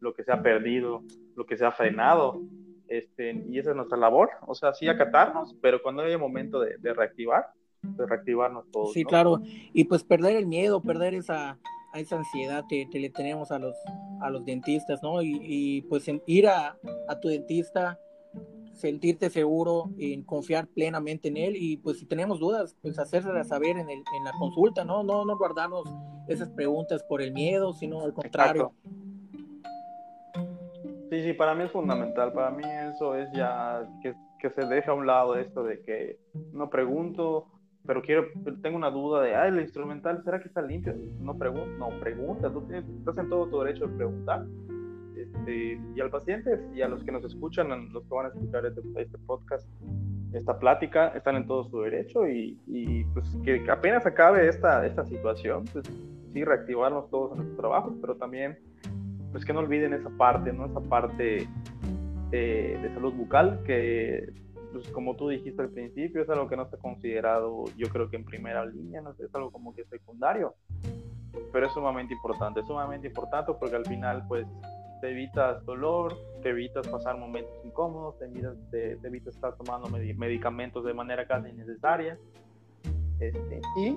lo 0.00 0.12
que 0.12 0.24
se 0.24 0.32
ha 0.32 0.42
perdido, 0.42 1.02
lo 1.34 1.46
que 1.46 1.56
se 1.56 1.64
ha 1.64 1.70
frenado, 1.70 2.42
este, 2.88 3.42
y 3.48 3.58
esa 3.58 3.70
es 3.70 3.76
nuestra 3.76 3.96
labor, 3.96 4.30
o 4.46 4.54
sea, 4.54 4.74
sí 4.74 4.88
acatarnos, 4.88 5.56
pero 5.62 5.82
cuando 5.82 6.02
haya 6.02 6.18
momento 6.18 6.60
de, 6.60 6.76
reactivar, 6.92 7.46
de 7.82 8.06
reactivarnos 8.06 8.70
todos. 8.70 8.92
Sí, 8.92 9.04
claro, 9.04 9.40
y 9.72 9.84
pues 9.84 10.04
perder 10.04 10.36
el 10.36 10.46
miedo, 10.46 10.82
perder 10.82 11.14
esa, 11.14 11.58
esa 12.00 12.16
ansiedad 12.16 12.64
que, 12.68 12.86
le 12.92 13.10
tenemos 13.10 13.50
a 13.50 13.58
los, 13.58 13.76
a 14.20 14.30
los 14.30 14.44
dentistas, 14.44 15.02
¿no? 15.02 15.22
Y, 15.22 15.82
pues 15.88 16.10
ir 16.26 16.48
a, 16.48 16.76
tu 17.20 17.28
dentista, 17.28 17.98
sentirte 18.72 19.30
seguro, 19.30 19.90
en 19.98 20.22
confiar 20.22 20.66
plenamente 20.66 21.28
en 21.28 21.36
él 21.36 21.54
y 21.56 21.76
pues 21.76 21.98
si 21.98 22.06
tenemos 22.06 22.40
dudas, 22.40 22.76
pues 22.82 22.98
hacerlas 22.98 23.48
saber 23.48 23.76
en, 23.76 23.88
el, 23.88 23.98
en 23.98 24.24
la 24.24 24.32
consulta, 24.38 24.84
¿no? 24.84 25.02
¿no? 25.02 25.24
No 25.24 25.38
guardarnos 25.38 25.84
esas 26.28 26.50
preguntas 26.50 27.02
por 27.04 27.22
el 27.22 27.32
miedo, 27.32 27.72
sino 27.72 28.02
al 28.02 28.12
contrario. 28.12 28.72
Sí, 31.10 31.22
sí, 31.22 31.32
para 31.32 31.54
mí 31.54 31.64
es 31.64 31.70
fundamental. 31.70 32.32
Para 32.32 32.50
mí 32.50 32.64
eso 32.92 33.14
es 33.14 33.30
ya 33.32 33.88
que, 34.02 34.14
que 34.40 34.50
se 34.50 34.66
deja 34.66 34.90
a 34.90 34.94
un 34.94 35.06
lado 35.06 35.36
esto 35.36 35.62
de 35.62 35.80
que 35.82 36.18
no 36.52 36.70
pregunto, 36.70 37.53
pero 37.86 38.02
quiero, 38.02 38.26
tengo 38.62 38.76
una 38.76 38.90
duda 38.90 39.22
de, 39.22 39.34
ah, 39.34 39.48
el 39.48 39.60
instrumental, 39.60 40.22
¿será 40.24 40.40
que 40.40 40.48
está 40.48 40.62
limpio? 40.62 40.94
No 41.20 41.36
pregunto, 41.36 41.70
no 41.78 41.88
pregunta, 42.00 42.50
tú 42.50 42.66
estás 42.70 43.18
en 43.18 43.28
todo 43.28 43.46
tu 43.48 43.60
derecho 43.60 43.86
de 43.86 43.96
preguntar. 43.96 44.46
este, 45.16 45.80
y 45.94 46.00
al 46.00 46.10
paciente 46.10 46.60
y 46.74 46.82
a 46.82 46.88
los 46.88 47.04
que 47.04 47.12
nos 47.12 47.24
escuchan, 47.24 47.68
los 47.92 48.04
que 48.04 48.14
van 48.14 48.26
a 48.26 48.28
escuchar 48.30 48.64
este, 48.66 48.80
este 48.96 49.18
podcast, 49.18 49.68
esta 50.32 50.58
plática, 50.58 51.08
están 51.08 51.36
en 51.36 51.46
todo 51.46 51.64
su 51.64 51.80
derecho 51.82 52.26
y, 52.26 52.58
y, 52.66 53.04
pues 53.04 53.36
que 53.44 53.64
apenas 53.70 54.04
acabe 54.06 54.48
esta, 54.48 54.84
esta 54.84 55.04
situación, 55.04 55.64
pues 55.72 55.86
sí, 56.32 56.44
reactivarnos 56.44 57.08
todos 57.10 57.32
en 57.32 57.38
nuestros 57.38 57.58
trabajos, 57.58 57.94
pero 58.00 58.16
también 58.16 58.58
pues 59.30 59.44
que 59.44 59.52
no 59.52 59.60
olviden 59.60 59.92
esa 59.92 60.10
parte, 60.10 60.52
¿no? 60.52 60.66
Esa 60.66 60.80
parte 60.80 61.48
eh, 62.30 62.78
de 62.80 62.94
salud 62.94 63.12
bucal 63.14 63.60
que 63.64 64.32
pues 64.74 64.88
como 64.88 65.14
tú 65.14 65.28
dijiste 65.28 65.62
al 65.62 65.70
principio, 65.70 66.20
es 66.20 66.28
algo 66.28 66.48
que 66.48 66.56
no 66.56 66.64
está 66.64 66.76
considerado, 66.76 67.64
yo 67.76 67.88
creo 67.88 68.10
que 68.10 68.16
en 68.16 68.24
primera 68.24 68.66
línea, 68.66 69.00
no 69.00 69.12
es 69.12 69.32
algo 69.34 69.52
como 69.52 69.72
que 69.72 69.84
secundario, 69.84 70.54
pero 71.52 71.66
es 71.66 71.72
sumamente 71.72 72.12
importante, 72.12 72.60
es 72.60 72.66
sumamente 72.66 73.06
importante 73.06 73.52
porque 73.58 73.76
al 73.76 73.86
final, 73.86 74.24
pues, 74.26 74.46
te 75.00 75.10
evitas 75.10 75.64
dolor, 75.64 76.16
te 76.42 76.50
evitas 76.50 76.88
pasar 76.88 77.16
momentos 77.16 77.52
incómodos, 77.64 78.18
te 78.18 78.24
evitas, 78.24 78.56
te, 78.72 78.92
evitas 79.04 79.36
estar 79.36 79.54
tomando 79.54 79.88
medicamentos 79.88 80.84
de 80.84 80.92
manera 80.92 81.24
casi 81.24 81.50
innecesaria, 81.50 82.18
este, 83.20 83.60
y 83.76 83.96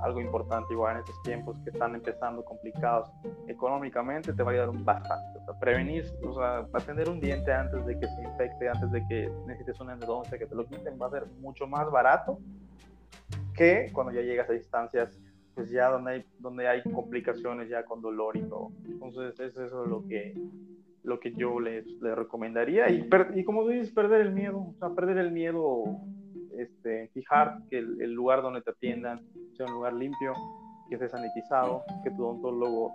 algo 0.00 0.20
importante 0.20 0.72
igual 0.72 0.94
en 0.96 1.00
estos 1.00 1.22
tiempos 1.22 1.56
que 1.64 1.70
están 1.70 1.94
empezando 1.94 2.44
complicados 2.44 3.10
económicamente, 3.48 4.32
te 4.32 4.42
va 4.42 4.50
a 4.50 4.54
ayudar 4.54 4.70
bastante. 4.84 5.38
O 5.40 5.44
sea, 5.44 5.58
prevenir, 5.58 6.04
o 6.22 6.34
sea, 6.34 6.66
atender 6.72 7.08
un 7.08 7.20
diente 7.20 7.52
antes 7.52 7.84
de 7.86 7.98
que 7.98 8.06
se 8.06 8.22
infecte, 8.22 8.68
antes 8.68 8.90
de 8.90 9.06
que 9.08 9.30
necesites 9.46 9.80
una 9.80 9.94
endodoncia, 9.94 10.38
que 10.38 10.46
te 10.46 10.54
lo 10.54 10.66
quiten, 10.66 10.98
va 11.00 11.06
a 11.06 11.10
ser 11.10 11.26
mucho 11.40 11.66
más 11.66 11.90
barato 11.90 12.38
que 13.54 13.90
cuando 13.92 14.12
ya 14.12 14.20
llegas 14.20 14.50
a 14.50 14.54
instancias 14.54 15.20
pues 15.54 15.70
ya 15.70 15.88
donde 15.88 16.10
hay, 16.10 16.24
donde 16.38 16.68
hay 16.68 16.82
complicaciones 16.82 17.68
ya 17.68 17.84
con 17.84 18.02
dolor 18.02 18.36
y 18.36 18.42
todo. 18.42 18.72
Entonces, 18.86 19.38
eso 19.38 19.64
es 19.64 19.88
lo 19.88 20.06
que, 20.06 20.34
lo 21.02 21.20
que 21.20 21.32
yo 21.32 21.60
les, 21.60 21.86
les 22.02 22.14
recomendaría. 22.16 22.90
Y, 22.90 23.08
y 23.34 23.44
como 23.44 23.66
dices, 23.68 23.92
perder 23.92 24.22
el 24.22 24.32
miedo, 24.32 24.58
o 24.58 24.74
sea, 24.78 24.90
perder 24.90 25.18
el 25.18 25.30
miedo 25.30 25.84
este, 26.58 27.08
fijar 27.08 27.58
que 27.70 27.78
el, 27.78 28.12
lugar 28.12 28.42
donde 28.42 28.62
te 28.62 28.70
atiendan 28.70 29.20
sea 29.56 29.66
un 29.66 29.72
lugar 29.72 29.94
limpio, 29.94 30.32
que 30.88 30.96
esté 30.96 31.08
sanitizado, 31.08 31.82
que 32.02 32.10
tu 32.10 32.24
odontólogo, 32.24 32.92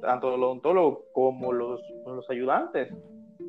tanto 0.00 0.34
el 0.34 0.42
odontólogo 0.42 1.04
como 1.12 1.52
los, 1.52 1.80
los 2.06 2.28
ayudantes 2.30 2.92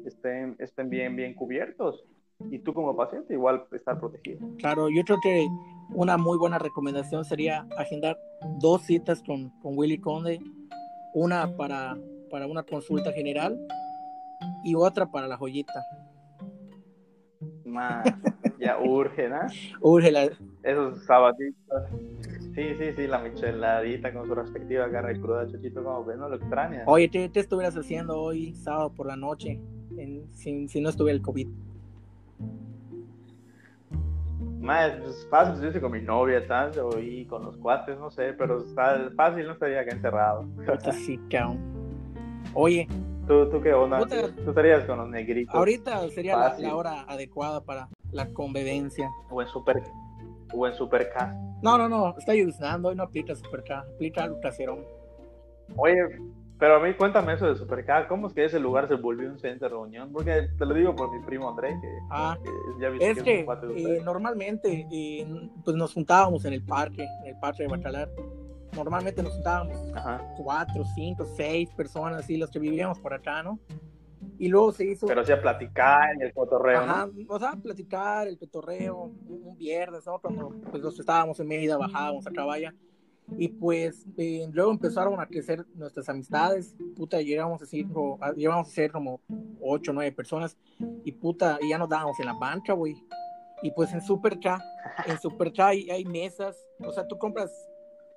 estén, 0.06 0.56
estén 0.60 0.90
bien, 0.90 1.16
bien 1.16 1.34
cubiertos 1.34 2.06
y 2.52 2.60
tú 2.60 2.74
como 2.74 2.96
paciente 2.96 3.34
igual 3.34 3.66
estar 3.72 4.00
protegido. 4.00 4.48
Claro, 4.58 4.90
yo 4.90 5.04
creo 5.04 5.20
que 5.22 5.48
una 5.94 6.18
muy 6.18 6.38
buena 6.38 6.60
recomendación 6.60 7.26
sería 7.26 7.68
agendar 7.78 8.18
dos 8.60 8.84
citas 8.84 9.22
con, 9.24 9.50
con 9.62 9.78
Willy 9.78 10.00
Conde, 10.00 10.40
una 11.14 11.56
para, 11.58 11.98
para 12.30 12.48
una 12.48 12.64
consulta 12.64 13.12
general 13.12 13.60
y 14.64 14.76
otra 14.76 15.08
para 15.08 15.28
la 15.28 15.38
joyita. 15.38 15.84
Más. 17.66 18.06
Ya 18.60 18.78
urge, 18.78 19.30
¿no? 19.30 19.40
Urge 19.82 20.12
la... 20.12 20.30
Esos 20.64 21.06
sabatitos. 21.06 21.84
Sí, 22.54 22.76
sí, 22.78 22.92
sí, 22.96 23.08
la 23.08 23.20
micheladita 23.20 24.12
con 24.12 24.28
su 24.28 24.36
respectiva 24.36 24.90
carne 24.92 25.20
cruda, 25.20 25.48
chuchito, 25.48 25.82
como 25.82 26.04
ves, 26.04 26.18
no 26.18 26.28
lo 26.28 26.36
extraña. 26.36 26.84
Oye, 26.88 27.10
¿qué 27.10 27.30
te 27.30 27.40
estuvieras 27.40 27.78
haciendo 27.78 28.20
hoy, 28.20 28.54
sábado 28.56 28.92
por 28.92 29.08
la 29.08 29.16
noche, 29.16 29.62
si, 30.34 30.68
si, 30.68 30.82
no 30.82 30.90
estuviera 30.90 31.16
el 31.16 31.22
COVID? 31.22 31.48
Más 34.60 34.92
pues, 34.98 35.28
fácil, 35.30 35.72
yo 35.72 35.82
con 35.82 35.94
mi 35.94 36.02
novia, 36.02 36.46
¿sabes? 36.46 36.78
O 36.78 37.00
y 37.00 37.26
con 37.26 37.46
los 37.46 37.56
cuates, 37.58 37.98
no 37.98 38.12
sé, 38.12 38.34
pero 38.34 38.60
fácil 39.16 39.48
no 39.48 39.54
estaría 39.54 39.80
acá 39.80 39.92
encerrado. 39.92 40.46
sí, 40.92 41.18
cabrón. 41.30 41.60
Oye, 42.54 42.88
¿Tú, 43.26 43.48
¿Tú, 43.48 43.62
qué 43.62 43.72
onda? 43.74 44.00
¿Tú 44.06 44.50
estarías 44.50 44.86
con 44.86 44.98
los 44.98 45.08
negritos? 45.08 45.54
Ahorita 45.54 46.10
sería 46.10 46.36
la, 46.36 46.58
la, 46.58 46.76
hora 46.76 47.02
adecuada 47.08 47.62
para 47.62 47.88
la 48.12 48.28
convivencia. 48.34 49.10
O 49.30 49.42
en 49.42 49.48
Super, 49.48 49.84
o 50.54 50.68
en 50.68 50.74
super 50.74 51.10
K. 51.12 51.36
No, 51.62 51.78
no, 51.78 51.90
no, 51.90 52.16
está 52.18 52.32
ayudando 52.32 52.92
y 52.92 52.96
no 52.96 53.04
aplica 53.04 53.36
Super 53.36 53.64
K, 53.64 53.80
aplica 53.80 54.26
el 54.26 54.40
caserón. 54.40 54.80
Oye, 55.76 55.98
pero 56.58 56.76
a 56.76 56.80
mí 56.80 56.94
cuéntame 56.94 57.34
eso 57.34 57.48
de 57.48 57.56
Super 57.56 57.86
K, 57.86 58.08
¿cómo 58.08 58.28
es 58.28 58.34
que 58.34 58.46
ese 58.46 58.60
lugar 58.60 58.88
se 58.88 58.96
volvió 58.96 59.30
un 59.30 59.40
centro 59.40 59.68
de 59.68 59.76
reunión? 59.76 60.12
Porque 60.12 60.50
te 60.58 60.66
lo 60.66 60.74
digo 60.74 60.96
por 60.96 61.12
mi 61.12 61.26
primo 61.26 61.50
André, 61.50 61.78
que, 61.82 61.88
ah, 62.10 62.38
ya 62.80 62.90
viste 62.90 63.12
es 63.12 63.24
que, 63.24 63.40
eh, 63.42 64.02
normalmente 64.04 64.88
eh, 64.92 65.28
pues 65.64 65.78
nos 65.78 65.94
juntábamos 65.94 66.44
en 66.46 66.54
el 66.54 66.64
parque, 66.64 67.06
en 67.24 67.28
el 67.28 67.40
parque 67.40 67.64
de 67.64 67.70
Bacalar. 67.70 68.10
Normalmente 68.76 69.24
nos 69.24 69.34
juntábamos 69.34 69.78
cuatro, 70.38 70.84
cinco, 70.96 71.26
seis 71.36 71.70
personas, 71.72 72.20
así 72.20 72.38
los 72.38 72.52
que 72.52 72.60
vivíamos 72.60 73.00
por 73.00 73.14
acá, 73.14 73.42
¿no? 73.42 73.60
Y 74.38 74.48
luego 74.48 74.72
se 74.72 74.86
hizo. 74.86 75.08
Pero 75.08 75.22
hacía 75.22 75.42
platicar 75.42 76.22
el 76.22 76.34
cotorreo. 76.34 76.82
Ajá, 76.82 77.10
o 77.28 77.40
sea, 77.40 77.52
platicar, 77.54 78.28
el 78.28 78.38
cotorreo, 78.38 79.12
un, 79.28 79.58
viernes, 79.58 80.06
¿no? 80.06 80.20
Cuando 80.20 80.50
pues, 80.72 80.82
los 80.82 81.00
estábamos 81.00 81.40
en 81.40 81.48
Mérida, 81.48 81.78
bajábamos 81.78 82.26
a 82.28 82.32
Caballa. 82.32 82.74
Y 83.38 83.50
pues 83.50 84.08
eh, 84.18 84.48
luego 84.52 84.72
empezaron 84.72 85.20
a 85.20 85.28
crecer 85.28 85.66
nuestras 85.76 86.10
amistades. 86.10 86.76
Puta, 86.96 87.22
llegamos 87.22 87.62
a 87.62 87.66
ser, 87.66 87.86
llegamos 88.36 88.68
a 88.68 88.72
ser 88.72 88.92
como 88.92 89.22
ocho, 89.62 89.94
nueve 89.94 90.12
personas. 90.12 90.58
Y 91.04 91.12
puta, 91.12 91.60
y 91.62 91.70
ya 91.70 91.78
nos 91.78 91.90
dábamos 91.90 92.20
en 92.20 92.26
la 92.26 92.34
banca, 92.34 92.74
güey. 92.74 92.96
Y 93.62 93.72
pues 93.72 93.94
en 93.94 94.02
Super 94.02 94.40
en 95.06 95.20
Super 95.20 95.52
hay, 95.58 95.90
hay 95.90 96.06
mesas. 96.06 96.58
O 96.80 96.92
sea, 96.92 97.08
tú 97.08 97.18
compras 97.18 97.52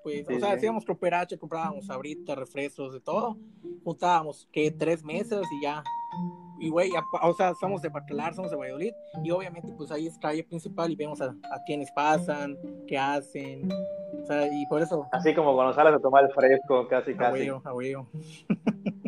pues, 0.03 0.27
o 0.29 0.39
sea, 0.39 0.53
hacíamos 0.53 0.85
cooperache, 0.85 1.39
comprábamos 1.39 1.89
ahorita 1.91 2.35
refrescos, 2.35 2.93
de 2.93 3.01
todo, 3.01 3.37
juntábamos 3.85 4.49
que 4.53 4.71
tres 4.71 5.05
meses 5.05 5.43
y 5.59 5.63
ya, 5.63 5.83
y 6.59 6.69
güey, 6.69 6.91
o 7.23 7.35
sea, 7.35 7.55
somos 7.55 7.83
de 7.83 7.89
Bacalar, 7.89 8.35
somos 8.35 8.51
de 8.51 8.57
Valladolid, 8.57 8.93
y 9.23 9.31
obviamente 9.31 9.73
pues 9.77 9.91
ahí 9.91 10.07
es 10.07 10.19
calle 10.19 10.45
principal 10.45 10.91
y 10.91 10.97
vemos 10.97 11.21
a, 11.21 11.27
a 11.27 11.63
quienes 11.67 11.91
pasan, 11.93 12.57
qué 12.87 12.99
hacen, 12.99 13.69
o 14.23 14.27
sea, 14.27 14.47
y 14.47 14.67
por 14.67 14.81
eso... 14.83 15.07
Así 15.13 15.35
como 15.35 15.55
cuando 15.55 15.73
sales 15.75 15.95
a 15.95 15.99
tomar 15.99 16.25
el 16.25 16.33
fresco, 16.33 16.87
casi, 16.89 17.15
casi. 17.15 17.49
A 17.49 17.75
huevo, 17.75 18.07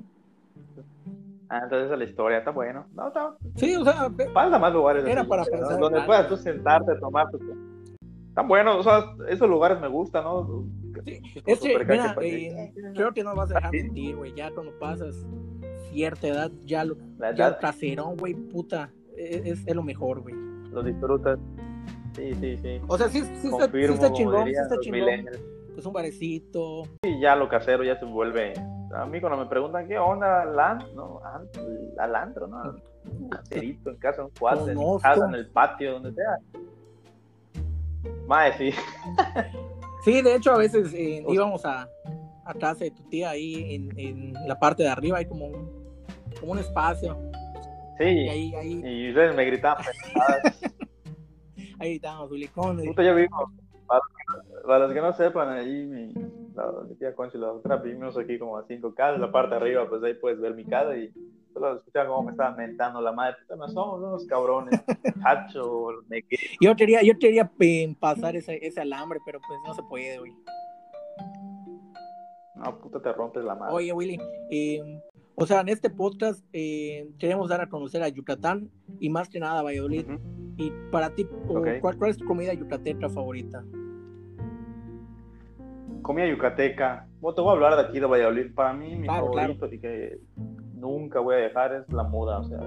Ah, 1.51 1.61
entonces 1.62 1.84
esa 1.84 1.95
es 1.95 1.99
la 1.99 2.05
historia, 2.05 2.38
está 2.38 2.51
bueno. 2.51 2.86
No, 2.95 3.09
está... 3.09 3.36
Sí, 3.55 3.76
o 3.76 3.84
sea, 3.84 4.11
falta 4.32 4.59
más 4.59 4.72
lugares. 4.72 5.07
Era 5.07 5.22
para 5.22 5.45
pensar. 5.45 5.78
Donde 5.78 6.01
puedas 6.03 6.28
tú 6.28 6.36
sentarte, 6.36 6.97
tomar 6.97 7.30
tu... 7.30 7.38
Están 8.28 8.49
buenos, 8.49 8.78
o 8.78 8.82
sea, 8.82 9.14
esos 9.28 9.49
lugares 9.49 9.80
me 9.80 9.86
gustan, 9.86 10.24
¿no? 10.24 10.64
Es 11.07 11.61
que, 11.61 11.78
mira, 11.84 12.16
eh, 12.20 12.72
creo 12.94 13.12
que 13.12 13.22
no 13.22 13.34
vas 13.34 13.50
a 13.50 13.55
dejar 13.55 13.72
mentir, 13.72 14.16
güey. 14.16 14.34
Ya 14.34 14.50
cuando 14.50 14.78
pasas 14.78 15.26
cierta 15.90 16.28
edad, 16.28 16.50
ya 16.64 16.84
lo 16.84 16.96
ya 17.36 17.48
el 17.48 17.59
caserón, 17.59 18.16
güey, 18.16 18.34
puta, 18.34 18.90
e, 19.16 19.42
es, 19.44 19.66
es, 19.66 19.74
lo 19.74 19.82
mejor, 19.82 20.20
güey. 20.20 20.34
Lo 20.70 20.82
disfrutas. 20.82 21.38
Sí, 22.14 22.32
sí, 22.34 22.57
sí. 22.57 22.80
O 22.86 22.96
sea, 22.96 23.09
sí, 23.09 23.22
sí, 23.22 23.48
está, 23.48 23.70
sí 23.70 23.78
está 23.80 24.12
chingón, 24.12 24.46
sí 24.46 24.52
está 24.52 24.78
chingón. 24.80 25.26
Pues 25.74 25.86
un 25.86 25.92
barecito. 25.92 26.84
Y 27.02 27.20
ya 27.20 27.34
lo 27.34 27.48
casero 27.48 27.82
ya 27.82 27.98
se 27.98 28.05
vuelve. 28.05 28.55
A 28.94 29.07
mí 29.07 29.20
cuando 29.20 29.38
me 29.38 29.46
preguntan 29.46 29.88
qué 29.88 29.98
onda, 29.98 30.42
al 30.42 30.94
no, 30.94 31.20
al 31.98 32.14
antro, 32.14 32.46
¿no? 32.46 32.76
Un 33.05 33.28
caserito 33.28 33.90
en 33.90 33.96
casa, 33.96 34.24
un 34.24 34.30
cuadro, 34.38 34.68
en 34.68 34.98
casa, 35.00 35.26
en 35.26 35.34
el 35.34 35.48
patio, 35.48 35.94
donde 35.94 36.12
sea. 36.14 36.38
Más 38.28 38.57
sí. 38.57 38.70
Sí, 40.05 40.20
de 40.20 40.34
hecho, 40.34 40.52
a 40.52 40.59
veces 40.59 40.92
eh, 40.92 41.24
íbamos 41.26 41.64
a, 41.64 41.88
a, 42.44 42.55
casa 42.55 42.84
de 42.84 42.90
tu 42.90 43.02
tía 43.05 43.30
ahí 43.30 43.74
en, 43.74 43.98
en, 43.98 44.32
la 44.46 44.59
parte 44.59 44.82
de 44.82 44.90
arriba, 44.90 45.16
hay 45.16 45.26
como 45.26 45.46
un, 45.46 45.70
como 46.38 46.52
un 46.52 46.59
espacio. 46.59 47.18
Sí, 47.96 48.05
y, 48.05 48.28
ahí, 48.28 48.55
ahí... 48.55 48.82
y 48.84 49.09
ustedes 49.09 49.34
me 49.34 49.46
gritaban. 49.46 49.82
ahí 51.78 51.94
estábamos, 51.94 52.28
Julicones. 52.28 52.86
Justo 52.86 53.02
yo 53.02 53.14
vivo, 53.14 53.50
para, 53.86 54.00
para, 54.66 54.78
los 54.80 54.92
que 54.92 55.00
no 55.00 55.12
sepan, 55.14 55.48
ahí 55.48 55.86
mi, 55.86 56.12
la, 56.55 56.70
mi 56.86 56.96
tía 56.96 57.14
Conchi 57.14 57.38
y 57.38 57.40
la 57.40 57.52
otra 57.52 57.76
vivimos 57.76 58.18
aquí 58.18 58.38
como 58.38 58.59
a 58.59 58.66
cinco 58.66 58.94
casas, 58.94 59.18
la 59.20 59.32
parte 59.32 59.55
de 59.55 59.57
arriba, 59.57 59.88
pues 59.88 60.02
ahí 60.02 60.12
puedes 60.14 60.38
ver 60.38 60.55
mi 60.55 60.66
casa 60.66 60.94
y 60.98 61.11
solo 61.55 61.76
escuchaba 61.76 62.09
cómo 62.09 62.24
me 62.24 62.30
estaban 62.32 62.57
mentando 62.57 63.00
la 63.00 63.12
madre, 63.12 63.36
no 63.57 63.68
somos 63.68 64.00
unos 64.00 64.26
cabrones, 64.26 64.82
hacho, 65.24 65.88
Yo 66.61 66.76
quería, 66.76 67.02
yo 67.02 67.18
quería 67.18 67.50
pasar 67.98 68.36
ese, 68.36 68.59
ese 68.66 68.80
alambre, 68.80 69.20
pero 69.24 69.40
pues 69.46 69.59
no 69.66 69.74
se 69.74 69.82
puede, 69.84 70.18
güey. 70.18 70.32
No, 72.57 72.78
puta, 72.78 73.00
te 73.00 73.12
rompes 73.12 73.44
la 73.44 73.55
madre. 73.55 73.74
Oye, 73.74 73.92
Willy, 73.92 74.18
eh, 74.50 75.00
o 75.36 75.46
sea, 75.46 75.61
en 75.61 75.68
este 75.68 75.90
podcast 75.90 76.44
eh, 76.52 77.09
queremos 77.18 77.48
dar 77.48 77.61
a 77.61 77.68
conocer 77.68 78.02
a 78.02 78.09
Yucatán 78.09 78.70
y 79.00 79.11
más 79.11 79.28
que 79.28 79.40
nada 79.40 79.61
a 79.61 79.62
Valladolid. 79.62 80.07
Y 80.57 80.72
para 80.92 81.11
ti, 81.11 81.26
¿cuál, 81.46 81.98
¿cuál, 81.98 82.11
es 82.11 82.16
tu 82.16 82.24
comida 82.24 82.55
yucateca 82.55 83.09
favorita? 83.09 83.64
Comida 86.02 86.28
yucateca. 86.28 87.09
Bueno, 87.20 87.34
te 87.34 87.40
voy 87.40 87.50
a 87.50 87.52
hablar 87.55 87.76
de 87.76 87.82
aquí 87.82 87.98
de 87.98 88.07
Valladolid. 88.07 88.55
Para 88.55 88.72
mí, 88.72 88.94
mi 88.94 89.07
favorito 89.07 89.66
y 89.72 89.78
que 89.80 90.20
nunca 90.85 91.18
voy 91.18 91.37
a 91.37 91.39
dejar 91.39 91.72
es 91.72 91.91
la 91.91 92.03
muda, 92.03 92.41
o 92.41 92.45
sea, 92.45 92.61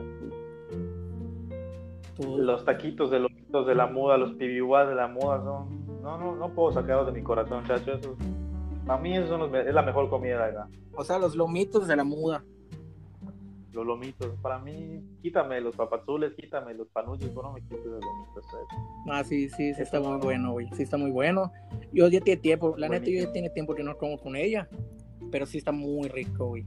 los 2.19 2.65
taquitos 2.65 3.11
de 3.11 3.19
los 3.19 3.31
de 3.67 3.75
la 3.75 3.85
muda, 3.85 4.17
los 4.17 4.33
pibiuas 4.33 4.87
de 4.89 4.95
la 4.95 5.07
muda 5.07 5.43
son, 5.43 5.85
no, 6.01 6.17
no, 6.17 6.35
no 6.35 6.49
puedo 6.49 6.71
sacarlos 6.73 7.05
de 7.05 7.13
mi 7.13 7.21
corazón, 7.23 7.63
chacho, 7.65 7.93
eso, 7.93 8.15
a 8.87 8.97
mí 8.97 9.15
eso 9.15 9.55
es 9.55 9.73
la 9.73 9.83
mejor 9.83 10.09
comida 10.09 10.45
de 10.45 10.51
acá. 10.51 10.67
O 10.95 11.03
sea, 11.03 11.19
los 11.19 11.35
lomitos 11.35 11.87
de 11.87 11.95
la 11.95 12.03
muda. 12.03 12.43
los 13.71 13.85
lomitos. 13.85 14.33
Para 14.41 14.57
mí, 14.57 15.03
quítame 15.21 15.61
los 15.61 15.75
papazules, 15.75 16.33
quítame 16.35 16.73
los 16.73 16.87
panuchos, 16.87 17.31
no 17.33 17.53
me 17.53 17.61
quites 17.61 17.85
los 17.85 18.03
lomitos. 18.03 18.45
Ah, 19.09 19.23
sí, 19.23 19.49
sí, 19.49 19.73
sí 19.75 19.81
está 19.81 19.99
muy 19.99 20.17
bueno, 20.17 20.53
güey. 20.53 20.67
Sí 20.73 20.83
está 20.83 20.97
muy 20.97 21.11
bueno. 21.11 21.51
Yo 21.93 22.07
ya 22.07 22.19
tiene 22.21 22.41
tiempo, 22.41 22.75
la 22.77 22.89
neta, 22.89 23.05
yo 23.05 23.23
ya 23.25 23.31
tiene 23.31 23.49
tiempo 23.51 23.75
que 23.75 23.83
no 23.83 23.95
como 23.97 24.17
con 24.17 24.35
ella, 24.35 24.67
pero 25.31 25.45
sí 25.45 25.59
está 25.59 25.71
muy 25.71 26.07
rico, 26.07 26.47
güey. 26.47 26.65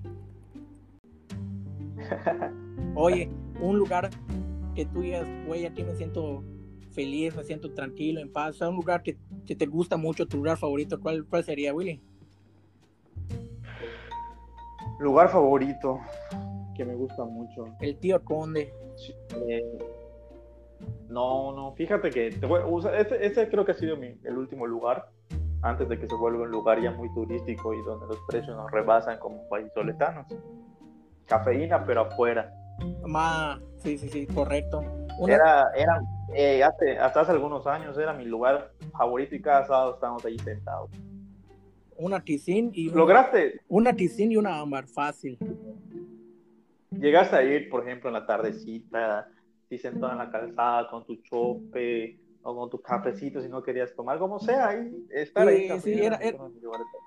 Oye, 2.95 3.31
un 3.61 3.79
lugar 3.79 4.11
que 4.75 4.87
tú 4.87 5.01
digas, 5.01 5.27
güey, 5.47 5.67
aquí 5.67 5.83
me 5.85 5.95
siento 5.95 6.43
feliz, 6.93 7.35
me 7.37 7.45
siento 7.45 7.73
tranquilo, 7.73 8.21
en 8.21 8.33
paz. 8.33 8.57
O 8.57 8.59
sea, 8.59 8.69
un 8.69 8.77
lugar 8.77 9.03
que, 9.03 9.17
te 9.47 9.67
gusta 9.67 9.97
mucho, 9.97 10.27
tu 10.27 10.39
lugar 10.39 10.59
favorito, 10.59 11.01
¿cuál, 11.01 11.25
cuál 11.27 11.45
sería, 11.45 11.75
Willy? 11.75 12.01
Lugar 14.99 15.31
favorito 15.31 16.01
que 16.77 16.85
me 16.85 16.95
gusta 16.95 17.25
mucho. 17.25 17.65
El 17.81 17.97
tío 17.99 18.23
Conde. 18.25 18.73
Eh, 19.49 19.79
no, 21.09 21.53
no, 21.53 21.73
fíjate 21.73 22.11
que 22.11 22.29
este, 22.29 23.27
este, 23.27 23.49
creo 23.49 23.65
que 23.65 23.73
ha 23.73 23.75
sido 23.75 23.97
el 23.97 24.39
último 24.39 24.67
lugar 24.67 25.11
antes 25.63 25.89
de 25.89 25.99
que 25.99 26.07
se 26.07 26.15
vuelva 26.15 26.43
un 26.43 26.51
lugar 26.51 26.81
ya 26.81 26.91
muy 26.91 27.13
turístico 27.13 27.75
y 27.75 27.83
donde 27.83 28.07
los 28.07 28.19
precios 28.29 28.57
nos 28.57 28.71
rebasan 28.71 29.19
como 29.19 29.43
soletanos 29.75 30.27
Cafeína, 31.31 31.85
pero 31.87 32.03
afuera. 32.03 32.53
Ma, 33.07 33.61
sí, 33.79 33.97
sí, 33.97 34.09
sí, 34.09 34.27
correcto. 34.27 34.83
Era, 35.29 35.71
era 35.77 36.01
eh, 36.35 36.63
hasta 36.65 37.21
hace 37.21 37.31
algunos 37.31 37.67
años 37.69 37.97
era 37.97 38.13
mi 38.13 38.25
lugar 38.25 38.73
favorito 38.93 39.35
y 39.37 39.41
cada 39.41 39.65
sábado 39.65 39.95
estábamos 39.95 40.25
ahí 40.25 40.39
sentados. 40.41 40.91
Una 41.97 42.21
tisín 42.21 42.71
y 42.75 42.91
¿Lograste? 42.91 43.61
Una 43.69 43.95
tisín 43.95 44.33
y 44.33 44.37
una 44.37 44.59
ámbar, 44.59 44.89
fácil. 44.89 45.39
Llegaste 46.91 47.37
a 47.37 47.43
ir, 47.45 47.71
por 47.71 47.87
ejemplo, 47.87 48.09
en 48.09 48.15
la 48.15 48.27
tardecita, 48.27 49.29
y 49.71 49.79
sentado 49.79 50.11
en 50.11 50.19
la 50.19 50.31
calzada 50.31 50.91
con 50.91 51.07
tu 51.07 51.17
chope 51.23 52.19
o 52.43 52.57
con 52.57 52.71
tu 52.71 52.81
cafecito 52.81 53.41
si 53.41 53.49
no 53.49 53.63
querías 53.63 53.95
tomar, 53.95 54.19
como 54.19 54.41
sea, 54.41 54.69
ahí, 54.69 55.07
estar 55.11 55.47
ahí. 55.47 55.71
Sí, 55.81 56.01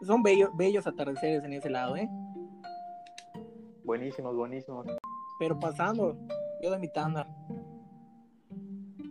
son 0.05 0.23
bellos, 0.23 0.49
bellos 0.55 0.87
atardeceres 0.87 1.43
en 1.43 1.53
ese 1.53 1.69
lado, 1.69 1.97
¿eh? 1.97 2.07
Buenísimos, 3.83 4.35
buenísimos. 4.35 4.85
Pero 5.39 5.59
pasando, 5.59 6.17
yo 6.61 6.71
de 6.71 6.79
mi 6.79 6.87
tanda. 6.87 7.27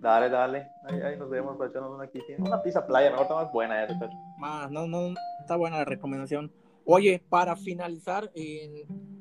Dale, 0.01 0.31
dale. 0.31 0.69
Ahí, 0.85 1.17
nos 1.19 1.31
vemos 1.31 1.57
para 1.57 1.71
echarnos 1.71 1.93
una, 1.93 2.09
una 2.39 2.63
pizza 2.63 2.87
playa, 2.87 3.11
mejor 3.11 3.25
está 3.25 3.35
más 3.35 3.53
buena. 3.53 3.87
Ya, 3.87 4.11
más, 4.39 4.71
no, 4.71 4.87
no, 4.87 5.15
está 5.41 5.57
buena 5.57 5.79
la 5.79 5.85
recomendación. 5.85 6.51
Oye, 6.85 7.23
para 7.29 7.55
finalizar, 7.55 8.31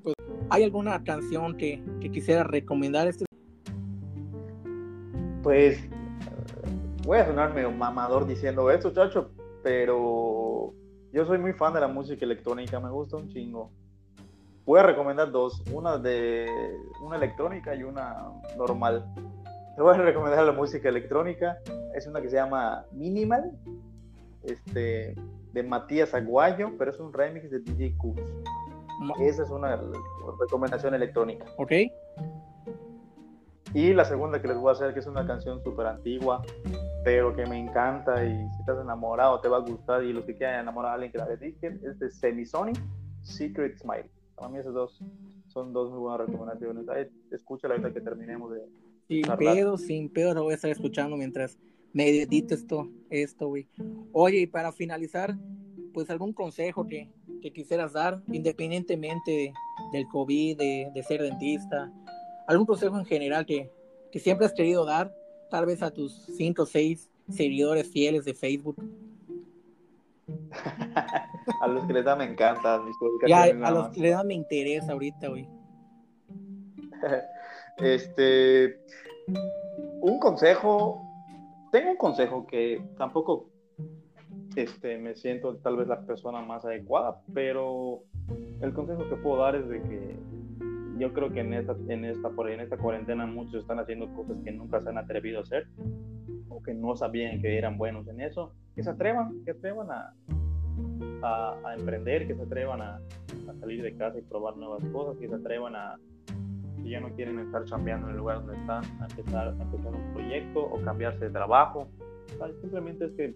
pues, 0.01 0.15
¿hay 0.49 0.63
alguna 0.63 1.03
canción 1.03 1.55
que, 1.57 1.83
que 1.99 2.09
quisiera 2.11 2.43
recomendar? 2.43 3.07
Este? 3.07 3.25
Pues 5.43 5.79
voy 7.05 7.17
a 7.19 7.25
sonar 7.25 7.53
medio 7.53 7.71
mamador 7.71 8.25
diciendo 8.25 8.71
esto, 8.71 8.91
chacho, 8.91 9.31
pero 9.63 10.73
yo 11.11 11.25
soy 11.25 11.37
muy 11.37 11.53
fan 11.53 11.73
de 11.73 11.81
la 11.81 11.87
música 11.87 12.25
electrónica, 12.25 12.79
me 12.79 12.89
gusta 12.89 13.17
un 13.17 13.27
chingo. 13.29 13.69
Voy 14.71 14.79
a 14.79 14.83
recomendar 14.83 15.29
dos, 15.31 15.61
una 15.73 15.97
de 15.97 16.47
una 17.01 17.17
electrónica 17.17 17.75
y 17.75 17.83
una 17.83 18.31
normal. 18.55 19.05
Te 19.75 19.81
voy 19.81 19.93
a 19.93 19.97
recomendar 19.97 20.45
la 20.45 20.53
música 20.53 20.87
electrónica, 20.87 21.57
es 21.93 22.07
una 22.07 22.21
que 22.21 22.29
se 22.29 22.37
llama 22.37 22.85
Minimal, 22.93 23.51
este, 24.43 25.13
de 25.51 25.63
Matías 25.63 26.13
Aguayo, 26.13 26.71
pero 26.77 26.91
es 26.91 27.01
un 27.01 27.11
remix 27.11 27.51
de 27.51 27.59
DJ 27.59 27.97
Cooks. 27.97 28.21
Esa 29.19 29.43
es 29.43 29.49
una 29.49 29.77
recomendación 30.39 30.93
electrónica. 30.93 31.43
Ok. 31.57 31.71
Y 33.73 33.93
la 33.93 34.05
segunda 34.05 34.41
que 34.41 34.47
les 34.47 34.57
voy 34.57 34.69
a 34.69 34.71
hacer, 34.71 34.93
que 34.93 35.01
es 35.01 35.07
una 35.07 35.27
canción 35.27 35.61
súper 35.65 35.87
antigua, 35.87 36.43
pero 37.03 37.35
que 37.35 37.45
me 37.45 37.59
encanta 37.59 38.23
y 38.23 38.37
si 38.37 38.59
estás 38.61 38.79
enamorado 38.81 39.41
te 39.41 39.49
va 39.49 39.57
a 39.57 39.59
gustar 39.59 40.01
y 40.05 40.13
los 40.13 40.23
que 40.23 40.37
quieran 40.37 40.61
enamorar 40.61 40.91
a 40.91 40.93
alguien 40.93 41.11
que 41.11 41.17
la 41.17 41.25
dediquen, 41.25 41.81
es 41.83 41.99
de 41.99 42.09
Semisonic, 42.09 42.81
Secret 43.21 43.77
Smile. 43.77 44.09
Para 44.41 44.53
mí 44.53 44.57
esas 44.57 44.73
dos 44.73 44.99
son 45.49 45.71
dos 45.71 45.91
muy 45.91 45.99
buenas 45.99 46.25
recomendaciones. 46.25 46.83
escúchala 47.29 47.75
ahorita 47.75 47.93
que 47.93 48.01
terminemos 48.01 48.51
de... 48.51 48.61
Sin 49.07 49.21
pedo, 49.37 49.77
sin 49.77 50.09
pedo, 50.09 50.33
lo 50.33 50.41
voy 50.41 50.53
a 50.53 50.55
estar 50.55 50.71
escuchando 50.71 51.15
mientras 51.15 51.59
me 51.93 52.09
edito 52.09 52.55
esto, 52.55 52.89
esto, 53.11 53.49
güey. 53.49 53.67
Oye, 54.11 54.39
y 54.39 54.47
para 54.47 54.71
finalizar, 54.71 55.37
pues 55.93 56.09
algún 56.09 56.33
consejo 56.33 56.87
que, 56.87 57.11
que 57.39 57.53
quisieras 57.53 57.93
dar, 57.93 58.23
independientemente 58.31 59.53
del 59.93 60.07
COVID, 60.07 60.57
de, 60.57 60.89
de, 60.91 61.03
ser 61.03 61.21
dentista, 61.21 61.93
algún 62.47 62.65
consejo 62.65 62.97
en 62.97 63.05
general 63.05 63.45
que, 63.45 63.69
que 64.11 64.17
siempre 64.17 64.47
has 64.47 64.53
querido 64.53 64.85
dar, 64.85 65.13
tal 65.51 65.67
vez 65.67 65.83
a 65.83 65.91
tus 65.91 66.13
cinco 66.35 66.63
o 66.63 66.65
seis 66.65 67.11
seguidores 67.29 67.87
fieles 67.91 68.25
de 68.25 68.33
Facebook. 68.33 68.77
a 71.59 71.67
los 71.67 71.85
que 71.85 71.93
les 71.93 72.05
da 72.05 72.15
me 72.15 72.25
encanta. 72.25 72.81
ya, 73.27 73.43
a 73.43 73.71
los 73.71 73.89
que 73.89 74.01
les 74.01 74.11
da 74.11 74.23
me 74.23 74.33
interesa 74.33 74.93
ahorita, 74.93 75.27
güey. 75.27 75.49
este, 77.77 78.79
un 80.01 80.19
consejo 80.19 81.11
tengo 81.71 81.91
un 81.91 81.97
consejo 81.97 82.45
que 82.45 82.83
tampoco 82.97 83.49
este, 84.55 84.97
me 84.97 85.15
siento 85.15 85.55
tal 85.57 85.77
vez 85.77 85.87
la 85.87 86.01
persona 86.01 86.41
más 86.41 86.65
adecuada, 86.65 87.21
pero 87.33 88.03
el 88.61 88.73
consejo 88.73 89.07
que 89.09 89.15
puedo 89.15 89.41
dar 89.41 89.55
es 89.55 89.67
de 89.69 89.81
que 89.81 90.19
yo 90.97 91.13
creo 91.13 91.31
que 91.31 91.39
en 91.39 91.53
esta, 91.53 91.75
en 91.87 92.05
esta, 92.05 92.29
por 92.29 92.49
en 92.51 92.59
esta 92.59 92.77
cuarentena 92.77 93.25
muchos 93.25 93.61
están 93.61 93.79
haciendo 93.79 94.13
cosas 94.13 94.37
que 94.43 94.51
nunca 94.51 94.81
se 94.81 94.89
han 94.89 94.97
atrevido 94.97 95.39
a 95.39 95.43
hacer 95.43 95.67
o 96.49 96.61
que 96.61 96.73
no 96.73 96.95
sabían 96.95 97.41
que 97.41 97.57
eran 97.57 97.77
buenos 97.77 98.07
en 98.07 98.19
eso, 98.19 98.53
que 98.75 98.83
se 98.83 98.89
atrevan, 98.89 99.43
que 99.45 99.51
atrevan 99.51 99.89
a, 99.89 100.13
a, 101.23 101.75
emprender, 101.77 102.27
que 102.27 102.35
se 102.35 102.41
atrevan 102.41 102.81
a, 102.81 102.95
a, 102.95 103.59
salir 103.59 103.81
de 103.81 103.95
casa 103.95 104.17
y 104.17 104.21
probar 104.21 104.57
nuevas 104.57 104.83
cosas, 104.91 105.17
que 105.17 105.27
se 105.27 105.35
atrevan 105.35 105.75
a, 105.75 105.97
si 106.77 106.89
ya 106.89 106.99
no 106.99 107.09
quieren 107.15 107.39
estar 107.39 107.63
chambeando 107.65 108.07
en 108.07 108.13
el 108.13 108.19
lugar 108.19 108.37
donde 108.37 108.55
están, 108.55 108.83
a 109.01 109.07
empezar, 109.09 109.47
a 109.47 109.63
empezar 109.63 109.93
un 109.93 110.13
proyecto 110.13 110.61
o 110.61 110.81
cambiarse 110.81 111.25
de 111.25 111.31
trabajo. 111.31 111.87
Simplemente 112.61 113.05
es 113.05 113.11
que 113.11 113.35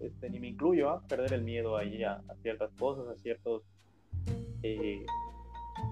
este, 0.00 0.30
ni 0.30 0.40
me 0.40 0.48
incluyo 0.48 0.88
a 0.88 1.00
perder 1.02 1.34
el 1.34 1.42
miedo 1.42 1.76
ahí 1.76 2.02
a, 2.02 2.22
ciertas 2.42 2.70
cosas, 2.78 3.06
a 3.08 3.16
ciertos 3.20 3.62
eh, 4.62 5.04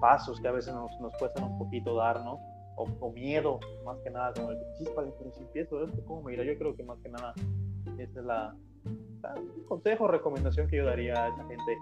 pasos 0.01 0.39
que 0.41 0.47
a 0.47 0.51
veces 0.51 0.73
nos, 0.73 0.89
nos, 0.99 1.13
cuestan 1.17 1.43
un 1.43 1.59
poquito 1.59 1.95
dar, 1.95 2.23
¿no? 2.23 2.39
O, 2.75 3.11
miedo, 3.11 3.59
más 3.83 3.97
que 3.99 4.09
nada, 4.09 4.33
como 4.33 4.51
el 4.51 4.57
chispa, 4.77 5.03
si 5.33 5.41
empiezo 5.41 5.83
esto, 5.83 6.01
¿cómo 6.05 6.23
me 6.23 6.33
irá? 6.33 6.45
Yo 6.45 6.57
creo 6.57 6.75
que 6.77 6.83
más 6.83 6.97
que 6.99 7.09
nada, 7.09 7.33
ese 7.97 8.19
es 8.19 8.25
la, 8.25 8.55
la, 9.21 9.35
consejo, 9.67 10.07
recomendación 10.07 10.67
que 10.67 10.77
yo 10.77 10.85
daría 10.85 11.13
a 11.13 11.27
esa 11.29 11.45
gente 11.45 11.77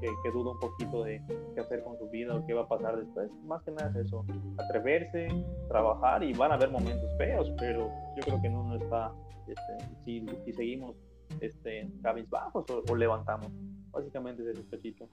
que, 0.00 0.30
duda 0.32 0.52
un 0.52 0.60
poquito 0.60 1.04
de 1.04 1.22
qué 1.54 1.60
hacer 1.60 1.82
con 1.82 1.96
su 1.98 2.08
vida 2.08 2.34
o 2.36 2.46
qué 2.46 2.54
va 2.54 2.62
a 2.62 2.68
pasar 2.68 2.96
después. 2.96 3.30
Más 3.44 3.62
que 3.62 3.70
nada 3.70 3.90
es 3.90 4.06
eso, 4.06 4.24
atreverse, 4.58 5.28
trabajar 5.68 6.22
y 6.22 6.32
van 6.32 6.52
a 6.52 6.54
haber 6.54 6.70
momentos 6.70 7.08
feos, 7.18 7.50
pero 7.58 7.90
yo 8.16 8.22
creo 8.24 8.42
que 8.42 8.48
no, 8.48 8.64
no 8.64 8.76
está, 8.76 9.12
este, 9.46 9.94
si, 10.04 10.26
si, 10.44 10.52
seguimos 10.52 10.96
este, 11.40 11.88
cabizbajos 12.02 12.68
o, 12.70 12.82
o, 12.88 12.96
levantamos. 12.96 13.50
Básicamente 13.90 14.42
es 14.42 14.48
ese 14.48 14.62
pechito. 14.64 15.08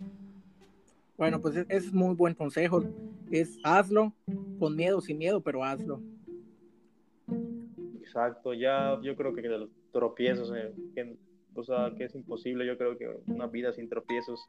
Bueno, 1.18 1.42
pues 1.42 1.66
es, 1.68 1.94
muy 1.94 2.16
buen 2.16 2.34
consejo. 2.34 2.82
Es 3.30 3.60
hazlo, 3.64 4.14
con 4.58 4.76
miedo, 4.76 5.02
sin 5.02 5.18
miedo, 5.18 5.42
pero 5.42 5.64
hazlo. 5.64 6.02
Exacto, 8.00 8.54
ya 8.54 8.98
yo 9.02 9.16
creo 9.16 9.34
que 9.36 9.42
de 9.42 9.50
los 9.50 9.70
tropiezos 9.92 10.52
eh, 10.56 10.74
que 10.96 11.18
o 11.56 11.64
sea, 11.64 11.92
que 11.98 12.06
es 12.06 12.16
imposible, 12.16 12.66
yo 12.66 12.78
creo 12.78 12.98
que 12.98 13.10
una 13.28 13.48
vida 13.48 13.74
sin 13.74 13.90
tropiezos, 13.90 14.48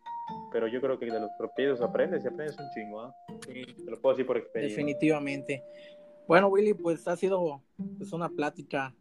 pero 0.52 0.68
yo 0.68 0.80
creo 0.80 0.98
que 0.98 1.06
de 1.06 1.20
los 1.20 1.30
tropiezos 1.38 1.80
aprendes 1.80 2.24
y 2.24 2.28
aprendes 2.28 2.56
un 2.58 2.70
chingo, 2.74 3.00
¿ah? 3.00 3.14
Sí. 3.46 3.64
Te 3.84 3.90
lo 3.90 4.00
puedo 4.00 4.14
decir 4.14 4.26
por 4.26 4.36
experiencia. 4.36 4.76
Definitivamente. 4.76 5.62
Bueno, 6.28 6.48
Willy, 6.48 6.74
pues 6.74 7.08
ha 7.08 7.16
sido 7.16 7.62
pues, 7.98 8.12
una 8.12 8.28
plática 8.28 8.94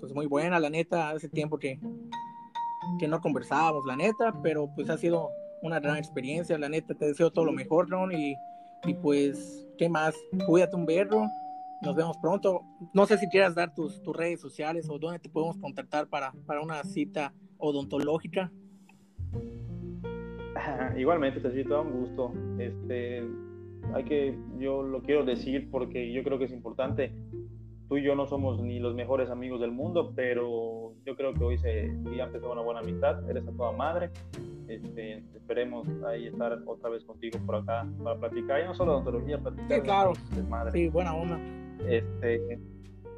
pues 0.00 0.12
muy 0.12 0.26
buena, 0.26 0.58
la 0.58 0.70
neta, 0.70 1.10
hace 1.10 1.28
tiempo 1.28 1.58
que, 1.58 1.78
que 2.98 3.08
no 3.08 3.20
conversábamos, 3.20 3.86
la 3.86 3.96
neta, 3.96 4.34
pero 4.42 4.68
pues 4.74 4.90
ha 4.90 4.98
sido 4.98 5.30
una 5.62 5.80
gran 5.80 5.96
experiencia, 5.96 6.58
la 6.58 6.68
neta, 6.68 6.94
te 6.94 7.06
deseo 7.06 7.30
todo 7.30 7.46
lo 7.46 7.52
mejor, 7.52 7.88
Ron, 7.88 8.12
y, 8.12 8.34
y 8.84 8.94
pues, 8.94 9.66
¿qué 9.78 9.88
más? 9.88 10.14
Cuídate 10.46 10.76
un 10.76 10.86
berro, 10.86 11.26
nos 11.84 11.94
vemos 11.94 12.16
pronto. 12.18 12.62
No 12.92 13.06
sé 13.06 13.18
si 13.18 13.28
quieras 13.28 13.54
dar 13.54 13.74
tus, 13.74 14.02
tus 14.02 14.16
redes 14.16 14.40
sociales 14.40 14.88
o 14.90 14.98
dónde 14.98 15.18
te 15.18 15.28
podemos 15.28 15.58
contactar 15.58 16.08
para, 16.08 16.32
para 16.46 16.60
una 16.60 16.82
cita 16.84 17.32
odontológica. 17.58 18.50
Igualmente, 20.96 21.40
te 21.40 21.50
siento 21.52 21.80
un 21.82 21.92
gusto. 21.92 22.32
Este, 22.58 23.22
hay 23.92 24.04
que, 24.04 24.38
yo 24.58 24.82
lo 24.82 25.02
quiero 25.02 25.24
decir 25.24 25.70
porque 25.70 26.12
yo 26.12 26.22
creo 26.22 26.38
que 26.38 26.44
es 26.44 26.52
importante. 26.52 27.12
Tú 27.88 27.98
y 27.98 28.02
yo 28.02 28.14
no 28.14 28.26
somos 28.26 28.60
ni 28.62 28.80
los 28.80 28.94
mejores 28.94 29.28
amigos 29.28 29.60
del 29.60 29.70
mundo, 29.70 30.12
pero 30.16 30.94
yo 31.04 31.16
creo 31.16 31.34
que 31.34 31.44
hoy 31.44 31.58
se 31.58 31.94
ya 32.16 32.24
empezó 32.24 32.50
una 32.50 32.62
buena 32.62 32.80
amistad. 32.80 33.28
Eres 33.28 33.46
a 33.46 33.52
toda 33.52 33.72
madre. 33.72 34.10
Este, 34.68 35.18
esperemos 35.34 35.86
ahí 36.06 36.26
estar 36.26 36.58
otra 36.66 36.88
vez 36.88 37.04
contigo 37.04 37.38
por 37.44 37.56
acá 37.56 37.86
para 38.02 38.18
platicar, 38.18 38.62
y 38.62 38.64
no 38.64 38.74
solo 38.74 38.92
de 38.92 38.96
odontología, 38.96 39.38
platicar 39.38 39.76
sí, 39.76 39.82
claro. 39.82 40.12
de 40.34 40.42
madre. 40.44 40.72
Sí, 40.72 40.88
buena 40.88 41.14
onda. 41.14 41.38
Este, 41.88 42.58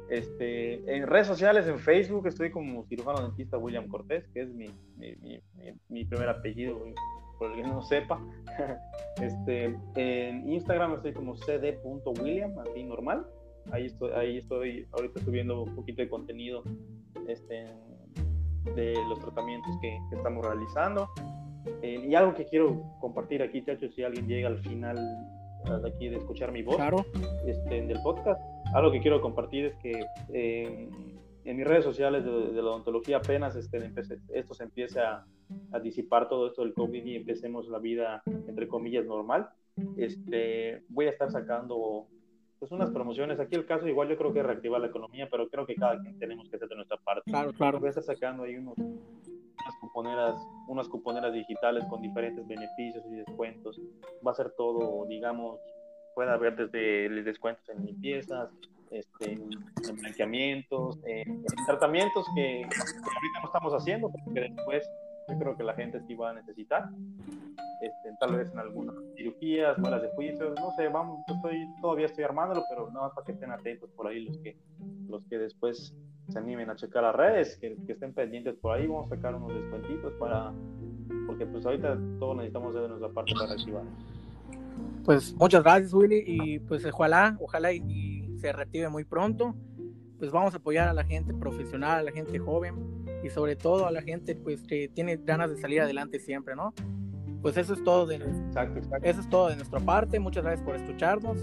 este, 0.09 0.95
en 0.95 1.07
redes 1.07 1.27
sociales, 1.27 1.67
en 1.67 1.79
Facebook, 1.79 2.27
estoy 2.27 2.51
como 2.51 2.85
cirujano 2.85 3.21
dentista 3.21 3.57
William 3.57 3.87
Cortés, 3.87 4.27
que 4.33 4.41
es 4.41 4.49
mi, 4.49 4.67
mi, 4.97 5.15
mi, 5.17 5.41
mi 5.89 6.05
primer 6.05 6.29
apellido, 6.29 6.79
por 7.37 7.51
el 7.51 7.57
que 7.57 7.63
no 7.63 7.81
sepa. 7.81 8.19
Este, 9.19 9.75
en 9.95 10.47
Instagram 10.47 10.93
estoy 10.93 11.11
como 11.11 11.35
cd.william, 11.37 12.53
así 12.59 12.83
normal. 12.83 13.25
Ahí 13.71 13.87
estoy, 13.87 14.11
ahí 14.11 14.37
estoy 14.37 14.87
ahorita 14.91 15.21
subiendo 15.21 15.63
un 15.63 15.75
poquito 15.75 16.03
de 16.03 16.09
contenido 16.09 16.61
este, 17.27 17.65
de 18.75 18.93
los 19.09 19.19
tratamientos 19.19 19.71
que, 19.81 19.97
que 20.11 20.15
estamos 20.17 20.45
realizando. 20.45 21.09
Eh, 21.81 22.05
y 22.07 22.13
algo 22.13 22.35
que 22.35 22.45
quiero 22.45 22.79
compartir 23.01 23.41
aquí, 23.41 23.63
chachos, 23.63 23.93
si 23.95 24.03
alguien 24.03 24.27
llega 24.27 24.49
al 24.49 24.59
final 24.59 24.97
de 25.65 25.89
aquí 25.89 26.09
de 26.09 26.17
escuchar 26.17 26.51
mi 26.51 26.63
voz 26.63 26.77
claro. 26.77 27.05
este, 27.45 27.85
del 27.85 28.01
podcast, 28.01 28.41
algo 28.73 28.91
que 28.91 29.01
quiero 29.01 29.21
compartir 29.21 29.65
es 29.65 29.75
que 29.75 30.05
eh, 30.33 30.89
en 31.45 31.57
mis 31.57 31.65
redes 31.65 31.83
sociales 31.83 32.25
de, 32.25 32.31
de, 32.31 32.61
la 32.61 32.69
odontología 32.69 33.17
apenas 33.17 33.55
este, 33.55 33.91
esto 34.33 34.53
se 34.53 34.63
empiece 34.63 34.99
a, 34.99 35.25
a, 35.71 35.79
disipar 35.79 36.27
todo 36.27 36.47
esto 36.47 36.61
del 36.63 36.73
COVID 36.73 37.05
y 37.05 37.15
empecemos 37.15 37.67
la 37.69 37.79
vida, 37.79 38.21
entre 38.25 38.67
comillas, 38.67 39.05
normal. 39.05 39.49
Este, 39.95 40.83
voy 40.89 41.05
a 41.05 41.11
estar 41.11 41.31
sacando 41.31 42.07
pues 42.59 42.71
unas 42.71 42.89
promociones. 42.91 43.39
Aquí 43.39 43.55
el 43.55 43.65
caso 43.65 43.87
igual 43.87 44.09
yo 44.09 44.17
creo 44.17 44.33
que 44.33 44.43
reactivar 44.43 44.81
la 44.81 44.87
economía, 44.87 45.29
pero 45.29 45.47
creo 45.47 45.65
que 45.65 45.75
cada 45.75 45.99
quien 45.99 46.17
tenemos 46.19 46.49
que 46.49 46.55
hacer 46.57 46.67
de 46.67 46.75
nuestra 46.75 46.97
parte. 46.97 47.29
Claro, 47.31 47.53
claro. 47.53 47.79
Voy 47.79 47.87
a 47.87 47.89
estar 47.89 48.03
sacando 48.03 48.43
ahí 48.43 48.55
unos, 48.55 48.75
unas 49.63 49.75
cuponeras, 49.79 50.35
unas 50.67 50.87
cuponeras 50.87 51.33
digitales 51.33 51.85
con 51.89 52.01
diferentes 52.01 52.45
beneficios 52.47 53.03
y 53.07 53.15
descuentos. 53.15 53.79
Va 54.25 54.31
a 54.31 54.35
ser 54.35 54.51
todo, 54.51 55.05
digamos, 55.07 55.59
puede 56.15 56.31
haber 56.31 56.55
desde 56.55 57.09
descuentos 57.23 57.67
en 57.69 57.85
limpiezas, 57.85 58.49
este, 58.91 59.33
en 59.33 59.95
blanqueamientos, 59.97 60.99
en, 61.05 61.29
en 61.29 61.65
tratamientos 61.65 62.25
que, 62.35 62.67
que, 62.69 62.79
ahorita 62.79 63.39
no 63.41 63.45
estamos 63.47 63.73
haciendo, 63.73 64.09
porque 64.09 64.41
después 64.41 64.89
yo 65.27 65.37
creo 65.37 65.57
que 65.57 65.63
la 65.63 65.73
gente 65.73 66.01
sí 66.07 66.15
va 66.15 66.31
a 66.31 66.33
necesitar. 66.33 66.89
Este, 67.81 68.15
tal 68.19 68.35
vez 68.35 68.51
en 68.51 68.59
algunas 68.59 68.95
cirugías, 69.15 69.77
muelas 69.77 70.01
de 70.01 70.09
juicio, 70.09 70.53
no 70.55 70.71
sé, 70.71 70.87
vamos, 70.87 71.19
estoy, 71.27 71.67
todavía 71.81 72.07
estoy 72.07 72.23
armándolo, 72.23 72.63
pero 72.69 72.89
no, 72.89 73.11
para 73.13 73.25
que 73.25 73.33
estén 73.33 73.51
atentos 73.51 73.91
por 73.91 74.07
ahí 74.07 74.25
los 74.25 74.37
que, 74.39 74.57
los 75.07 75.23
que 75.25 75.37
después 75.37 75.93
se 76.27 76.39
animen 76.39 76.69
a 76.69 76.75
checar 76.75 77.03
las 77.03 77.15
redes, 77.15 77.57
que, 77.57 77.77
que 77.85 77.93
estén 77.93 78.13
pendientes 78.13 78.55
por 78.55 78.77
ahí, 78.77 78.87
vamos 78.87 79.11
a 79.11 79.15
sacar 79.15 79.35
unos 79.35 79.53
descuentitos 79.53 80.13
para, 80.13 80.51
porque 81.25 81.45
pues 81.45 81.65
ahorita 81.65 81.97
todos 82.19 82.35
necesitamos 82.37 82.73
de 82.73 82.87
nuestra 82.87 83.09
parte 83.09 83.33
para 83.33 83.53
activar. 83.53 83.83
Pues 85.05 85.33
muchas 85.35 85.63
gracias 85.63 85.93
Willy 85.93 86.23
y 86.25 86.59
pues 86.59 86.85
ojalá, 86.85 87.37
ojalá 87.39 87.71
y, 87.71 87.81
y 87.87 88.37
se 88.37 88.51
reactive 88.51 88.89
muy 88.89 89.05
pronto, 89.05 89.55
pues 90.19 90.31
vamos 90.31 90.53
a 90.53 90.57
apoyar 90.57 90.87
a 90.87 90.93
la 90.93 91.03
gente 91.03 91.33
profesional, 91.33 91.99
a 91.99 92.03
la 92.03 92.11
gente 92.11 92.39
joven 92.39 93.05
y 93.23 93.29
sobre 93.29 93.55
todo 93.55 93.87
a 93.87 93.91
la 93.91 94.01
gente 94.01 94.35
pues 94.35 94.61
que 94.63 94.89
tiene 94.89 95.17
ganas 95.17 95.49
de 95.49 95.57
salir 95.57 95.81
adelante 95.81 96.19
siempre, 96.19 96.55
¿no? 96.55 96.73
Pues 97.41 97.55
eso 97.57 97.73
es 97.73 97.83
todo 97.83 98.05
de, 98.05 98.15
exacto, 98.15 98.79
exacto. 98.79 99.07
Eso 99.07 99.21
es 99.21 99.29
todo 99.29 99.49
de 99.49 99.55
nuestra 99.55 99.79
parte. 99.79 100.19
Muchas 100.19 100.43
gracias 100.43 100.65
por 100.65 100.75
escucharnos 100.75 101.37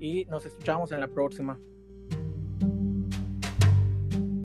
y 0.00 0.24
nos 0.26 0.46
escuchamos 0.46 0.92
en 0.92 1.00
la 1.00 1.08
próxima. 1.08 1.58